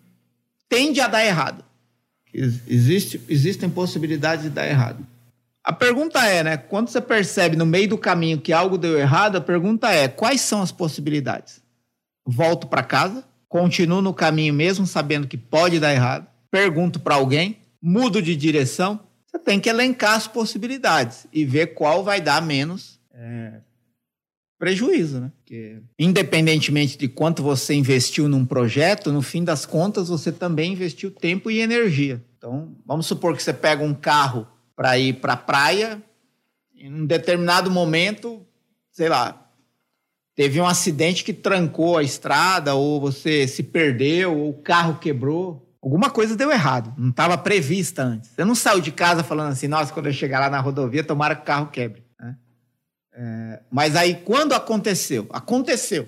tende 0.69 1.01
a 1.01 1.07
dar 1.07 1.25
errado. 1.25 1.63
Existe, 2.33 3.21
existem 3.27 3.69
possibilidades 3.69 4.45
de 4.45 4.49
dar 4.49 4.65
errado. 4.65 5.05
A 5.63 5.73
pergunta 5.73 6.25
é, 6.25 6.43
né? 6.43 6.57
Quando 6.57 6.87
você 6.87 7.01
percebe 7.01 7.55
no 7.55 7.65
meio 7.65 7.89
do 7.89 7.97
caminho 7.97 8.39
que 8.39 8.53
algo 8.53 8.77
deu 8.77 8.97
errado, 8.97 9.35
a 9.35 9.41
pergunta 9.41 9.91
é: 9.91 10.07
quais 10.07 10.41
são 10.41 10.61
as 10.61 10.71
possibilidades? 10.71 11.61
Volto 12.25 12.67
para 12.67 12.81
casa, 12.81 13.23
continuo 13.49 14.01
no 14.01 14.13
caminho 14.13 14.53
mesmo 14.53 14.87
sabendo 14.87 15.27
que 15.27 15.37
pode 15.37 15.79
dar 15.79 15.93
errado, 15.93 16.25
pergunto 16.49 16.99
para 16.99 17.15
alguém, 17.15 17.57
mudo 17.81 18.21
de 18.21 18.35
direção, 18.35 18.99
você 19.25 19.39
tem 19.39 19.59
que 19.59 19.69
elencar 19.69 20.15
as 20.15 20.27
possibilidades 20.27 21.25
e 21.31 21.45
ver 21.45 21.73
qual 21.73 22.03
vai 22.03 22.19
dar 22.21 22.41
menos 22.41 22.99
é, 23.13 23.61
prejuízo, 24.59 25.21
né? 25.21 25.31
Porque, 25.37 25.81
independentemente 25.97 26.97
de 26.97 27.07
quanto 27.07 27.41
você 27.41 27.73
investiu 27.73 28.27
num 28.27 28.45
projeto, 28.45 29.11
no 29.11 29.21
fim 29.21 29.43
das 29.43 29.65
contas 29.65 30.09
você 30.09 30.31
também 30.31 30.73
investiu 30.73 31.09
tempo 31.09 31.49
e 31.49 31.59
energia. 31.59 32.23
Então, 32.37 32.75
vamos 32.85 33.07
supor 33.07 33.35
que 33.35 33.41
você 33.41 33.53
pega 33.53 33.83
um 33.83 33.93
carro 33.93 34.47
para 34.75 34.99
ir 34.99 35.13
para 35.13 35.33
a 35.33 35.37
praia, 35.37 36.01
em 36.75 36.91
um 36.91 37.05
determinado 37.05 37.69
momento, 37.69 38.45
sei 38.91 39.07
lá, 39.07 39.49
teve 40.35 40.59
um 40.59 40.65
acidente 40.65 41.23
que 41.23 41.33
trancou 41.33 41.97
a 41.97 42.03
estrada, 42.03 42.73
ou 42.73 42.99
você 42.99 43.47
se 43.47 43.63
perdeu, 43.63 44.37
ou 44.37 44.49
o 44.49 44.61
carro 44.61 44.97
quebrou. 44.99 45.70
Alguma 45.81 46.11
coisa 46.11 46.35
deu 46.35 46.51
errado, 46.51 46.93
não 46.95 47.09
estava 47.09 47.35
prevista 47.37 48.03
antes. 48.03 48.29
Você 48.29 48.45
não 48.45 48.53
saiu 48.53 48.79
de 48.79 48.91
casa 48.91 49.23
falando 49.23 49.51
assim, 49.51 49.67
nossa, 49.67 49.91
quando 49.91 50.05
eu 50.05 50.13
chegar 50.13 50.39
lá 50.39 50.49
na 50.49 50.59
rodovia, 50.59 51.03
tomara 51.03 51.35
que 51.35 51.41
o 51.41 51.45
carro 51.45 51.67
quebre. 51.67 52.05
Né? 52.19 52.37
É, 53.13 53.59
mas 53.71 53.95
aí, 53.95 54.15
quando 54.15 54.53
aconteceu? 54.53 55.27
Aconteceu. 55.31 56.07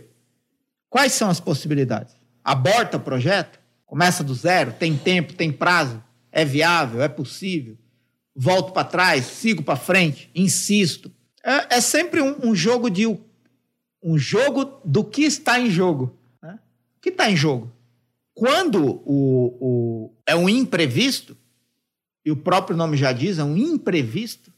Quais 0.90 1.14
são 1.14 1.28
as 1.28 1.40
possibilidades? 1.40 2.16
Aborta 2.44 2.98
o 2.98 3.00
projeto? 3.00 3.60
Começa 3.84 4.24
do 4.24 4.36
zero? 4.36 4.74
Tem 4.74 4.96
tempo? 4.96 5.34
Tem 5.34 5.52
prazo? 5.52 6.04
É 6.32 6.46
viável? 6.46 7.02
É 7.02 7.08
possível? 7.08 7.76
Volto 8.36 8.74
para 8.74 8.88
trás? 8.88 9.26
Sigo 9.26 9.64
para 9.64 9.76
frente? 9.76 10.30
Insisto? 10.36 11.12
É, 11.44 11.78
é 11.78 11.82
sempre 11.82 12.22
um, 12.22 12.50
um, 12.50 12.56
jogo 12.56 12.90
de 12.90 13.08
um 13.08 14.18
jogo 14.18 14.80
do 14.86 15.04
que 15.04 15.24
está 15.24 15.60
em 15.60 15.70
jogo. 15.70 16.16
Né? 16.42 16.60
O 16.98 17.02
que 17.02 17.10
está 17.10 17.30
em 17.30 17.36
jogo? 17.36 17.72
Quando 18.34 19.02
o, 19.06 19.58
o, 19.62 20.12
é 20.26 20.36
um 20.36 20.50
imprevisto, 20.50 21.38
e 22.26 22.32
o 22.32 22.36
próprio 22.36 22.76
nome 22.76 22.98
já 22.98 23.12
diz, 23.12 23.38
é 23.38 23.44
um 23.44 23.56
imprevisto, 23.56 24.52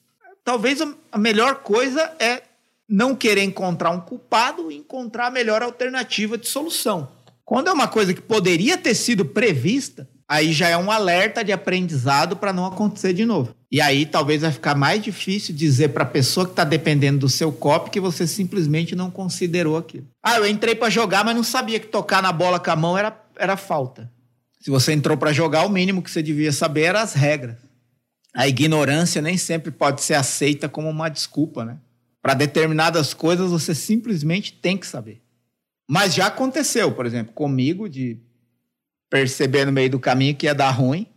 talvez 0.44 0.80
a 1.12 1.18
melhor 1.18 1.56
coisa 1.56 2.02
é 2.20 2.44
não 2.88 3.16
querer 3.16 3.44
encontrar 3.44 3.90
um 3.90 4.00
culpado 4.00 4.72
e 4.72 4.78
encontrar 4.78 5.28
a 5.28 5.32
melhor 5.32 5.62
alternativa 5.64 6.38
de 6.38 6.48
solução. 6.48 7.10
Quando 7.44 7.68
é 7.68 7.74
uma 7.74 7.88
coisa 7.88 8.14
que 8.14 8.22
poderia 8.22 8.78
ter 8.78 8.96
sido 8.96 9.26
prevista, 9.26 10.08
aí 10.28 10.52
já 10.52 10.70
é 10.70 10.78
um 10.78 10.92
alerta 10.92 11.44
de 11.44 11.52
aprendizado 11.52 12.36
para 12.36 12.54
não 12.54 12.66
acontecer 12.66 13.14
de 13.14 13.26
novo. 13.26 13.56
E 13.72 13.82
aí 13.82 14.06
talvez 14.06 14.42
vai 14.42 14.52
ficar 14.52 14.76
mais 14.76 15.04
difícil 15.04 15.54
dizer 15.54 15.90
para 15.90 16.04
a 16.04 16.08
pessoa 16.08 16.46
que 16.46 16.54
está 16.54 16.64
dependendo 16.64 17.20
do 17.20 17.30
seu 17.30 17.52
copo 17.52 17.92
que 17.92 18.00
você 18.00 18.26
simplesmente 18.26 18.96
não 18.96 19.12
considerou 19.12 19.78
aquilo. 19.78 20.08
Ah, 20.24 20.38
eu 20.38 20.48
entrei 20.48 20.76
para 20.76 20.90
jogar, 20.90 21.26
mas 21.26 21.36
não 21.36 21.44
sabia 21.44 21.80
que 21.80 21.88
tocar 21.88 22.22
na 22.22 22.32
bola 22.32 22.60
com 22.60 22.72
a 22.72 22.76
mão 22.76 22.98
era 22.98 23.25
era 23.38 23.58
falta. 23.58 24.12
Se 24.60 24.70
você 24.70 24.94
entrou 24.94 25.18
para 25.18 25.32
jogar, 25.32 25.66
o 25.66 25.70
mínimo 25.70 26.02
que 26.02 26.10
você 26.10 26.24
devia 26.24 26.52
saber 26.52 26.84
eram 26.84 27.00
as 27.00 27.14
regras. 27.14 27.58
A 28.34 28.48
ignorância 28.48 29.22
nem 29.22 29.38
sempre 29.38 29.72
pode 29.72 30.02
ser 30.02 30.16
aceita 30.16 30.68
como 30.68 30.90
uma 30.90 31.08
desculpa, 31.08 31.64
né? 31.64 31.78
Para 32.22 32.34
determinadas 32.34 33.14
coisas 33.14 33.52
você 33.52 33.76
simplesmente 33.76 34.54
tem 34.54 34.78
que 34.78 34.88
saber. 34.88 35.22
Mas 35.88 36.16
já 36.16 36.28
aconteceu, 36.28 36.92
por 36.92 37.06
exemplo, 37.06 37.34
comigo 37.34 37.88
de 37.88 38.20
perceber 39.10 39.66
no 39.66 39.72
meio 39.72 39.90
do 39.90 40.00
caminho 40.00 40.36
que 40.36 40.48
ia 40.48 40.56
dar 40.56 40.72
ruim. 40.72 41.08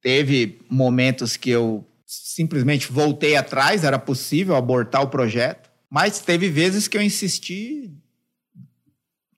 Teve 0.00 0.60
momentos 0.70 1.36
que 1.36 1.50
eu 1.50 1.84
simplesmente 2.06 2.90
voltei 2.90 3.36
atrás, 3.36 3.84
era 3.84 3.98
possível 3.98 4.54
abortar 4.54 5.02
o 5.02 5.10
projeto, 5.10 5.68
mas 5.90 6.20
teve 6.20 6.48
vezes 6.48 6.88
que 6.88 6.96
eu 6.96 7.02
insisti, 7.02 7.92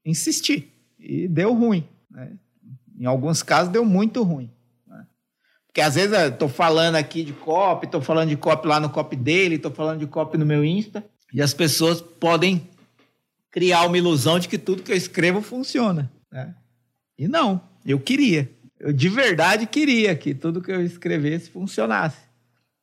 insisti 0.05 0.71
e 0.99 1.27
deu 1.27 1.53
ruim. 1.55 1.89
Né? 2.11 2.33
Em 2.99 3.07
alguns 3.07 3.43
casos 3.43 3.73
deu 3.73 3.85
muito 3.85 4.23
ruim. 4.23 4.51
Né? 4.87 5.07
Porque 5.67 5.81
às 5.81 5.95
vezes 5.95 6.19
eu 6.19 6.29
estou 6.29 6.49
falando 6.49 6.97
aqui 6.97 7.23
de 7.23 7.33
copy, 7.33 7.87
estou 7.87 8.01
falando 8.01 8.29
de 8.29 8.37
copy 8.37 8.67
lá 8.67 8.81
no 8.81 8.91
copy 8.91 9.17
dele, 9.17 9.57
estou 9.57 9.71
falando 9.71 10.01
de 10.01 10.07
copy 10.07 10.37
no 10.37 10.47
meu 10.47 10.65
Insta, 10.65 11.05
e 11.33 11.41
as 11.41 11.55
pessoas 11.55 12.01
podem 12.01 12.69
criar 13.51 13.87
uma 13.87 13.99
ilusão 13.99 14.39
de 14.39 14.49
que 14.49 14.59
tudo 14.59 14.83
que 14.83 14.93
eu 14.93 14.97
escrevo 14.97 15.41
funciona. 15.41 16.11
Né? 16.31 16.55
E 17.19 17.29
não, 17.29 17.61
eu 17.85 17.99
queria. 17.99 18.51
Eu 18.79 18.93
de 18.93 19.09
verdade 19.09 19.67
queria 19.67 20.15
que 20.17 20.35
tudo 20.35 20.63
que 20.63 20.73
eu 20.73 20.83
escrevesse 20.83 21.51
funcionasse 21.51 22.31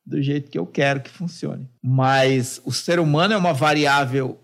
do 0.06 0.22
jeito 0.22 0.50
que 0.50 0.58
eu 0.58 0.66
quero 0.66 1.02
que 1.02 1.10
funcione. 1.10 1.70
Mas 1.84 2.62
o 2.64 2.72
ser 2.72 3.00
humano 3.00 3.34
é 3.34 3.38
uma 3.38 3.54
variável, 3.54 4.40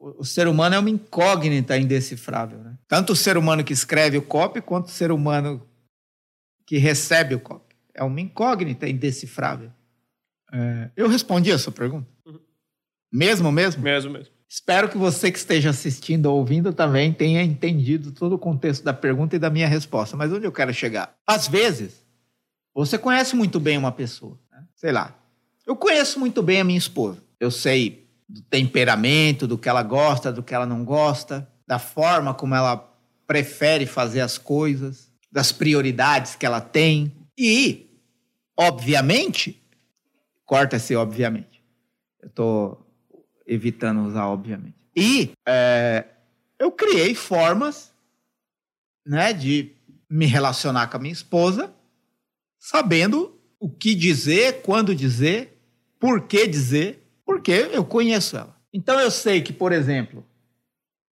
o 0.00 0.24
ser 0.24 0.48
humano 0.48 0.74
é 0.74 0.78
uma 0.78 0.90
incógnita 0.90 1.76
indecifrável. 1.76 2.58
Né? 2.58 2.78
Tanto 2.88 3.12
o 3.12 3.16
ser 3.16 3.36
humano 3.36 3.62
que 3.62 3.72
escreve 3.72 4.16
o 4.16 4.22
copy 4.22 4.60
quanto 4.60 4.86
o 4.86 4.90
ser 4.90 5.12
humano 5.12 5.66
que 6.66 6.78
recebe 6.78 7.34
o 7.34 7.40
copy. 7.40 7.76
É 7.94 8.02
uma 8.02 8.20
incógnita 8.20 8.88
indecifrável. 8.88 9.70
É, 10.52 10.90
eu 10.96 11.08
respondi 11.08 11.52
a 11.52 11.58
sua 11.58 11.72
pergunta? 11.72 12.08
Uhum. 12.24 12.40
Mesmo, 13.12 13.52
mesmo? 13.52 13.82
Mesmo, 13.82 14.10
mesmo. 14.12 14.32
Espero 14.48 14.88
que 14.88 14.98
você 14.98 15.30
que 15.30 15.38
esteja 15.38 15.70
assistindo 15.70 16.26
ou 16.26 16.38
ouvindo 16.38 16.72
também 16.72 17.12
tenha 17.12 17.42
entendido 17.42 18.10
todo 18.10 18.34
o 18.34 18.38
contexto 18.38 18.82
da 18.82 18.92
pergunta 18.92 19.36
e 19.36 19.38
da 19.38 19.50
minha 19.50 19.68
resposta. 19.68 20.16
Mas 20.16 20.32
onde 20.32 20.46
eu 20.46 20.52
quero 20.52 20.72
chegar? 20.72 21.14
Às 21.26 21.46
vezes, 21.46 22.04
você 22.74 22.98
conhece 22.98 23.36
muito 23.36 23.60
bem 23.60 23.78
uma 23.78 23.92
pessoa. 23.92 24.38
Né? 24.50 24.64
Sei 24.74 24.90
lá. 24.90 25.16
Eu 25.66 25.76
conheço 25.76 26.18
muito 26.18 26.42
bem 26.42 26.60
a 26.60 26.64
minha 26.64 26.78
esposa. 26.78 27.22
Eu 27.38 27.50
sei 27.50 27.99
do 28.30 28.42
temperamento, 28.42 29.46
do 29.46 29.58
que 29.58 29.68
ela 29.68 29.82
gosta, 29.82 30.32
do 30.32 30.42
que 30.42 30.54
ela 30.54 30.64
não 30.64 30.84
gosta, 30.84 31.50
da 31.66 31.78
forma 31.78 32.32
como 32.32 32.54
ela 32.54 32.76
prefere 33.26 33.86
fazer 33.86 34.20
as 34.20 34.38
coisas, 34.38 35.10
das 35.30 35.50
prioridades 35.50 36.36
que 36.36 36.46
ela 36.46 36.60
tem. 36.60 37.12
E, 37.36 37.90
obviamente, 38.56 39.60
corta 40.44 40.76
esse 40.76 40.94
obviamente. 40.94 41.62
Eu 42.20 42.28
estou 42.28 42.86
evitando 43.46 44.02
usar, 44.02 44.26
obviamente. 44.28 44.76
E 44.94 45.32
é, 45.46 46.04
eu 46.58 46.70
criei 46.70 47.14
formas 47.14 47.92
né, 49.06 49.32
de 49.32 49.72
me 50.08 50.26
relacionar 50.26 50.88
com 50.88 50.96
a 50.96 51.00
minha 51.00 51.12
esposa, 51.12 51.72
sabendo 52.58 53.40
o 53.58 53.68
que 53.68 53.94
dizer, 53.94 54.62
quando 54.62 54.94
dizer, 54.94 55.60
por 55.98 56.26
que 56.26 56.46
dizer, 56.46 56.99
porque 57.30 57.70
eu 57.70 57.84
conheço 57.84 58.36
ela. 58.36 58.56
Então 58.72 58.98
eu 58.98 59.08
sei 59.08 59.40
que, 59.40 59.52
por 59.52 59.70
exemplo, 59.70 60.26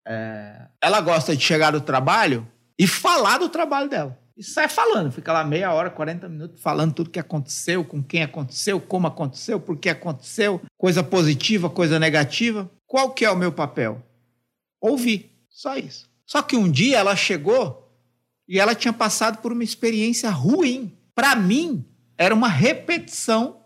é, 0.06 0.66
ela 0.78 1.00
gosta 1.00 1.34
de 1.34 1.42
chegar 1.42 1.70
do 1.70 1.80
trabalho 1.80 2.46
e 2.78 2.86
falar 2.86 3.38
do 3.38 3.48
trabalho 3.48 3.88
dela. 3.88 4.18
E 4.36 4.44
sai 4.44 4.68
falando, 4.68 5.10
fica 5.10 5.32
lá 5.32 5.42
meia 5.42 5.72
hora, 5.72 5.88
40 5.88 6.28
minutos 6.28 6.60
falando 6.60 6.92
tudo 6.92 7.08
que 7.08 7.18
aconteceu, 7.18 7.82
com 7.82 8.02
quem 8.02 8.22
aconteceu, 8.22 8.78
como 8.78 9.06
aconteceu, 9.06 9.58
por 9.58 9.78
que 9.78 9.88
aconteceu, 9.88 10.60
coisa 10.76 11.02
positiva, 11.02 11.70
coisa 11.70 11.98
negativa. 11.98 12.70
Qual 12.86 13.14
que 13.14 13.24
é 13.24 13.30
o 13.30 13.36
meu 13.36 13.50
papel? 13.50 14.02
Ouvir, 14.82 15.34
só 15.48 15.78
isso. 15.78 16.10
Só 16.26 16.42
que 16.42 16.56
um 16.56 16.70
dia 16.70 16.98
ela 16.98 17.16
chegou 17.16 17.90
e 18.46 18.60
ela 18.60 18.74
tinha 18.74 18.92
passado 18.92 19.38
por 19.38 19.50
uma 19.50 19.64
experiência 19.64 20.28
ruim. 20.28 20.94
Para 21.14 21.34
mim, 21.34 21.82
era 22.18 22.34
uma 22.34 22.48
repetição 22.48 23.62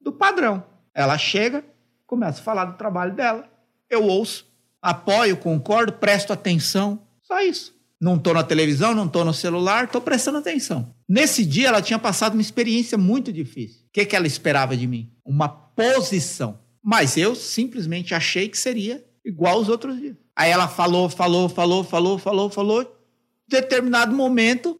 do 0.00 0.10
padrão. 0.10 0.74
Ela 0.92 1.16
chega, 1.18 1.64
começa 2.06 2.40
a 2.40 2.44
falar 2.44 2.66
do 2.66 2.76
trabalho 2.76 3.14
dela, 3.14 3.48
eu 3.88 4.04
ouço, 4.04 4.46
apoio, 4.80 5.36
concordo, 5.36 5.92
presto 5.92 6.32
atenção, 6.32 7.02
só 7.22 7.40
isso. 7.40 7.74
Não 8.00 8.16
estou 8.16 8.34
na 8.34 8.42
televisão, 8.42 8.94
não 8.94 9.06
estou 9.06 9.24
no 9.24 9.32
celular, 9.32 9.84
estou 9.84 10.00
prestando 10.00 10.38
atenção. 10.38 10.94
Nesse 11.08 11.44
dia, 11.44 11.68
ela 11.68 11.80
tinha 11.80 11.98
passado 11.98 12.34
uma 12.34 12.42
experiência 12.42 12.98
muito 12.98 13.32
difícil. 13.32 13.80
O 13.86 13.92
que, 13.92 14.04
que 14.04 14.14
ela 14.14 14.26
esperava 14.26 14.76
de 14.76 14.86
mim? 14.86 15.10
Uma 15.24 15.48
posição. 15.48 16.58
Mas 16.82 17.16
eu 17.16 17.34
simplesmente 17.34 18.14
achei 18.14 18.48
que 18.48 18.58
seria 18.58 19.02
igual 19.24 19.54
aos 19.54 19.70
outros 19.70 19.98
dias. 19.98 20.16
Aí 20.36 20.50
ela 20.50 20.68
falou, 20.68 21.08
falou, 21.08 21.48
falou, 21.48 21.82
falou, 21.82 22.18
falou, 22.18 22.50
falou. 22.50 23.00
Determinado 23.48 24.14
momento, 24.14 24.78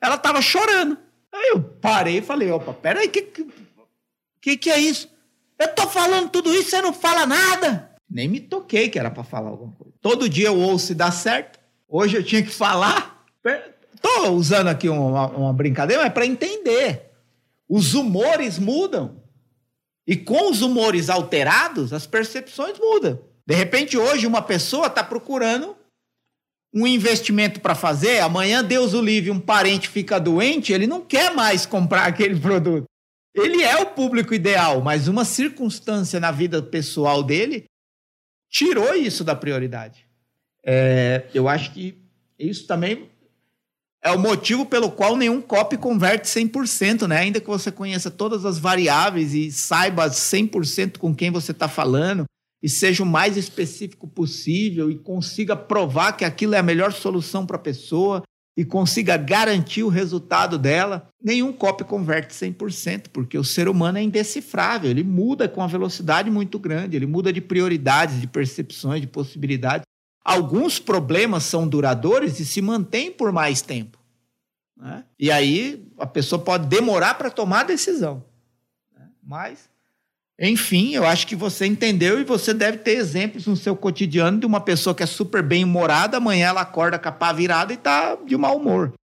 ela 0.00 0.14
estava 0.14 0.40
chorando. 0.40 0.96
Aí 1.32 1.50
eu 1.52 1.60
parei 1.60 2.18
e 2.18 2.22
falei: 2.22 2.50
opa, 2.50 2.72
peraí, 2.72 3.08
o 3.08 3.10
que, 3.10 3.22
que, 4.40 4.56
que 4.56 4.70
é 4.70 4.78
isso? 4.78 5.08
Eu 5.60 5.66
estou 5.66 5.86
falando 5.86 6.30
tudo 6.30 6.54
isso, 6.54 6.70
você 6.70 6.80
não 6.80 6.92
fala 6.92 7.26
nada. 7.26 7.90
Nem 8.08 8.26
me 8.26 8.40
toquei 8.40 8.88
que 8.88 8.98
era 8.98 9.10
para 9.10 9.22
falar 9.22 9.50
alguma 9.50 9.72
coisa. 9.72 9.92
Todo 10.00 10.26
dia 10.26 10.46
eu 10.46 10.58
ouço 10.58 10.92
e 10.92 10.94
dá 10.94 11.12
certo. 11.12 11.60
Hoje 11.86 12.16
eu 12.16 12.24
tinha 12.24 12.42
que 12.42 12.48
falar. 12.48 13.26
Estou 13.94 14.30
usando 14.30 14.68
aqui 14.68 14.88
uma, 14.88 15.26
uma 15.28 15.52
brincadeira, 15.52 16.02
mas 16.02 16.12
para 16.14 16.24
entender. 16.24 17.10
Os 17.68 17.92
humores 17.92 18.58
mudam. 18.58 19.22
E 20.06 20.16
com 20.16 20.50
os 20.50 20.62
humores 20.62 21.10
alterados, 21.10 21.92
as 21.92 22.06
percepções 22.06 22.78
mudam. 22.78 23.20
De 23.46 23.54
repente, 23.54 23.98
hoje, 23.98 24.26
uma 24.26 24.40
pessoa 24.40 24.86
está 24.86 25.04
procurando 25.04 25.76
um 26.72 26.86
investimento 26.86 27.60
para 27.60 27.74
fazer, 27.74 28.20
amanhã, 28.20 28.64
Deus 28.64 28.94
o 28.94 29.02
livre, 29.02 29.30
um 29.30 29.40
parente 29.40 29.88
fica 29.88 30.18
doente, 30.18 30.72
ele 30.72 30.86
não 30.86 31.00
quer 31.00 31.34
mais 31.34 31.66
comprar 31.66 32.06
aquele 32.06 32.38
produto. 32.38 32.89
Ele 33.34 33.62
é 33.62 33.76
o 33.76 33.86
público 33.86 34.34
ideal, 34.34 34.80
mas 34.80 35.08
uma 35.08 35.24
circunstância 35.24 36.18
na 36.18 36.30
vida 36.30 36.62
pessoal 36.62 37.22
dele 37.22 37.64
tirou 38.50 38.94
isso 38.94 39.22
da 39.22 39.36
prioridade. 39.36 40.04
É, 40.64 41.28
eu 41.32 41.48
acho 41.48 41.72
que 41.72 41.96
isso 42.38 42.66
também 42.66 43.08
é 44.02 44.10
o 44.10 44.18
motivo 44.18 44.66
pelo 44.66 44.90
qual 44.90 45.16
nenhum 45.16 45.40
copy 45.40 45.76
converte 45.76 46.26
100%, 46.26 47.06
né? 47.06 47.18
Ainda 47.18 47.40
que 47.40 47.46
você 47.46 47.70
conheça 47.70 48.10
todas 48.10 48.44
as 48.44 48.58
variáveis 48.58 49.34
e 49.34 49.52
saiba 49.52 50.08
100% 50.08 50.98
com 50.98 51.14
quem 51.14 51.30
você 51.30 51.52
está 51.52 51.68
falando 51.68 52.24
e 52.62 52.68
seja 52.68 53.02
o 53.02 53.06
mais 53.06 53.36
específico 53.36 54.08
possível 54.08 54.90
e 54.90 54.98
consiga 54.98 55.54
provar 55.54 56.12
que 56.12 56.24
aquilo 56.24 56.54
é 56.54 56.58
a 56.58 56.62
melhor 56.62 56.92
solução 56.92 57.46
para 57.46 57.56
a 57.56 57.60
pessoa 57.60 58.22
e 58.56 58.64
consiga 58.64 59.16
garantir 59.16 59.82
o 59.82 59.88
resultado 59.88 60.58
dela, 60.58 61.08
nenhum 61.22 61.52
copy 61.52 61.84
converte 61.84 62.34
100%, 62.34 63.08
porque 63.12 63.38
o 63.38 63.44
ser 63.44 63.68
humano 63.68 63.98
é 63.98 64.02
indecifrável, 64.02 64.90
ele 64.90 65.04
muda 65.04 65.48
com 65.48 65.60
uma 65.60 65.68
velocidade 65.68 66.30
muito 66.30 66.58
grande, 66.58 66.96
ele 66.96 67.06
muda 67.06 67.32
de 67.32 67.40
prioridades, 67.40 68.20
de 68.20 68.26
percepções, 68.26 69.00
de 69.00 69.06
possibilidades. 69.06 69.86
Alguns 70.24 70.78
problemas 70.78 71.44
são 71.44 71.66
duradouros 71.66 72.38
e 72.40 72.44
se 72.44 72.60
mantêm 72.60 73.10
por 73.10 73.32
mais 73.32 73.62
tempo. 73.62 73.98
Né? 74.76 75.04
E 75.18 75.30
aí 75.30 75.86
a 75.98 76.06
pessoa 76.06 76.40
pode 76.40 76.66
demorar 76.66 77.14
para 77.14 77.30
tomar 77.30 77.60
a 77.60 77.64
decisão. 77.64 78.24
Né? 78.96 79.08
Mas, 79.22 79.68
enfim, 80.48 80.94
eu 80.94 81.04
acho 81.04 81.26
que 81.26 81.36
você 81.36 81.66
entendeu 81.66 82.18
e 82.18 82.24
você 82.24 82.54
deve 82.54 82.78
ter 82.78 82.92
exemplos 82.92 83.46
no 83.46 83.54
seu 83.54 83.76
cotidiano 83.76 84.40
de 84.40 84.46
uma 84.46 84.60
pessoa 84.60 84.94
que 84.94 85.02
é 85.02 85.06
super 85.06 85.42
bem-humorada, 85.42 86.16
amanhã 86.16 86.48
ela 86.48 86.62
acorda 86.62 86.98
com 86.98 87.08
a 87.10 87.12
pá 87.12 87.30
virada 87.30 87.74
e 87.74 87.76
está 87.76 88.16
de 88.16 88.36
mau 88.38 88.56
humor. 88.56 88.94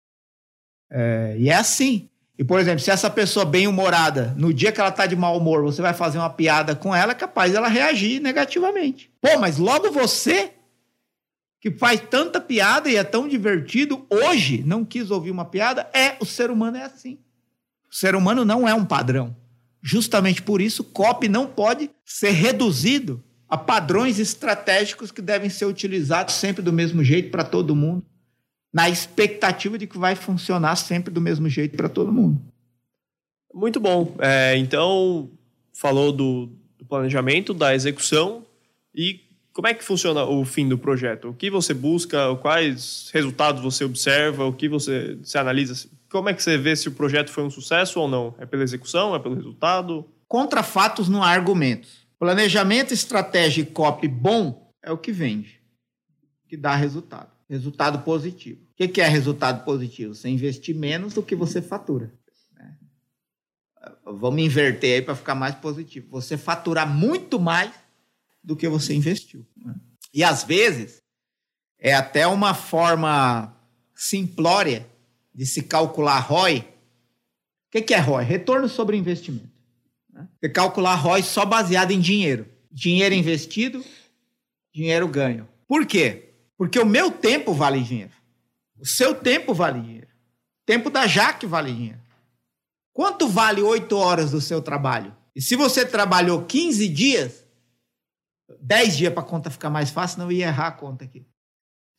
É, 0.91 1.37
e 1.39 1.51
é 1.51 1.55
assim. 1.55 2.09
E, 2.39 2.45
por 2.45 2.59
exemplo, 2.59 2.81
se 2.81 2.91
essa 2.91 3.11
pessoa 3.11 3.45
bem-humorada, 3.45 4.35
no 4.37 4.53
dia 4.53 4.73
que 4.73 4.81
ela 4.81 4.89
está 4.89 5.05
de 5.07 5.15
mau 5.15 5.37
humor, 5.37 5.63
você 5.63 5.83
vai 5.83 5.93
fazer 5.93 6.17
uma 6.17 6.31
piada 6.31 6.75
com 6.75 6.95
ela, 6.95 7.13
é 7.13 7.15
capaz 7.15 7.53
dela 7.53 7.69
reagir 7.69 8.21
negativamente. 8.21 9.11
Pô, 9.21 9.39
mas 9.39 9.59
logo 9.59 9.91
você 9.91 10.53
que 11.61 11.71
faz 11.71 12.01
tanta 12.01 12.41
piada 12.41 12.89
e 12.89 12.97
é 12.97 13.05
tão 13.05 13.29
divertido, 13.29 14.07
hoje 14.09 14.63
não 14.67 14.85
quis 14.85 15.11
ouvir 15.11 15.31
uma 15.31 15.45
piada, 15.45 15.89
é 15.93 16.17
o 16.21 16.25
ser 16.25 16.51
humano 16.51 16.77
é 16.79 16.85
assim. 16.85 17.19
O 17.91 17.95
ser 17.95 18.15
humano 18.15 18.45
não 18.45 18.67
é 18.69 18.75
um 18.75 18.85
padrão. 18.85 19.35
Justamente 19.89 20.43
por 20.43 20.61
isso, 20.61 20.83
COP 20.83 21.29
não 21.29 21.47
pode 21.47 21.89
ser 22.05 22.33
reduzido 22.33 23.23
a 23.49 23.57
padrões 23.57 24.19
estratégicos 24.19 25.13
que 25.13 25.23
devem 25.23 25.49
ser 25.49 25.65
utilizados 25.65 26.35
sempre 26.35 26.61
do 26.61 26.73
mesmo 26.73 27.05
jeito 27.05 27.31
para 27.31 27.45
todo 27.45 27.77
mundo, 27.77 28.05
na 28.75 28.91
expectativa 28.91 29.79
de 29.79 29.87
que 29.87 29.97
vai 29.97 30.17
funcionar 30.17 30.75
sempre 30.75 31.15
do 31.15 31.21
mesmo 31.21 31.49
jeito 31.49 31.77
para 31.77 31.89
todo 31.89 32.13
mundo. 32.13 32.43
Muito 33.55 33.79
bom. 33.79 34.13
É, 34.19 34.57
então, 34.57 35.31
falou 35.73 36.11
do, 36.11 36.51
do 36.77 36.85
planejamento, 36.85 37.55
da 37.55 37.73
execução 37.73 38.45
e 38.93 39.21
como 39.57 39.69
é 39.69 39.73
que 39.73 39.83
funciona 39.83 40.23
o 40.23 40.45
fim 40.45 40.69
do 40.69 40.77
projeto? 40.77 41.31
O 41.31 41.33
que 41.33 41.49
você 41.49 41.73
busca? 41.73 42.37
Quais 42.43 43.09
resultados 43.15 43.63
você 43.63 43.85
observa? 43.85 44.45
O 44.45 44.53
que 44.53 44.69
você, 44.69 45.15
você 45.15 45.39
analisa? 45.39 45.89
Como 46.11 46.29
é 46.29 46.35
que 46.35 46.43
você 46.43 46.59
vê 46.59 46.77
se 46.77 46.89
o 46.89 46.93
projeto 46.93 47.31
foi 47.31 47.43
um 47.43 47.49
sucesso 47.49 47.99
ou 47.99 48.07
não? 48.07 48.35
É 48.39 48.45
pela 48.45 48.63
execução? 48.63 49.17
É 49.17 49.19
pelo 49.19 49.35
resultado? 49.35 50.07
Contra 50.29 50.63
fatos 50.63 51.09
não 51.09 51.23
há 51.23 51.31
argumentos. 51.31 52.07
Planejamento, 52.19 52.93
estratégia 52.93 53.63
e 53.63 53.65
copy 53.65 54.07
bom 54.09 54.71
é 54.83 54.93
o 54.93 54.99
que 54.99 55.11
vende, 55.11 55.59
que 56.47 56.57
dá 56.57 56.77
resultado. 56.77 57.31
Resultado 57.49 58.01
positivo. 58.01 58.61
O 58.79 58.87
que 58.89 59.01
é 59.01 59.09
resultado 59.09 59.65
positivo? 59.65 60.15
Você 60.15 60.29
investir 60.29 60.77
menos 60.77 61.15
do 61.15 61.23
que 61.23 61.35
você 61.35 61.63
fatura. 61.63 62.13
Né? 62.55 62.77
Vamos 64.05 64.43
inverter 64.43 64.97
aí 64.97 65.03
para 65.03 65.15
ficar 65.15 65.35
mais 65.35 65.55
positivo. 65.55 66.09
Você 66.11 66.37
faturar 66.37 66.87
muito 66.87 67.41
mais 67.41 67.86
do 68.47 68.57
que 68.57 68.69
você 68.69 68.95
investiu. 68.95 69.45
Né? 69.57 69.75
E 70.15 70.23
às 70.23 70.45
vezes 70.45 71.03
é 71.79 71.93
até 71.93 72.27
uma 72.29 72.55
forma 72.55 73.55
simplória 73.95 74.87
de 75.35 75.45
se 75.45 75.65
calcular 75.65 76.21
ROI. 76.21 76.61
O 76.61 77.83
que 77.83 77.93
é 77.93 77.99
ROI? 77.99 78.25
Retorno 78.25 78.69
sobre 78.69 78.97
investimento. 78.97 79.51
Né? 80.11 80.29
Você 80.41 80.49
calcular 80.49 80.95
ROI 80.95 81.25
só 81.25 81.45
baseado 81.45 81.91
em 81.91 82.01
dinheiro. 82.01 82.47
Dinheiro 82.71 83.15
investido, 83.15 83.85
dinheiro 84.73 85.09
ganho. 85.09 85.49
Por 85.67 85.85
quê? 85.85 86.31
Porque 86.57 86.79
o 86.79 86.87
meu 86.87 87.11
tempo 87.11 87.53
vale 87.53 87.81
dinheiro. 87.83 88.13
O 88.79 88.87
seu 88.87 89.15
tempo 89.15 89.53
vale 89.53 89.81
dinheiro. 89.81 90.07
O 90.07 90.67
tempo 90.67 90.89
da 90.89 91.07
Jaque 91.07 91.47
vale 91.47 91.73
dinheiro. 91.73 92.01
Quanto 92.93 93.29
vale 93.29 93.61
oito 93.61 93.97
horas 93.97 94.31
do 94.31 94.41
seu 94.41 94.63
trabalho? 94.63 95.15
E 95.35 95.43
se 95.43 95.57
você 95.57 95.85
trabalhou 95.85 96.45
15 96.45 96.89
dias, 96.89 97.46
10 98.67 98.97
dias 98.97 99.13
para 99.13 99.23
a 99.23 99.27
conta 99.27 99.49
ficar 99.49 99.71
mais 99.71 99.91
fácil, 99.91 100.19
não 100.19 100.33
ia 100.33 100.47
errar 100.47 100.67
a 100.67 100.73
conta 100.73 101.05
aqui. 101.05 101.25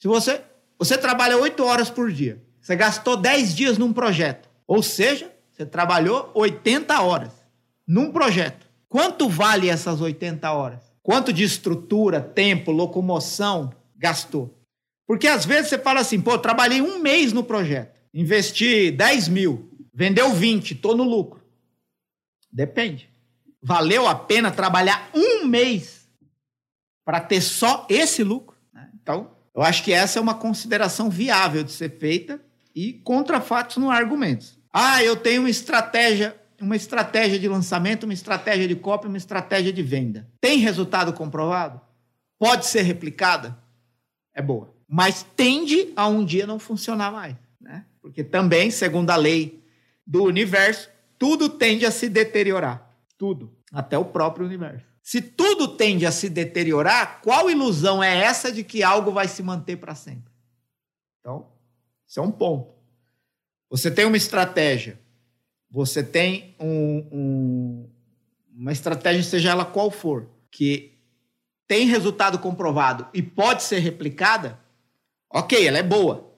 Se 0.01 0.07
você, 0.07 0.41
você 0.77 0.97
trabalha 0.97 1.37
8 1.37 1.63
horas 1.63 1.89
por 1.89 2.11
dia, 2.11 2.43
você 2.59 2.75
gastou 2.75 3.15
10 3.15 3.55
dias 3.55 3.77
num 3.77 3.93
projeto, 3.93 4.49
ou 4.67 4.83
seja, 4.83 5.33
você 5.49 5.65
trabalhou 5.65 6.29
80 6.35 7.01
horas 7.01 7.31
num 7.87 8.11
projeto. 8.11 8.67
Quanto 8.89 9.29
vale 9.29 9.69
essas 9.69 10.01
80 10.01 10.51
horas? 10.51 10.81
Quanto 11.01 11.31
de 11.31 11.45
estrutura, 11.45 12.19
tempo, 12.19 12.69
locomoção 12.69 13.71
gastou? 13.95 14.53
Porque 15.07 15.25
às 15.25 15.45
vezes 15.45 15.69
você 15.69 15.79
fala 15.79 16.01
assim, 16.01 16.19
pô, 16.19 16.37
trabalhei 16.37 16.81
um 16.81 16.99
mês 16.99 17.31
no 17.31 17.45
projeto, 17.45 17.97
investi 18.13 18.91
10 18.91 19.29
mil, 19.29 19.71
vendeu 19.93 20.33
20, 20.33 20.71
estou 20.71 20.97
no 20.97 21.05
lucro. 21.05 21.41
Depende. 22.51 23.09
Valeu 23.61 24.05
a 24.05 24.15
pena 24.15 24.51
trabalhar 24.51 25.09
um 25.15 25.45
mês 25.45 25.96
para 27.07 27.21
ter 27.21 27.39
só 27.39 27.87
esse 27.89 28.21
lucro. 28.21 28.57
Né? 28.73 28.89
Então, 29.01 29.31
eu 29.55 29.61
acho 29.61 29.81
que 29.81 29.93
essa 29.93 30.19
é 30.19 30.21
uma 30.21 30.33
consideração 30.33 31.09
viável 31.09 31.63
de 31.63 31.71
ser 31.71 31.97
feita 31.97 32.37
e 32.75 32.91
contra 32.95 33.39
fatos 33.39 33.77
não 33.77 33.89
há 33.89 33.95
argumentos. 33.95 34.59
Ah, 34.73 35.01
eu 35.01 35.15
tenho 35.15 35.43
uma 35.43 35.49
estratégia, 35.49 36.35
uma 36.59 36.75
estratégia 36.75 37.39
de 37.39 37.47
lançamento, 37.47 38.03
uma 38.03 38.13
estratégia 38.13 38.67
de 38.67 38.75
cópia, 38.75 39.07
uma 39.07 39.17
estratégia 39.17 39.71
de 39.71 39.81
venda. 39.81 40.27
Tem 40.41 40.57
resultado 40.57 41.13
comprovado? 41.13 41.79
Pode 42.37 42.65
ser 42.65 42.81
replicada? 42.81 43.57
É 44.33 44.41
boa. 44.41 44.75
Mas 44.85 45.25
tende 45.33 45.93
a 45.95 46.09
um 46.09 46.25
dia 46.25 46.45
não 46.45 46.59
funcionar 46.59 47.09
mais. 47.09 47.37
Né? 47.61 47.85
Porque 48.01 48.21
também, 48.21 48.69
segundo 48.69 49.11
a 49.11 49.15
lei 49.15 49.63
do 50.05 50.25
universo, 50.25 50.89
tudo 51.17 51.47
tende 51.47 51.85
a 51.85 51.91
se 51.91 52.09
deteriorar. 52.09 52.85
Tudo. 53.17 53.49
Até 53.71 53.97
o 53.97 54.03
próprio 54.03 54.45
universo. 54.45 54.96
Se 55.07 55.21
tudo 55.21 55.69
tende 55.69 56.05
a 56.05 56.11
se 56.11 56.27
deteriorar, 56.27 57.21
qual 57.21 57.49
ilusão 57.49 58.03
é 58.03 58.13
essa 58.17 58.51
de 58.51 58.61
que 58.61 58.83
algo 58.83 59.09
vai 59.09 59.25
se 59.25 59.41
manter 59.41 59.77
para 59.77 59.95
sempre? 59.95 60.33
Então, 61.21 61.47
isso 62.05 62.19
é 62.19 62.21
um 62.21 62.29
ponto. 62.29 62.73
Você 63.69 63.89
tem 63.89 64.03
uma 64.03 64.17
estratégia, 64.17 64.99
você 65.71 66.03
tem 66.03 66.57
um, 66.59 67.07
um, 67.09 67.89
uma 68.53 68.73
estratégia, 68.73 69.23
seja 69.23 69.51
ela 69.51 69.63
qual 69.63 69.89
for, 69.89 70.27
que 70.51 70.99
tem 71.65 71.87
resultado 71.87 72.37
comprovado 72.37 73.07
e 73.13 73.21
pode 73.21 73.63
ser 73.63 73.79
replicada, 73.79 74.59
ok, 75.29 75.65
ela 75.65 75.77
é 75.77 75.83
boa. 75.83 76.33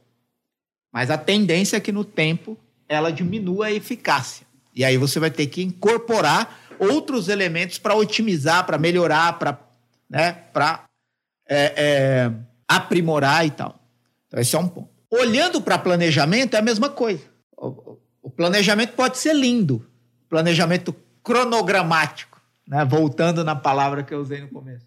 Mas 0.94 1.10
a 1.10 1.18
tendência 1.18 1.78
é 1.78 1.80
que 1.80 1.92
no 1.92 2.06
tempo 2.06 2.56
ela 2.88 3.12
diminua 3.12 3.66
a 3.66 3.72
eficácia. 3.72 4.46
E 4.76 4.86
aí 4.86 4.96
você 4.96 5.20
vai 5.20 5.32
ter 5.32 5.48
que 5.48 5.64
incorporar 5.64 6.69
outros 6.80 7.28
elementos 7.28 7.78
para 7.78 7.96
otimizar, 7.96 8.66
para 8.66 8.78
melhorar, 8.78 9.38
para 9.38 9.60
né, 10.10 10.44
é, 11.48 11.74
é, 11.76 12.32
aprimorar 12.68 13.46
e 13.46 13.52
tal. 13.52 13.80
Então, 14.28 14.40
esse 14.40 14.56
é 14.56 14.60
um 14.60 14.68
ponto. 14.68 14.90
Olhando 15.12 15.62
para 15.62 15.78
planejamento, 15.78 16.56
é 16.56 16.60
a 16.60 16.62
mesma 16.62 16.90
coisa. 16.90 17.24
O, 17.58 17.98
o 18.22 18.30
planejamento 18.30 18.94
pode 18.94 19.18
ser 19.18 19.36
lindo, 19.36 19.86
planejamento 20.30 20.96
cronogramático, 21.24 22.42
né? 22.68 22.86
voltando 22.86 23.44
na 23.44 23.56
palavra 23.56 24.04
que 24.04 24.14
eu 24.14 24.22
usei 24.22 24.42
no 24.42 24.48
começo. 24.48 24.86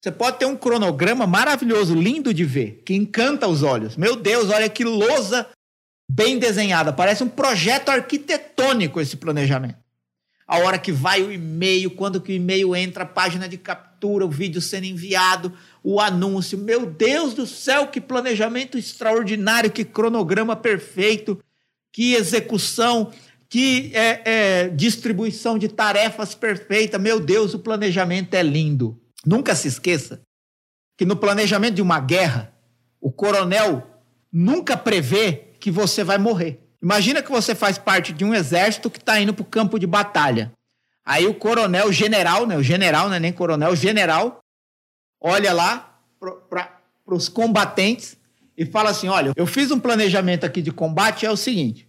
Você 0.00 0.10
pode 0.10 0.38
ter 0.38 0.46
um 0.46 0.56
cronograma 0.56 1.28
maravilhoso, 1.28 1.94
lindo 1.94 2.34
de 2.34 2.44
ver, 2.44 2.82
que 2.84 2.92
encanta 2.92 3.46
os 3.46 3.62
olhos. 3.62 3.96
Meu 3.96 4.16
Deus, 4.16 4.50
olha 4.50 4.68
que 4.68 4.82
lousa 4.82 5.48
bem 6.10 6.40
desenhada. 6.40 6.92
Parece 6.92 7.22
um 7.22 7.28
projeto 7.28 7.88
arquitetônico 7.88 9.00
esse 9.00 9.16
planejamento 9.16 9.82
a 10.52 10.58
hora 10.58 10.78
que 10.78 10.92
vai 10.92 11.22
o 11.22 11.32
e-mail, 11.32 11.90
quando 11.92 12.20
que 12.20 12.30
o 12.30 12.34
e-mail 12.34 12.76
entra, 12.76 13.04
a 13.04 13.06
página 13.06 13.48
de 13.48 13.56
captura, 13.56 14.26
o 14.26 14.30
vídeo 14.30 14.60
sendo 14.60 14.84
enviado, 14.84 15.50
o 15.82 15.98
anúncio. 15.98 16.58
Meu 16.58 16.84
Deus 16.84 17.32
do 17.32 17.46
céu, 17.46 17.86
que 17.86 18.02
planejamento 18.02 18.76
extraordinário, 18.76 19.70
que 19.70 19.82
cronograma 19.82 20.54
perfeito, 20.54 21.42
que 21.90 22.12
execução, 22.12 23.10
que 23.48 23.92
é, 23.94 24.20
é, 24.26 24.68
distribuição 24.68 25.56
de 25.56 25.68
tarefas 25.68 26.34
perfeita. 26.34 26.98
Meu 26.98 27.18
Deus, 27.18 27.54
o 27.54 27.58
planejamento 27.58 28.34
é 28.34 28.42
lindo. 28.42 29.00
Nunca 29.24 29.54
se 29.54 29.68
esqueça 29.68 30.20
que 30.98 31.06
no 31.06 31.16
planejamento 31.16 31.76
de 31.76 31.82
uma 31.82 31.98
guerra, 31.98 32.52
o 33.00 33.10
coronel 33.10 34.02
nunca 34.30 34.76
prevê 34.76 35.54
que 35.58 35.70
você 35.70 36.04
vai 36.04 36.18
morrer. 36.18 36.61
Imagina 36.82 37.22
que 37.22 37.30
você 37.30 37.54
faz 37.54 37.78
parte 37.78 38.12
de 38.12 38.24
um 38.24 38.34
exército 38.34 38.90
que 38.90 38.98
está 38.98 39.20
indo 39.20 39.32
para 39.32 39.42
o 39.42 39.46
campo 39.46 39.78
de 39.78 39.86
batalha. 39.86 40.52
Aí 41.04 41.26
o 41.26 41.34
coronel, 41.34 41.88
o 41.88 41.92
general, 41.92 42.44
né? 42.44 42.56
O 42.56 42.62
general, 42.62 43.08
não 43.08 43.14
é 43.14 43.20
nem 43.20 43.32
coronel, 43.32 43.70
o 43.70 43.76
general, 43.76 44.40
olha 45.20 45.52
lá 45.52 46.00
para 46.50 46.80
os 47.06 47.28
combatentes 47.28 48.16
e 48.56 48.66
fala 48.66 48.90
assim: 48.90 49.06
olha, 49.06 49.32
eu 49.36 49.46
fiz 49.46 49.70
um 49.70 49.78
planejamento 49.78 50.44
aqui 50.44 50.60
de 50.60 50.72
combate, 50.72 51.24
é 51.24 51.30
o 51.30 51.36
seguinte: 51.36 51.88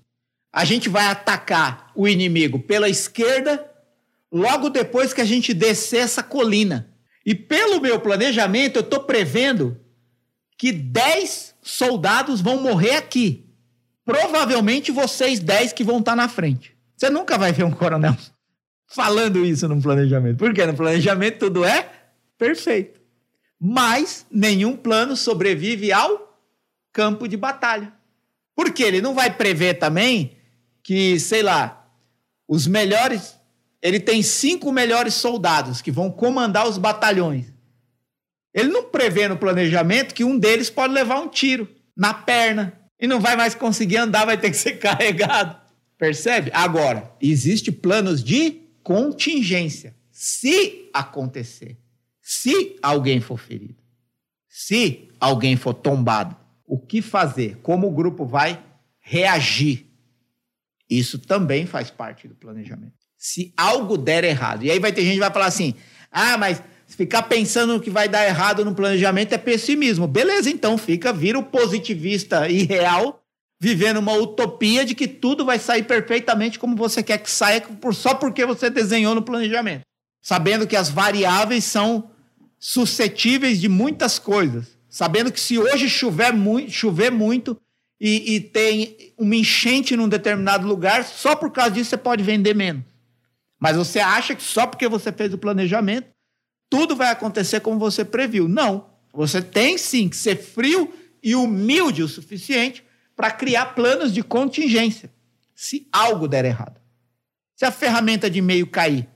a 0.52 0.64
gente 0.64 0.90
vai 0.90 1.08
atacar 1.08 1.92
o 1.96 2.08
inimigo 2.08 2.60
pela 2.60 2.88
esquerda, 2.88 3.68
logo 4.32 4.70
depois 4.70 5.12
que 5.12 5.22
a 5.22 5.26
gente 5.26 5.56
descer 5.56 6.02
essa 6.02 6.22
colina. 6.22 6.90
E 7.26 7.34
pelo 7.34 7.82
meu 7.82 8.00
planejamento, 8.00 8.78
eu 8.78 8.82
estou 8.82 9.00
prevendo 9.02 9.80
que 10.58 10.72
10 10.72 11.56
soldados 11.62 12.42
vão 12.42 12.62
morrer 12.62 12.96
aqui 12.96 13.43
provavelmente 14.06 14.92
vocês 14.92 15.40
10 15.40 15.74
que 15.74 15.84
vão 15.84 16.00
estar 16.00 16.12
tá 16.12 16.16
na 16.16 16.30
frente. 16.30 16.76
Você 16.96 17.10
nunca 17.10 17.38
vai 17.38 17.52
ver 17.52 17.64
um 17.64 17.72
coronel 17.72 18.16
falando 18.88 19.44
isso 19.44 19.68
no 19.68 19.82
planejamento. 19.82 20.38
Porque 20.38 20.66
no 20.66 20.74
planejamento 20.74 21.40
tudo 21.40 21.66
é 21.66 21.90
perfeito. 22.38 23.02
Mas 23.60 24.26
nenhum 24.30 24.76
plano 24.76 25.16
sobrevive 25.16 25.92
ao 25.92 26.38
campo 26.92 27.28
de 27.28 27.36
batalha. 27.36 27.92
Porque 28.56 28.84
ele 28.84 29.02
não 29.02 29.16
vai 29.16 29.34
prever 29.36 29.76
também 29.76 30.38
que, 30.84 31.20
sei 31.20 31.42
lá, 31.42 31.88
os 32.48 32.68
melhores. 32.68 33.40
Ele 33.82 34.00
tem 34.00 34.22
cinco 34.22 34.72
melhores 34.72 35.14
soldados 35.16 35.82
que 35.82 35.92
vão 35.92 36.12
comandar 36.12 36.68
os 36.68 36.78
batalhões. 36.78 37.52
Ele 38.54 38.70
não 38.70 38.84
prevê 38.84 39.28
no 39.28 39.38
planejamento 39.38 40.14
que 40.14 40.24
um 40.24 40.38
deles 40.38 40.70
pode 40.70 40.94
levar 40.94 41.20
um 41.20 41.28
tiro 41.28 41.68
na 41.98 42.14
perna, 42.14 42.80
e 43.04 43.08
não 43.08 43.20
vai 43.20 43.36
mais 43.36 43.54
conseguir 43.54 43.98
andar, 43.98 44.24
vai 44.24 44.38
ter 44.38 44.50
que 44.50 44.56
ser 44.56 44.76
carregado. 44.80 45.60
Percebe? 45.98 46.50
Agora, 46.54 47.12
existe 47.22 47.70
planos 47.70 48.24
de 48.24 48.62
contingência. 48.82 49.94
Se 50.10 50.90
acontecer, 50.94 51.78
se 52.22 52.78
alguém 52.82 53.20
for 53.20 53.38
ferido, 53.38 53.84
se 54.48 55.10
alguém 55.20 55.58
for 55.58 55.74
tombado, 55.74 56.34
o 56.66 56.80
que 56.80 57.02
fazer? 57.02 57.58
Como 57.58 57.88
o 57.88 57.92
grupo 57.92 58.26
vai 58.26 58.64
reagir? 59.02 59.86
Isso 60.90 61.20
também 61.20 61.66
faz 61.66 61.92
parte 61.92 62.26
do 62.26 62.36
planejamento. 62.36 62.94
Se 63.18 63.54
algo 63.58 63.98
der 63.98 64.24
errado, 64.24 64.64
e 64.64 64.72
aí 64.72 64.80
vai 64.80 64.94
ter 64.94 65.02
gente 65.02 65.16
que 65.16 65.20
vai 65.20 65.32
falar 65.32 65.48
assim: 65.48 65.76
ah, 66.10 66.38
mas 66.38 66.64
Ficar 66.96 67.24
pensando 67.24 67.80
que 67.80 67.90
vai 67.90 68.08
dar 68.08 68.26
errado 68.26 68.64
no 68.64 68.76
planejamento 68.76 69.34
é 69.34 69.38
pessimismo. 69.38 70.08
Beleza, 70.08 70.50
então 70.50 70.78
fica, 70.78 71.12
vira 71.12 71.40
o 71.40 71.44
positivista 71.44 72.48
irreal, 72.50 73.24
vivendo 73.60 73.98
uma 73.98 74.14
utopia 74.14 74.86
de 74.86 74.94
que 74.94 75.08
tudo 75.08 75.46
vai 75.46 75.58
sair 75.58 75.84
perfeitamente 75.84 76.60
como 76.60 76.76
você 76.76 77.02
quer 77.02 77.18
que 77.18 77.32
saia, 77.32 77.64
só 77.94 78.14
porque 78.14 78.46
você 78.46 78.70
desenhou 78.70 79.16
no 79.16 79.22
planejamento. 79.22 79.82
Sabendo 80.22 80.68
que 80.68 80.76
as 80.76 80.90
variáveis 80.90 81.64
são, 81.64 82.10
suscetíveis 82.66 83.60
de 83.60 83.68
muitas 83.68 84.18
coisas, 84.18 84.78
sabendo 84.90 85.34
que 85.34 85.40
se 85.40 85.60
hoje 85.60 85.90
chover 85.90 86.32
muito, 86.32 86.72
chover 86.72 87.12
muito 87.12 87.60
e, 88.00 88.36
e 88.36 88.40
tem 88.40 89.14
uma 89.18 89.36
enchente 89.36 89.98
num 89.98 90.08
determinado 90.08 90.66
lugar, 90.66 91.04
só 91.04 91.36
por 91.36 91.52
causa 91.52 91.72
disso 91.72 91.90
você 91.90 91.98
pode 91.98 92.24
vender 92.24 92.56
menos. 92.56 92.86
Mas 93.60 93.76
você 93.76 94.00
acha 94.00 94.34
que 94.34 94.42
só 94.42 94.66
porque 94.66 94.88
você 94.88 95.12
fez 95.12 95.34
o 95.34 95.38
planejamento, 95.38 96.08
tudo 96.74 96.96
vai 96.96 97.12
acontecer 97.12 97.60
como 97.60 97.78
você 97.78 98.04
previu. 98.04 98.48
Não. 98.48 98.90
Você 99.14 99.44
tem 99.44 99.78
sim 99.78 100.10
que 100.10 100.18
ser 100.18 100.36
frio 100.36 100.92
e 101.22 101.36
humilde 101.36 102.02
o 102.02 102.08
suficiente 102.08 102.84
para 103.16 103.30
criar 103.30 103.76
planos 103.76 104.12
de 104.12 104.24
contingência. 104.24 105.14
Se 105.54 105.88
algo 105.92 106.28
der 106.28 106.46
errado. 106.46 106.82
Se 107.56 107.64
a 107.64 107.70
ferramenta 107.70 108.28
de 108.28 108.40
e-mail 108.40 108.66
cair, 108.66 109.08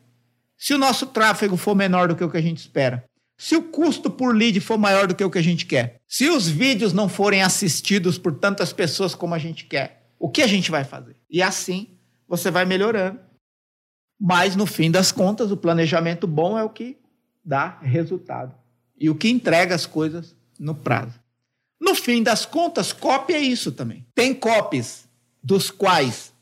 se 0.55 0.75
o 0.75 0.77
nosso 0.77 1.07
tráfego 1.07 1.57
for 1.57 1.73
menor 1.73 2.09
do 2.09 2.15
que 2.15 2.23
o 2.23 2.29
que 2.29 2.37
a 2.37 2.41
gente 2.41 2.59
espera, 2.59 3.03
se 3.35 3.55
o 3.55 3.63
custo 3.63 4.11
por 4.11 4.35
lead 4.35 4.59
for 4.59 4.77
maior 4.77 5.07
do 5.07 5.15
que 5.15 5.23
o 5.23 5.31
que 5.31 5.39
a 5.39 5.43
gente 5.43 5.65
quer, 5.65 5.99
se 6.07 6.29
os 6.29 6.47
vídeos 6.47 6.93
não 6.93 7.09
forem 7.09 7.41
assistidos 7.41 8.19
por 8.19 8.35
tantas 8.35 8.71
pessoas 8.71 9.15
como 9.15 9.33
a 9.33 9.39
gente 9.39 9.65
quer, 9.65 10.11
o 10.19 10.29
que 10.29 10.43
a 10.43 10.47
gente 10.47 10.69
vai 10.69 10.83
fazer? 10.83 11.15
E 11.27 11.41
assim 11.41 11.87
você 12.27 12.51
vai 12.51 12.65
melhorando. 12.65 13.19
Mas 14.21 14.55
no 14.55 14.67
fim 14.67 14.91
das 14.91 15.11
contas, 15.11 15.49
o 15.49 15.57
planejamento 15.57 16.27
bom 16.27 16.55
é 16.55 16.63
o 16.63 16.69
que 16.69 16.97
dá 17.47 17.79
resultado 17.81 18.53
e 18.99 19.09
o 19.09 19.15
que 19.15 19.29
entrega 19.29 19.73
as 19.73 19.85
coisas 19.85 20.35
no 20.59 20.75
prazo. 20.75 21.17
No 21.79 21.95
fim 21.95 22.21
das 22.21 22.45
contas, 22.45 22.91
copy 22.91 23.33
é 23.33 23.39
isso 23.39 23.71
também. 23.71 24.05
Tem 24.13 24.33
copies 24.33 25.07
dos 25.41 25.71
quais 25.71 26.33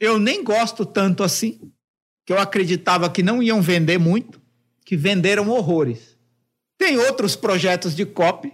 eu 0.00 0.18
nem 0.18 0.42
gosto 0.42 0.86
tanto 0.86 1.22
assim, 1.22 1.60
que 2.24 2.32
eu 2.32 2.38
acreditava 2.38 3.10
que 3.10 3.22
não 3.22 3.42
iam 3.42 3.60
vender 3.60 3.98
muito, 3.98 4.40
que 4.84 4.96
venderam 4.96 5.50
horrores. 5.50 6.16
Tem 6.78 6.96
outros 6.96 7.36
projetos 7.36 7.94
de 7.94 8.06
copy 8.06 8.52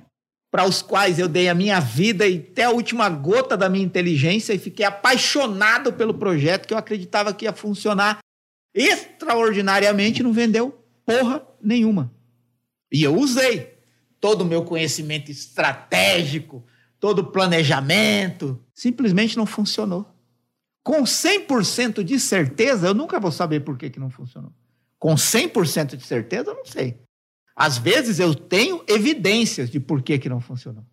para 0.50 0.64
os 0.64 0.82
quais 0.82 1.18
eu 1.18 1.28
dei 1.28 1.48
a 1.48 1.54
minha 1.54 1.78
vida 1.80 2.26
e 2.26 2.38
até 2.38 2.64
a 2.64 2.70
última 2.70 3.08
gota 3.08 3.56
da 3.56 3.68
minha 3.68 3.84
inteligência 3.84 4.52
e 4.52 4.58
fiquei 4.58 4.84
apaixonado 4.84 5.92
pelo 5.92 6.14
projeto 6.14 6.66
que 6.66 6.74
eu 6.74 6.78
acreditava 6.78 7.32
que 7.32 7.44
ia 7.44 7.52
funcionar 7.52 8.18
extraordinariamente, 8.74 10.22
não 10.22 10.32
vendeu 10.32 10.78
porra 11.04 11.51
nenhuma. 11.62 12.12
E 12.90 13.02
eu 13.02 13.16
usei 13.16 13.78
todo 14.20 14.42
o 14.42 14.46
meu 14.46 14.64
conhecimento 14.64 15.30
estratégico, 15.30 16.64
todo 17.00 17.20
o 17.20 17.26
planejamento, 17.26 18.62
simplesmente 18.74 19.36
não 19.36 19.46
funcionou. 19.46 20.06
Com 20.84 21.02
100% 21.02 22.02
de 22.02 22.18
certeza, 22.18 22.88
eu 22.88 22.94
nunca 22.94 23.18
vou 23.18 23.32
saber 23.32 23.60
por 23.60 23.78
que, 23.78 23.90
que 23.90 24.00
não 24.00 24.10
funcionou. 24.10 24.52
Com 24.98 25.14
100% 25.14 25.96
de 25.96 26.04
certeza, 26.04 26.50
eu 26.50 26.54
não 26.54 26.64
sei. 26.64 27.00
Às 27.56 27.78
vezes 27.78 28.18
eu 28.18 28.34
tenho 28.34 28.82
evidências 28.86 29.70
de 29.70 29.80
por 29.80 30.02
que, 30.02 30.18
que 30.18 30.28
não 30.28 30.40
funcionou. 30.40 30.84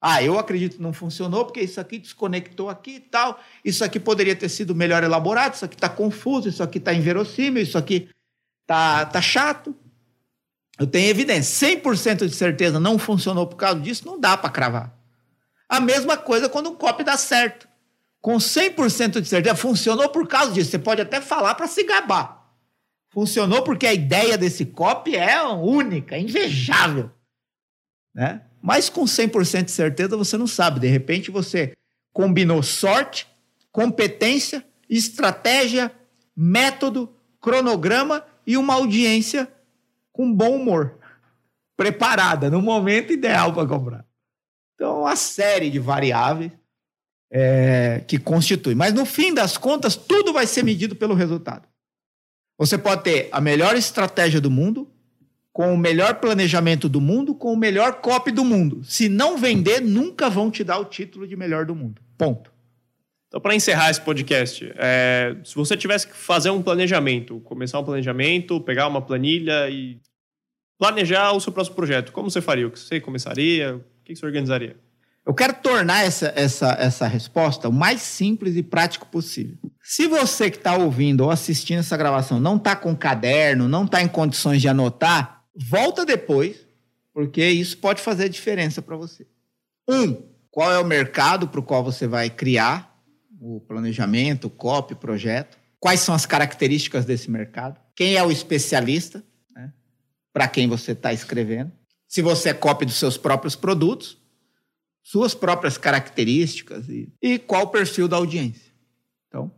Ah, 0.00 0.22
eu 0.22 0.38
acredito 0.38 0.76
que 0.76 0.82
não 0.82 0.92
funcionou 0.92 1.44
porque 1.44 1.60
isso 1.60 1.80
aqui 1.80 1.98
desconectou 1.98 2.68
aqui 2.68 2.96
e 2.96 3.00
tal. 3.00 3.40
Isso 3.64 3.82
aqui 3.82 3.98
poderia 3.98 4.36
ter 4.36 4.48
sido 4.48 4.74
melhor 4.74 5.02
elaborado, 5.02 5.54
isso 5.54 5.64
aqui 5.64 5.74
está 5.74 5.88
confuso, 5.88 6.48
isso 6.48 6.62
aqui 6.62 6.78
está 6.78 6.94
inverossímil, 6.94 7.62
isso 7.62 7.76
aqui 7.76 8.08
está 8.62 9.06
tá 9.06 9.20
chato. 9.20 9.74
Eu 10.78 10.86
tenho 10.86 11.08
evidência. 11.08 11.68
100% 11.68 12.26
de 12.26 12.34
certeza 12.34 12.78
não 12.78 12.98
funcionou 12.98 13.46
por 13.46 13.56
causa 13.56 13.80
disso, 13.80 14.06
não 14.06 14.18
dá 14.18 14.36
para 14.36 14.50
cravar. 14.50 14.94
A 15.68 15.80
mesma 15.80 16.16
coisa 16.16 16.48
quando 16.48 16.70
um 16.70 16.74
copy 16.74 17.02
dá 17.02 17.16
certo. 17.16 17.68
Com 18.20 18.36
100% 18.36 19.20
de 19.20 19.28
certeza, 19.28 19.54
funcionou 19.56 20.08
por 20.08 20.26
causa 20.26 20.52
disso. 20.52 20.70
Você 20.70 20.78
pode 20.78 21.00
até 21.00 21.20
falar 21.20 21.54
para 21.54 21.66
se 21.66 21.82
gabar. 21.84 22.52
Funcionou 23.10 23.62
porque 23.62 23.86
a 23.86 23.92
ideia 23.92 24.38
desse 24.38 24.64
copy 24.64 25.16
é 25.16 25.42
única, 25.42 26.16
invejável. 26.16 27.10
Né? 28.14 28.42
Mas 28.62 28.88
com 28.88 29.04
100% 29.04 29.64
de 29.64 29.70
certeza 29.70 30.16
você 30.16 30.36
não 30.36 30.46
sabe. 30.46 30.80
De 30.80 30.88
repente 30.88 31.30
você 31.30 31.72
combinou 32.12 32.62
sorte, 32.62 33.26
competência, 33.70 34.64
estratégia, 34.88 35.92
método, 36.36 37.12
cronograma 37.40 38.24
e 38.46 38.56
uma 38.56 38.74
audiência 38.74 39.48
com 40.18 40.34
bom 40.34 40.56
humor, 40.56 40.98
preparada 41.76 42.50
no 42.50 42.60
momento 42.60 43.12
ideal 43.12 43.54
para 43.54 43.68
comprar. 43.68 44.04
Então, 44.74 45.02
uma 45.02 45.14
série 45.14 45.70
de 45.70 45.78
variáveis 45.78 46.50
é, 47.30 48.02
que 48.04 48.18
constitui. 48.18 48.74
Mas 48.74 48.92
no 48.92 49.06
fim 49.06 49.32
das 49.32 49.56
contas, 49.56 49.94
tudo 49.94 50.32
vai 50.32 50.44
ser 50.44 50.64
medido 50.64 50.96
pelo 50.96 51.14
resultado. 51.14 51.68
Você 52.58 52.76
pode 52.76 53.04
ter 53.04 53.28
a 53.30 53.40
melhor 53.40 53.76
estratégia 53.76 54.40
do 54.40 54.50
mundo, 54.50 54.90
com 55.52 55.72
o 55.72 55.78
melhor 55.78 56.16
planejamento 56.16 56.88
do 56.88 57.00
mundo, 57.00 57.32
com 57.32 57.52
o 57.52 57.56
melhor 57.56 58.00
copy 58.00 58.32
do 58.32 58.44
mundo. 58.44 58.82
Se 58.82 59.08
não 59.08 59.38
vender, 59.38 59.80
nunca 59.80 60.28
vão 60.28 60.50
te 60.50 60.64
dar 60.64 60.78
o 60.78 60.84
título 60.84 61.28
de 61.28 61.36
melhor 61.36 61.64
do 61.64 61.76
mundo. 61.76 62.02
Ponto. 62.16 62.52
Então, 63.28 63.40
para 63.40 63.54
encerrar 63.54 63.90
esse 63.90 64.00
podcast, 64.00 64.68
é, 64.76 65.36
se 65.44 65.54
você 65.54 65.76
tivesse 65.76 66.08
que 66.08 66.16
fazer 66.16 66.50
um 66.50 66.62
planejamento, 66.62 67.38
começar 67.40 67.78
um 67.78 67.84
planejamento, 67.84 68.60
pegar 68.60 68.88
uma 68.88 69.00
planilha 69.00 69.70
e 69.70 70.00
planejar 70.78 71.32
o 71.32 71.40
seu 71.40 71.52
próximo 71.52 71.76
projeto, 71.76 72.12
como 72.12 72.30
você 72.30 72.40
faria? 72.40 72.66
O 72.66 72.70
que 72.70 72.78
você 72.78 73.00
começaria? 73.00 73.76
O 73.76 73.84
que 74.04 74.14
você 74.14 74.24
organizaria? 74.24 74.76
Eu 75.26 75.34
quero 75.34 75.52
tornar 75.54 76.06
essa, 76.06 76.32
essa, 76.34 76.74
essa 76.80 77.06
resposta 77.06 77.68
o 77.68 77.72
mais 77.72 78.00
simples 78.00 78.56
e 78.56 78.62
prático 78.62 79.06
possível. 79.08 79.58
Se 79.82 80.06
você 80.06 80.50
que 80.50 80.56
está 80.56 80.74
ouvindo 80.76 81.22
ou 81.22 81.30
assistindo 81.30 81.80
essa 81.80 81.98
gravação 81.98 82.40
não 82.40 82.56
está 82.56 82.74
com 82.74 82.96
caderno, 82.96 83.68
não 83.68 83.84
está 83.84 84.00
em 84.00 84.08
condições 84.08 84.62
de 84.62 84.68
anotar, 84.68 85.44
volta 85.54 86.06
depois, 86.06 86.66
porque 87.12 87.46
isso 87.46 87.76
pode 87.76 88.00
fazer 88.00 88.30
diferença 88.30 88.80
para 88.80 88.96
você. 88.96 89.26
Um, 89.86 90.22
qual 90.50 90.72
é 90.72 90.78
o 90.78 90.84
mercado 90.84 91.46
para 91.48 91.60
o 91.60 91.62
qual 91.62 91.84
você 91.84 92.06
vai 92.06 92.30
criar 92.30 92.98
o 93.40 93.60
planejamento, 93.60 94.46
o 94.46 94.50
COP, 94.50 94.94
projeto? 94.94 95.58
Quais 95.78 96.00
são 96.00 96.14
as 96.14 96.24
características 96.24 97.04
desse 97.04 97.30
mercado? 97.30 97.78
Quem 97.94 98.16
é 98.16 98.22
o 98.22 98.30
especialista? 98.30 99.22
Para 100.38 100.46
quem 100.46 100.68
você 100.68 100.92
está 100.92 101.12
escrevendo. 101.12 101.72
Se 102.06 102.22
você 102.22 102.50
é 102.50 102.54
cópia 102.54 102.86
dos 102.86 102.94
seus 102.94 103.18
próprios 103.18 103.56
produtos, 103.56 104.22
suas 105.02 105.34
próprias 105.34 105.76
características 105.76 106.88
e, 106.88 107.12
e 107.20 107.40
qual 107.40 107.64
o 107.64 107.70
perfil 107.70 108.06
da 108.06 108.18
audiência. 108.18 108.72
Então, 109.26 109.50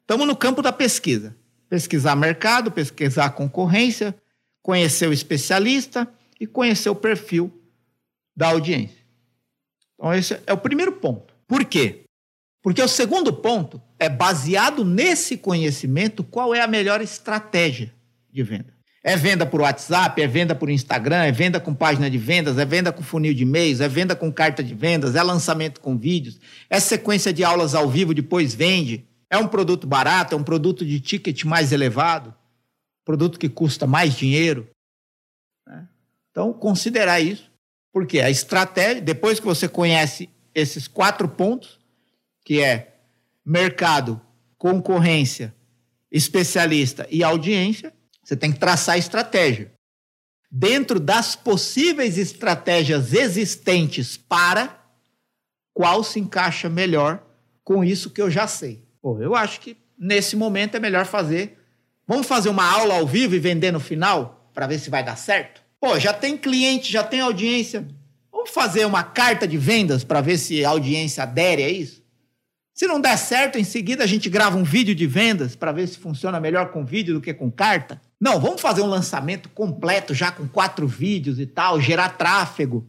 estamos 0.00 0.24
é, 0.24 0.26
no 0.26 0.34
campo 0.34 0.62
da 0.62 0.72
pesquisa. 0.72 1.36
Pesquisar 1.68 2.16
mercado, 2.16 2.72
pesquisar 2.72 3.28
concorrência, 3.32 4.16
conhecer 4.62 5.06
o 5.06 5.12
especialista 5.12 6.10
e 6.40 6.46
conhecer 6.46 6.88
o 6.88 6.96
perfil 6.96 7.52
da 8.34 8.48
audiência. 8.48 9.04
Então, 9.96 10.14
esse 10.14 10.40
é 10.46 10.52
o 10.54 10.58
primeiro 10.58 10.92
ponto. 10.92 11.34
Por 11.46 11.62
quê? 11.66 12.04
Porque 12.62 12.80
o 12.80 12.88
segundo 12.88 13.34
ponto 13.34 13.82
é 13.98 14.08
baseado 14.08 14.82
nesse 14.82 15.36
conhecimento 15.36 16.24
qual 16.24 16.54
é 16.54 16.62
a 16.62 16.66
melhor 16.66 17.02
estratégia 17.02 17.92
de 18.32 18.42
venda. 18.42 18.73
É 19.06 19.18
venda 19.18 19.44
por 19.44 19.60
WhatsApp, 19.60 20.22
é 20.22 20.26
venda 20.26 20.54
por 20.54 20.70
Instagram, 20.70 21.24
é 21.24 21.30
venda 21.30 21.60
com 21.60 21.74
página 21.74 22.08
de 22.08 22.16
vendas, 22.16 22.56
é 22.56 22.64
venda 22.64 22.90
com 22.90 23.02
funil 23.02 23.34
de 23.34 23.42
e-mails, 23.42 23.82
é 23.82 23.86
venda 23.86 24.16
com 24.16 24.32
carta 24.32 24.64
de 24.64 24.74
vendas, 24.74 25.14
é 25.14 25.22
lançamento 25.22 25.78
com 25.78 25.98
vídeos, 25.98 26.40
é 26.70 26.80
sequência 26.80 27.30
de 27.30 27.44
aulas 27.44 27.74
ao 27.74 27.90
vivo, 27.90 28.14
depois 28.14 28.54
vende. 28.54 29.04
É 29.28 29.36
um 29.36 29.46
produto 29.46 29.86
barato, 29.86 30.34
é 30.34 30.38
um 30.38 30.42
produto 30.42 30.86
de 30.86 31.00
ticket 31.00 31.44
mais 31.44 31.70
elevado, 31.70 32.34
produto 33.04 33.38
que 33.38 33.46
custa 33.46 33.86
mais 33.86 34.14
dinheiro. 34.14 34.66
Né? 35.66 35.86
Então, 36.30 36.50
considerar 36.54 37.20
isso, 37.20 37.52
porque 37.92 38.20
a 38.20 38.30
estratégia, 38.30 39.02
depois 39.02 39.38
que 39.38 39.44
você 39.44 39.68
conhece 39.68 40.30
esses 40.54 40.88
quatro 40.88 41.28
pontos, 41.28 41.78
que 42.42 42.62
é 42.62 42.94
mercado, 43.44 44.18
concorrência, 44.56 45.54
especialista 46.10 47.06
e 47.10 47.22
audiência, 47.22 47.92
você 48.24 48.36
tem 48.36 48.50
que 48.50 48.58
traçar 48.58 48.94
a 48.94 48.98
estratégia. 48.98 49.72
Dentro 50.50 50.98
das 50.98 51.36
possíveis 51.36 52.16
estratégias 52.16 53.12
existentes 53.12 54.16
para 54.16 54.80
qual 55.74 56.02
se 56.02 56.20
encaixa 56.20 56.68
melhor 56.68 57.22
com 57.62 57.84
isso 57.84 58.10
que 58.10 58.22
eu 58.22 58.30
já 58.30 58.46
sei. 58.46 58.82
Pô, 59.02 59.20
eu 59.20 59.34
acho 59.34 59.60
que 59.60 59.76
nesse 59.98 60.36
momento 60.36 60.76
é 60.76 60.80
melhor 60.80 61.04
fazer. 61.06 61.58
Vamos 62.06 62.26
fazer 62.26 62.48
uma 62.48 62.64
aula 62.64 62.94
ao 62.94 63.06
vivo 63.06 63.34
e 63.34 63.38
vender 63.40 63.72
no 63.72 63.80
final 63.80 64.50
para 64.54 64.66
ver 64.66 64.78
se 64.78 64.88
vai 64.88 65.02
dar 65.02 65.16
certo? 65.16 65.62
Pô, 65.80 65.98
já 65.98 66.12
tem 66.12 66.38
cliente, 66.38 66.92
já 66.92 67.02
tem 67.02 67.20
audiência. 67.20 67.86
Vamos 68.30 68.50
fazer 68.50 68.84
uma 68.84 69.02
carta 69.02 69.48
de 69.48 69.58
vendas 69.58 70.04
para 70.04 70.20
ver 70.20 70.38
se 70.38 70.64
a 70.64 70.70
audiência 70.70 71.22
adere 71.24 71.64
a 71.64 71.68
isso? 71.68 72.03
Se 72.74 72.88
não 72.88 73.00
der 73.00 73.16
certo, 73.16 73.56
em 73.56 73.62
seguida 73.62 74.02
a 74.02 74.06
gente 74.06 74.28
grava 74.28 74.58
um 74.58 74.64
vídeo 74.64 74.96
de 74.96 75.06
vendas 75.06 75.54
para 75.54 75.70
ver 75.70 75.86
se 75.86 75.96
funciona 75.96 76.40
melhor 76.40 76.72
com 76.72 76.84
vídeo 76.84 77.14
do 77.14 77.20
que 77.20 77.32
com 77.32 77.48
carta. 77.48 78.02
Não, 78.20 78.40
vamos 78.40 78.60
fazer 78.60 78.82
um 78.82 78.86
lançamento 78.86 79.48
completo 79.48 80.12
já 80.12 80.32
com 80.32 80.48
quatro 80.48 80.88
vídeos 80.88 81.38
e 81.38 81.46
tal, 81.46 81.80
gerar 81.80 82.18
tráfego, 82.18 82.84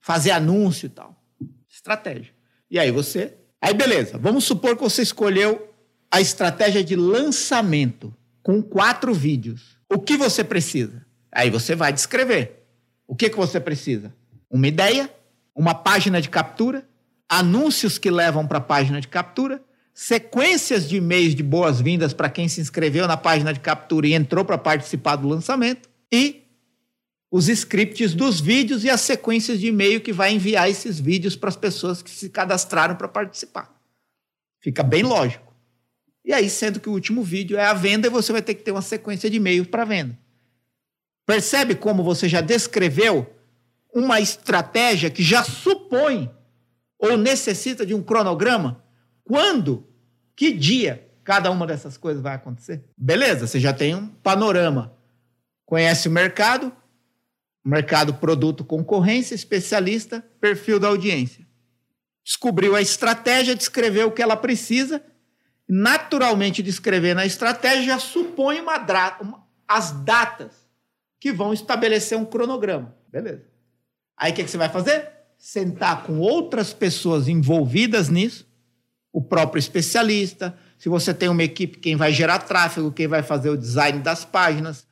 fazer 0.00 0.30
anúncio 0.30 0.86
e 0.86 0.88
tal. 0.88 1.22
Estratégia. 1.68 2.32
E 2.70 2.78
aí 2.78 2.90
você. 2.90 3.34
Aí 3.60 3.74
beleza, 3.74 4.16
vamos 4.16 4.44
supor 4.44 4.74
que 4.74 4.82
você 4.82 5.02
escolheu 5.02 5.70
a 6.10 6.18
estratégia 6.18 6.82
de 6.82 6.96
lançamento 6.96 8.14
com 8.42 8.62
quatro 8.62 9.12
vídeos. 9.12 9.76
O 9.92 9.98
que 9.98 10.16
você 10.16 10.42
precisa? 10.42 11.04
Aí 11.30 11.50
você 11.50 11.74
vai 11.74 11.92
descrever. 11.92 12.64
O 13.06 13.14
que, 13.14 13.28
que 13.28 13.36
você 13.36 13.60
precisa? 13.60 14.14
Uma 14.48 14.66
ideia, 14.66 15.12
uma 15.54 15.74
página 15.74 16.22
de 16.22 16.30
captura, 16.30 16.85
anúncios 17.28 17.98
que 17.98 18.10
levam 18.10 18.46
para 18.46 18.58
a 18.58 18.60
página 18.60 19.00
de 19.00 19.08
captura, 19.08 19.62
sequências 19.92 20.88
de 20.88 20.96
e-mails 20.96 21.34
de 21.34 21.42
boas-vindas 21.42 22.12
para 22.12 22.28
quem 22.28 22.48
se 22.48 22.60
inscreveu 22.60 23.06
na 23.08 23.16
página 23.16 23.52
de 23.52 23.60
captura 23.60 24.06
e 24.06 24.14
entrou 24.14 24.44
para 24.44 24.58
participar 24.58 25.16
do 25.16 25.28
lançamento, 25.28 25.88
e 26.12 26.42
os 27.30 27.48
scripts 27.48 28.14
dos 28.14 28.40
vídeos 28.40 28.84
e 28.84 28.90
as 28.90 29.00
sequências 29.00 29.58
de 29.58 29.66
e-mail 29.66 30.00
que 30.00 30.12
vai 30.12 30.32
enviar 30.32 30.70
esses 30.70 31.00
vídeos 31.00 31.34
para 31.34 31.48
as 31.48 31.56
pessoas 31.56 32.00
que 32.00 32.10
se 32.10 32.30
cadastraram 32.30 32.94
para 32.94 33.08
participar. 33.08 33.74
Fica 34.60 34.82
bem 34.82 35.02
lógico. 35.02 35.54
E 36.24 36.32
aí, 36.32 36.48
sendo 36.50 36.80
que 36.80 36.88
o 36.88 36.92
último 36.92 37.22
vídeo 37.22 37.56
é 37.56 37.64
a 37.64 37.74
venda, 37.74 38.10
você 38.10 38.32
vai 38.32 38.42
ter 38.42 38.54
que 38.54 38.62
ter 38.62 38.72
uma 38.72 38.82
sequência 38.82 39.30
de 39.30 39.36
e-mail 39.36 39.64
para 39.66 39.84
venda. 39.84 40.18
Percebe 41.24 41.74
como 41.74 42.02
você 42.02 42.28
já 42.28 42.40
descreveu 42.40 43.32
uma 43.94 44.20
estratégia 44.20 45.10
que 45.10 45.22
já 45.22 45.42
supõe 45.42 46.30
ou 46.98 47.16
necessita 47.16 47.84
de 47.84 47.94
um 47.94 48.02
cronograma? 48.02 48.84
Quando, 49.24 49.86
que 50.34 50.52
dia 50.52 51.10
cada 51.24 51.50
uma 51.50 51.66
dessas 51.66 51.96
coisas 51.96 52.22
vai 52.22 52.34
acontecer? 52.34 52.84
Beleza, 52.96 53.46
você 53.46 53.58
já 53.58 53.72
tem 53.72 53.94
um 53.94 54.06
panorama. 54.06 54.96
Conhece 55.64 56.08
o 56.08 56.10
mercado, 56.10 56.72
mercado, 57.64 58.14
produto, 58.14 58.64
concorrência, 58.64 59.34
especialista, 59.34 60.24
perfil 60.40 60.78
da 60.78 60.88
audiência. 60.88 61.44
Descobriu 62.24 62.76
a 62.76 62.80
estratégia, 62.80 63.56
descreveu 63.56 64.08
o 64.08 64.12
que 64.12 64.22
ela 64.22 64.36
precisa. 64.36 65.02
Naturalmente, 65.68 66.62
descrever 66.62 67.14
na 67.14 67.26
estratégia 67.26 67.94
já 67.94 67.98
supõe 67.98 68.60
uma, 68.60 68.76
uma, 69.20 69.46
as 69.66 69.90
datas 69.90 70.68
que 71.18 71.32
vão 71.32 71.52
estabelecer 71.52 72.16
um 72.16 72.24
cronograma. 72.24 72.96
Beleza. 73.08 73.44
Aí 74.16 74.30
o 74.30 74.34
que, 74.34 74.44
que 74.44 74.50
você 74.50 74.56
vai 74.56 74.68
fazer? 74.68 75.15
Sentar 75.38 76.02
com 76.04 76.18
outras 76.18 76.72
pessoas 76.72 77.28
envolvidas 77.28 78.08
nisso, 78.08 78.46
o 79.12 79.22
próprio 79.22 79.58
especialista. 79.58 80.56
Se 80.78 80.88
você 80.88 81.14
tem 81.14 81.28
uma 81.28 81.42
equipe, 81.42 81.78
quem 81.78 81.96
vai 81.96 82.12
gerar 82.12 82.40
tráfego, 82.40 82.92
quem 82.92 83.06
vai 83.06 83.22
fazer 83.22 83.50
o 83.50 83.56
design 83.56 84.00
das 84.00 84.24
páginas, 84.24 84.86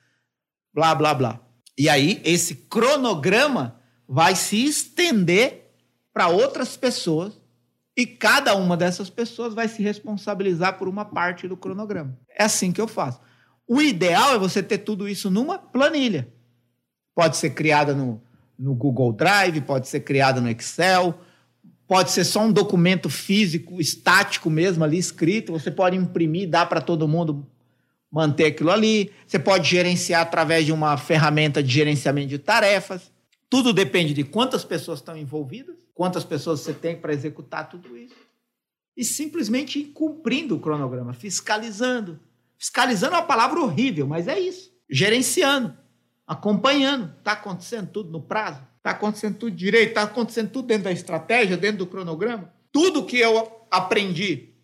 blá, 0.72 0.95
blá, 0.95 1.14
blá. 1.14 1.40
E 1.76 1.88
aí, 1.88 2.20
esse 2.24 2.55
cronograma 2.55 3.80
vai 4.07 4.36
se 4.36 4.64
estender 4.64 5.72
para 6.12 6.28
outras 6.28 6.76
pessoas 6.76 7.40
e 7.97 8.07
cada 8.07 8.55
uma 8.55 8.76
dessas 8.76 9.09
pessoas 9.09 9.55
vai 9.55 9.68
se 9.68 9.82
responsabilizar 9.82 10.78
por 10.78 10.88
uma 10.88 11.05
parte 11.05 11.47
do 11.47 11.57
cronograma. 11.57 12.16
É 12.28 12.45
assim 12.45 12.72
que 12.72 12.80
eu 12.80 12.88
faço. 12.88 13.20
O 13.66 13.80
ideal 13.80 14.34
é 14.34 14.38
você 14.38 14.62
ter 14.62 14.78
tudo 14.78 15.09
isso 15.09 15.30
numa 15.30 15.59
planilha. 15.59 16.28
Pode 17.14 17.36
ser 17.36 17.51
criada 17.51 17.95
no, 17.95 18.20
no 18.59 18.74
Google 18.74 19.12
Drive, 19.12 19.61
pode 19.62 19.88
ser 19.88 20.00
criada 20.00 20.40
no 20.40 20.48
Excel, 20.48 21.18
pode 21.86 22.11
ser 22.11 22.24
só 22.24 22.42
um 22.42 22.52
documento 22.52 23.09
físico, 23.09 23.80
estático 23.80 24.48
mesmo 24.50 24.84
ali 24.84 24.98
escrito. 24.98 25.52
Você 25.52 25.70
pode 25.70 25.96
imprimir, 25.96 26.48
dar 26.48 26.66
para 26.66 26.80
todo 26.80 27.09
mundo 27.09 27.46
manter 28.11 28.46
aquilo 28.46 28.70
ali. 28.70 29.11
Você 29.26 29.38
pode 29.38 29.68
gerenciar 29.68 30.22
através 30.22 30.66
de 30.66 30.72
uma 30.72 30.96
ferramenta 30.96 31.62
de 31.62 31.72
gerenciamento 31.72 32.28
de 32.28 32.38
tarefas. 32.38 33.12
Tudo 33.50 33.72
depende 33.72 34.14
de 34.14 34.24
quantas 34.24 34.64
pessoas 34.64 35.00
estão 35.00 35.16
envolvidas, 35.16 35.76
quantas 35.94 36.24
pessoas 36.24 36.61
você 36.61 36.72
tem 36.72 36.96
para 36.96 37.12
executar 37.12 37.68
tudo 37.68 37.96
isso. 37.96 38.14
E 38.96 39.05
simplesmente 39.05 39.82
cumprindo 39.84 40.57
o 40.57 40.61
cronograma, 40.61 41.12
fiscalizando, 41.12 42.18
Fiscalizando 42.64 43.14
é 43.14 43.18
uma 43.18 43.26
palavra 43.26 43.61
horrível, 43.61 44.07
mas 44.07 44.26
é 44.26 44.38
isso. 44.38 44.72
Gerenciando, 44.88 45.76
acompanhando. 46.26 47.12
Está 47.18 47.32
acontecendo 47.32 47.90
tudo 47.90 48.10
no 48.10 48.22
prazo? 48.22 48.62
Está 48.78 48.90
acontecendo 48.90 49.38
tudo 49.38 49.54
direito? 49.54 49.90
Está 49.90 50.02
acontecendo 50.02 50.50
tudo 50.50 50.68
dentro 50.68 50.84
da 50.84 50.92
estratégia, 50.92 51.56
dentro 51.56 51.78
do 51.78 51.86
cronograma? 51.86 52.52
Tudo 52.70 53.04
que 53.04 53.18
eu 53.18 53.66
aprendi 53.70 54.54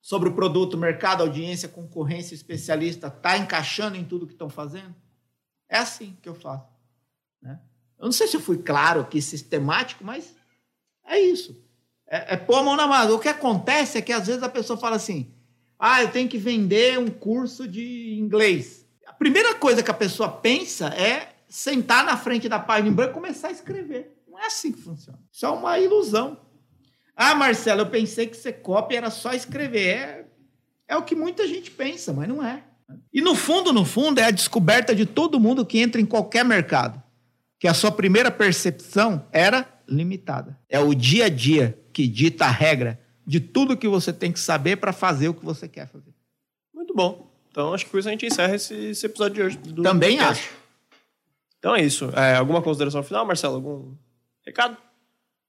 sobre 0.00 0.28
o 0.28 0.34
produto, 0.34 0.78
mercado, 0.78 1.22
audiência, 1.22 1.68
concorrência, 1.68 2.34
especialista, 2.34 3.08
está 3.08 3.36
encaixando 3.36 3.96
em 3.96 4.04
tudo 4.04 4.26
que 4.26 4.32
estão 4.32 4.48
fazendo? 4.48 4.94
É 5.68 5.78
assim 5.78 6.16
que 6.22 6.28
eu 6.28 6.34
faço. 6.34 6.66
Né? 7.42 7.60
Eu 7.98 8.06
não 8.06 8.12
sei 8.12 8.26
se 8.26 8.36
eu 8.36 8.40
fui 8.40 8.58
claro 8.58 9.00
aqui, 9.00 9.20
sistemático, 9.20 10.04
mas 10.04 10.34
é 11.06 11.18
isso. 11.18 11.62
É, 12.06 12.34
é 12.34 12.36
pôr 12.36 12.56
a 12.56 12.62
mão 12.62 12.76
na 12.76 12.86
massa. 12.86 13.14
O 13.14 13.20
que 13.20 13.28
acontece 13.28 13.98
é 13.98 14.02
que 14.02 14.12
às 14.12 14.26
vezes 14.26 14.42
a 14.42 14.48
pessoa 14.48 14.78
fala 14.78 14.96
assim: 14.96 15.32
ah, 15.78 16.02
eu 16.02 16.10
tenho 16.10 16.28
que 16.28 16.38
vender 16.38 16.98
um 16.98 17.08
curso 17.08 17.68
de 17.68 18.18
inglês. 18.18 18.79
Primeira 19.20 19.54
coisa 19.54 19.82
que 19.82 19.90
a 19.90 19.94
pessoa 19.94 20.30
pensa 20.30 20.86
é 20.94 21.34
sentar 21.46 22.02
na 22.06 22.16
frente 22.16 22.48
da 22.48 22.58
página 22.58 22.88
em 22.88 22.92
branco 22.92 23.10
e 23.10 23.14
começar 23.20 23.48
a 23.48 23.52
escrever. 23.52 24.16
Não 24.26 24.38
é 24.38 24.46
assim 24.46 24.72
que 24.72 24.80
funciona. 24.80 25.18
Isso 25.30 25.44
é 25.44 25.48
uma 25.50 25.78
ilusão. 25.78 26.40
Ah, 27.14 27.34
Marcelo, 27.34 27.82
eu 27.82 27.90
pensei 27.90 28.26
que 28.26 28.34
ser 28.34 28.54
copy 28.62 28.96
era 28.96 29.10
só 29.10 29.34
escrever. 29.34 29.88
É, 29.88 30.26
é 30.88 30.96
o 30.96 31.02
que 31.02 31.14
muita 31.14 31.46
gente 31.46 31.70
pensa, 31.70 32.14
mas 32.14 32.26
não 32.26 32.42
é. 32.42 32.64
E 33.12 33.20
no 33.20 33.34
fundo, 33.34 33.74
no 33.74 33.84
fundo, 33.84 34.18
é 34.20 34.24
a 34.24 34.30
descoberta 34.30 34.94
de 34.94 35.04
todo 35.04 35.38
mundo 35.38 35.66
que 35.66 35.80
entra 35.80 36.00
em 36.00 36.06
qualquer 36.06 36.42
mercado. 36.42 37.02
Que 37.58 37.68
a 37.68 37.74
sua 37.74 37.92
primeira 37.92 38.30
percepção 38.30 39.26
era 39.32 39.68
limitada. 39.86 40.58
É 40.66 40.80
o 40.80 40.94
dia 40.94 41.26
a 41.26 41.28
dia 41.28 41.78
que 41.92 42.08
dita 42.08 42.46
a 42.46 42.50
regra 42.50 42.98
de 43.26 43.38
tudo 43.38 43.76
que 43.76 43.86
você 43.86 44.14
tem 44.14 44.32
que 44.32 44.40
saber 44.40 44.76
para 44.76 44.94
fazer 44.94 45.28
o 45.28 45.34
que 45.34 45.44
você 45.44 45.68
quer 45.68 45.86
fazer. 45.88 46.14
Muito 46.72 46.94
bom. 46.94 47.29
Então 47.50 47.74
acho 47.74 47.84
que 47.84 47.90
por 47.90 47.98
isso 47.98 48.08
a 48.08 48.12
gente 48.12 48.26
encerra 48.26 48.54
esse, 48.54 48.74
esse 48.74 49.06
episódio 49.06 49.34
de 49.34 49.42
hoje. 49.42 49.58
Também 49.82 50.18
podcast. 50.18 50.44
acho. 50.44 50.60
Então 51.58 51.74
é 51.74 51.82
isso. 51.82 52.10
É, 52.16 52.36
alguma 52.36 52.62
consideração 52.62 53.02
final, 53.02 53.26
Marcelo? 53.26 53.56
Algum 53.56 53.94
recado? 54.44 54.76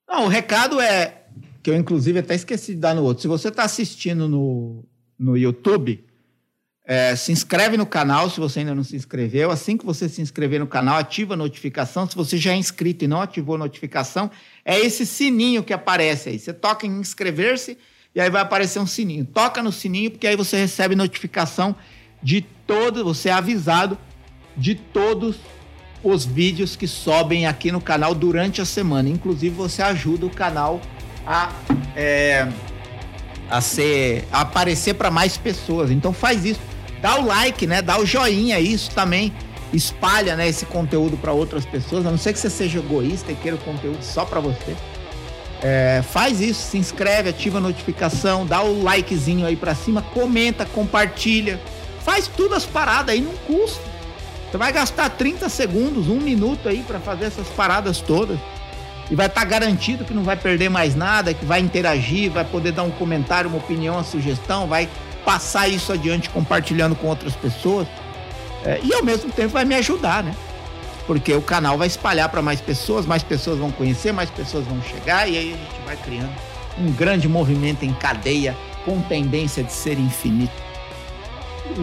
Não, 0.08 0.26
o 0.26 0.28
recado 0.28 0.80
é 0.80 1.22
que 1.62 1.70
eu 1.70 1.74
inclusive 1.74 2.18
até 2.18 2.34
esqueci 2.34 2.74
de 2.74 2.80
dar 2.80 2.94
no 2.94 3.02
outro. 3.02 3.22
Se 3.22 3.28
você 3.28 3.48
está 3.48 3.62
assistindo 3.62 4.28
no, 4.28 4.84
no 5.18 5.36
YouTube, 5.36 6.04
é, 6.84 7.14
se 7.14 7.30
inscreve 7.30 7.76
no 7.76 7.86
canal 7.86 8.28
se 8.28 8.40
você 8.40 8.58
ainda 8.58 8.74
não 8.74 8.82
se 8.82 8.96
inscreveu. 8.96 9.50
Assim 9.50 9.76
que 9.76 9.86
você 9.86 10.08
se 10.08 10.20
inscrever 10.20 10.58
no 10.58 10.66
canal, 10.66 10.96
ativa 10.96 11.34
a 11.34 11.36
notificação. 11.36 12.08
Se 12.08 12.16
você 12.16 12.36
já 12.36 12.52
é 12.52 12.56
inscrito 12.56 13.04
e 13.04 13.08
não 13.08 13.20
ativou 13.20 13.54
a 13.54 13.58
notificação, 13.58 14.30
é 14.64 14.78
esse 14.78 15.06
sininho 15.06 15.62
que 15.62 15.72
aparece 15.72 16.30
aí. 16.30 16.38
Você 16.38 16.52
toca 16.52 16.86
em 16.86 16.98
inscrever-se 16.98 17.78
e 18.14 18.20
aí 18.20 18.30
vai 18.30 18.42
aparecer 18.42 18.78
um 18.78 18.86
sininho. 18.86 19.24
Toca 19.24 19.62
no 19.62 19.72
sininho 19.72 20.10
porque 20.10 20.26
aí 20.26 20.36
você 20.36 20.56
recebe 20.56 20.94
notificação 20.94 21.74
de 22.22 22.42
todos, 22.66 23.02
você 23.02 23.28
é 23.28 23.32
avisado 23.32 23.98
de 24.56 24.74
todos 24.74 25.36
os 26.02 26.24
vídeos 26.24 26.76
que 26.76 26.86
sobem 26.86 27.46
aqui 27.46 27.72
no 27.72 27.80
canal 27.80 28.14
durante 28.14 28.60
a 28.60 28.64
semana. 28.64 29.08
Inclusive, 29.08 29.54
você 29.54 29.82
ajuda 29.82 30.26
o 30.26 30.30
canal 30.30 30.80
a, 31.26 31.52
é, 31.96 32.48
a, 33.48 33.60
ser, 33.60 34.26
a 34.30 34.40
aparecer 34.42 34.94
para 34.94 35.10
mais 35.10 35.36
pessoas. 35.36 35.90
Então, 35.90 36.12
faz 36.12 36.44
isso 36.44 36.60
dá 37.02 37.18
o 37.18 37.26
like, 37.26 37.66
né? 37.66 37.82
Dá 37.82 37.98
o 37.98 38.06
joinha, 38.06 38.60
isso 38.60 38.90
também 38.92 39.32
espalha, 39.72 40.36
né, 40.36 40.46
esse 40.46 40.66
conteúdo 40.66 41.16
para 41.16 41.32
outras 41.32 41.66
pessoas. 41.66 42.06
A 42.06 42.10
não 42.10 42.18
ser 42.18 42.32
que 42.32 42.38
você 42.38 42.48
seja 42.48 42.78
egoísta 42.78 43.32
e 43.32 43.34
queira 43.34 43.56
o 43.56 43.60
conteúdo 43.60 44.02
só 44.02 44.24
para 44.24 44.38
você. 44.38 44.76
É, 45.62 46.02
faz 46.02 46.40
isso, 46.40 46.60
se 46.60 46.76
inscreve, 46.76 47.28
ativa 47.28 47.58
a 47.58 47.60
notificação, 47.60 48.44
dá 48.44 48.60
o 48.62 48.82
likezinho 48.82 49.46
aí 49.46 49.54
para 49.54 49.74
cima, 49.74 50.02
comenta, 50.02 50.66
compartilha. 50.66 51.60
Faz 52.04 52.26
tudo 52.26 52.54
as 52.56 52.66
paradas 52.66 53.14
aí, 53.14 53.20
não 53.20 53.34
custa. 53.46 53.80
Você 54.50 54.58
vai 54.58 54.72
gastar 54.72 55.08
30 55.08 55.48
segundos, 55.48 56.08
um 56.08 56.20
minuto 56.20 56.68
aí 56.68 56.82
para 56.82 56.98
fazer 56.98 57.26
essas 57.26 57.46
paradas 57.48 58.00
todas. 58.00 58.38
E 59.10 59.14
vai 59.14 59.26
estar 59.26 59.42
tá 59.42 59.46
garantido 59.46 60.04
que 60.04 60.12
não 60.12 60.24
vai 60.24 60.36
perder 60.36 60.68
mais 60.68 60.96
nada, 60.96 61.32
que 61.32 61.44
vai 61.44 61.60
interagir, 61.60 62.30
vai 62.30 62.44
poder 62.44 62.72
dar 62.72 62.82
um 62.82 62.90
comentário, 62.90 63.48
uma 63.48 63.58
opinião, 63.58 63.94
uma 63.94 64.04
sugestão, 64.04 64.66
vai 64.66 64.88
passar 65.24 65.68
isso 65.68 65.92
adiante 65.92 66.28
compartilhando 66.28 66.96
com 66.96 67.06
outras 67.06 67.36
pessoas. 67.36 67.86
É, 68.64 68.80
e 68.82 68.92
ao 68.92 69.04
mesmo 69.04 69.30
tempo 69.30 69.50
vai 69.50 69.64
me 69.64 69.74
ajudar, 69.76 70.24
né? 70.24 70.34
Porque 71.06 71.32
o 71.34 71.42
canal 71.42 71.76
vai 71.76 71.88
espalhar 71.88 72.28
para 72.28 72.40
mais 72.40 72.60
pessoas, 72.60 73.06
mais 73.06 73.22
pessoas 73.22 73.58
vão 73.58 73.70
conhecer, 73.72 74.12
mais 74.12 74.30
pessoas 74.30 74.64
vão 74.64 74.80
chegar 74.82 75.28
e 75.28 75.36
aí 75.36 75.54
a 75.54 75.56
gente 75.56 75.84
vai 75.84 75.96
criando 75.96 76.32
um 76.78 76.92
grande 76.92 77.28
movimento 77.28 77.84
em 77.84 77.92
cadeia 77.92 78.56
com 78.84 79.00
tendência 79.02 79.62
de 79.62 79.72
ser 79.72 79.98
infinito. 79.98 80.62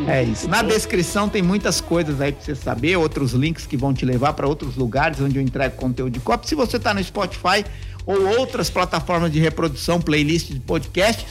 É 0.08 0.24
isso. 0.24 0.48
Na 0.48 0.62
descrição 0.62 1.28
tem 1.28 1.42
muitas 1.42 1.82
coisas 1.82 2.20
aí 2.22 2.32
para 2.32 2.44
você 2.44 2.56
saber, 2.56 2.96
outros 2.98 3.32
links 3.34 3.66
que 3.66 3.76
vão 3.78 3.94
te 3.94 4.06
levar 4.06 4.34
para 4.34 4.48
outros 4.48 4.76
lugares 4.76 5.20
onde 5.20 5.38
eu 5.38 5.42
entrego 5.42 5.76
conteúdo 5.76 6.12
de 6.12 6.20
copy. 6.20 6.48
Se 6.48 6.56
você 6.56 6.78
está 6.78 6.94
no 6.94 7.04
Spotify 7.04 7.66
ou 8.06 8.38
outras 8.38 8.70
plataformas 8.70 9.32
de 9.32 9.40
reprodução, 9.40 10.00
playlist 10.00 10.52
de 10.52 10.60
podcasts, 10.60 11.28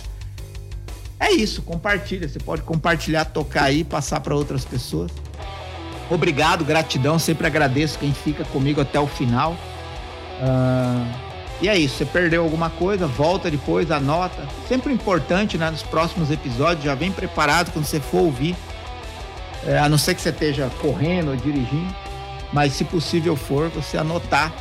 é 1.21 1.33
isso, 1.33 1.63
compartilha. 1.63 2.29
Você 2.29 2.39
pode 2.39 2.63
compartilhar, 2.63 3.25
tocar 3.27 3.65
aí, 3.65 3.85
passar 3.85 4.21
para 4.21 4.35
outras 4.35 4.65
pessoas. 4.65 5.11
Obrigado, 6.11 6.65
gratidão. 6.65 7.19
Sempre 7.19 7.47
agradeço 7.47 7.99
quem 7.99 8.13
fica 8.13 8.45
comigo 8.45 8.81
até 8.81 8.99
o 8.99 9.07
final. 9.07 9.57
Uh, 10.41 11.07
e 11.61 11.69
é 11.69 11.77
isso. 11.77 11.97
Você 11.97 12.05
perdeu 12.05 12.43
alguma 12.43 12.71
coisa, 12.71 13.07
volta 13.07 13.51
depois, 13.51 13.91
anota. 13.91 14.47
Sempre 14.69 14.93
importante, 14.93 15.59
né? 15.59 15.71
Nos 15.71 15.83
próximos 15.83 16.31
episódios, 16.31 16.85
já 16.85 16.95
vem 16.95 17.11
preparado 17.11 17.73
quando 17.73 17.85
você 17.85 18.01
for 18.01 18.23
ouvir. 18.23 18.57
É, 19.67 19.79
a 19.79 19.89
não 19.89 19.99
ser 19.99 20.15
que 20.15 20.21
você 20.23 20.29
esteja 20.31 20.71
correndo 20.81 21.31
ou 21.31 21.37
dirigindo. 21.37 21.95
mas 22.53 22.73
se 22.73 22.85
possível 22.85 23.37
for, 23.37 23.69
você 23.69 23.99
anotar, 23.99 24.53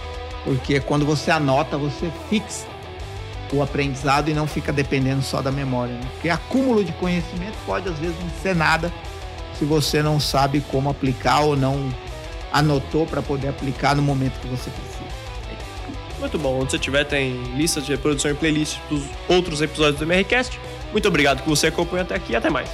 porque 0.43 0.79
quando 0.79 1.05
você 1.05 1.31
anota, 1.31 1.77
você 1.77 2.11
fixa 2.29 2.65
o 3.53 3.61
aprendizado 3.61 4.29
e 4.29 4.33
não 4.33 4.45
fica 4.45 4.73
dependendo 4.73 5.21
só 5.21 5.41
da 5.41 5.51
memória. 5.51 5.93
Né? 5.93 6.01
Porque 6.13 6.29
acúmulo 6.29 6.83
de 6.83 6.91
conhecimento 6.93 7.57
pode 7.65 7.87
às 7.87 7.97
vezes 7.97 8.15
não 8.19 8.29
ser 8.41 8.55
nada 8.55 8.91
se 9.57 9.65
você 9.65 10.03
não 10.03 10.19
sabe 10.19 10.61
como 10.71 10.89
aplicar 10.89 11.41
ou 11.41 11.55
não 11.55 11.89
anotou 12.51 13.05
para 13.05 13.21
poder 13.21 13.49
aplicar 13.49 13.95
no 13.95 14.01
momento 14.01 14.39
que 14.39 14.47
você 14.47 14.69
precisa. 14.69 14.97
Muito 16.19 16.37
bom. 16.39 16.59
Onde 16.61 16.71
você 16.71 16.79
tiver, 16.79 17.03
tem 17.03 17.33
listas 17.55 17.85
de 17.85 17.91
reprodução 17.91 18.31
e 18.31 18.33
playlists 18.33 18.79
dos 18.89 19.03
outros 19.27 19.61
episódios 19.61 19.99
do 19.99 20.05
MRCast. 20.05 20.59
Muito 20.91 21.07
obrigado 21.07 21.43
por 21.43 21.55
você 21.55 21.67
acompanhou 21.67 22.03
até 22.03 22.15
aqui 22.15 22.33
e 22.33 22.35
até 22.35 22.49
mais. 22.49 22.69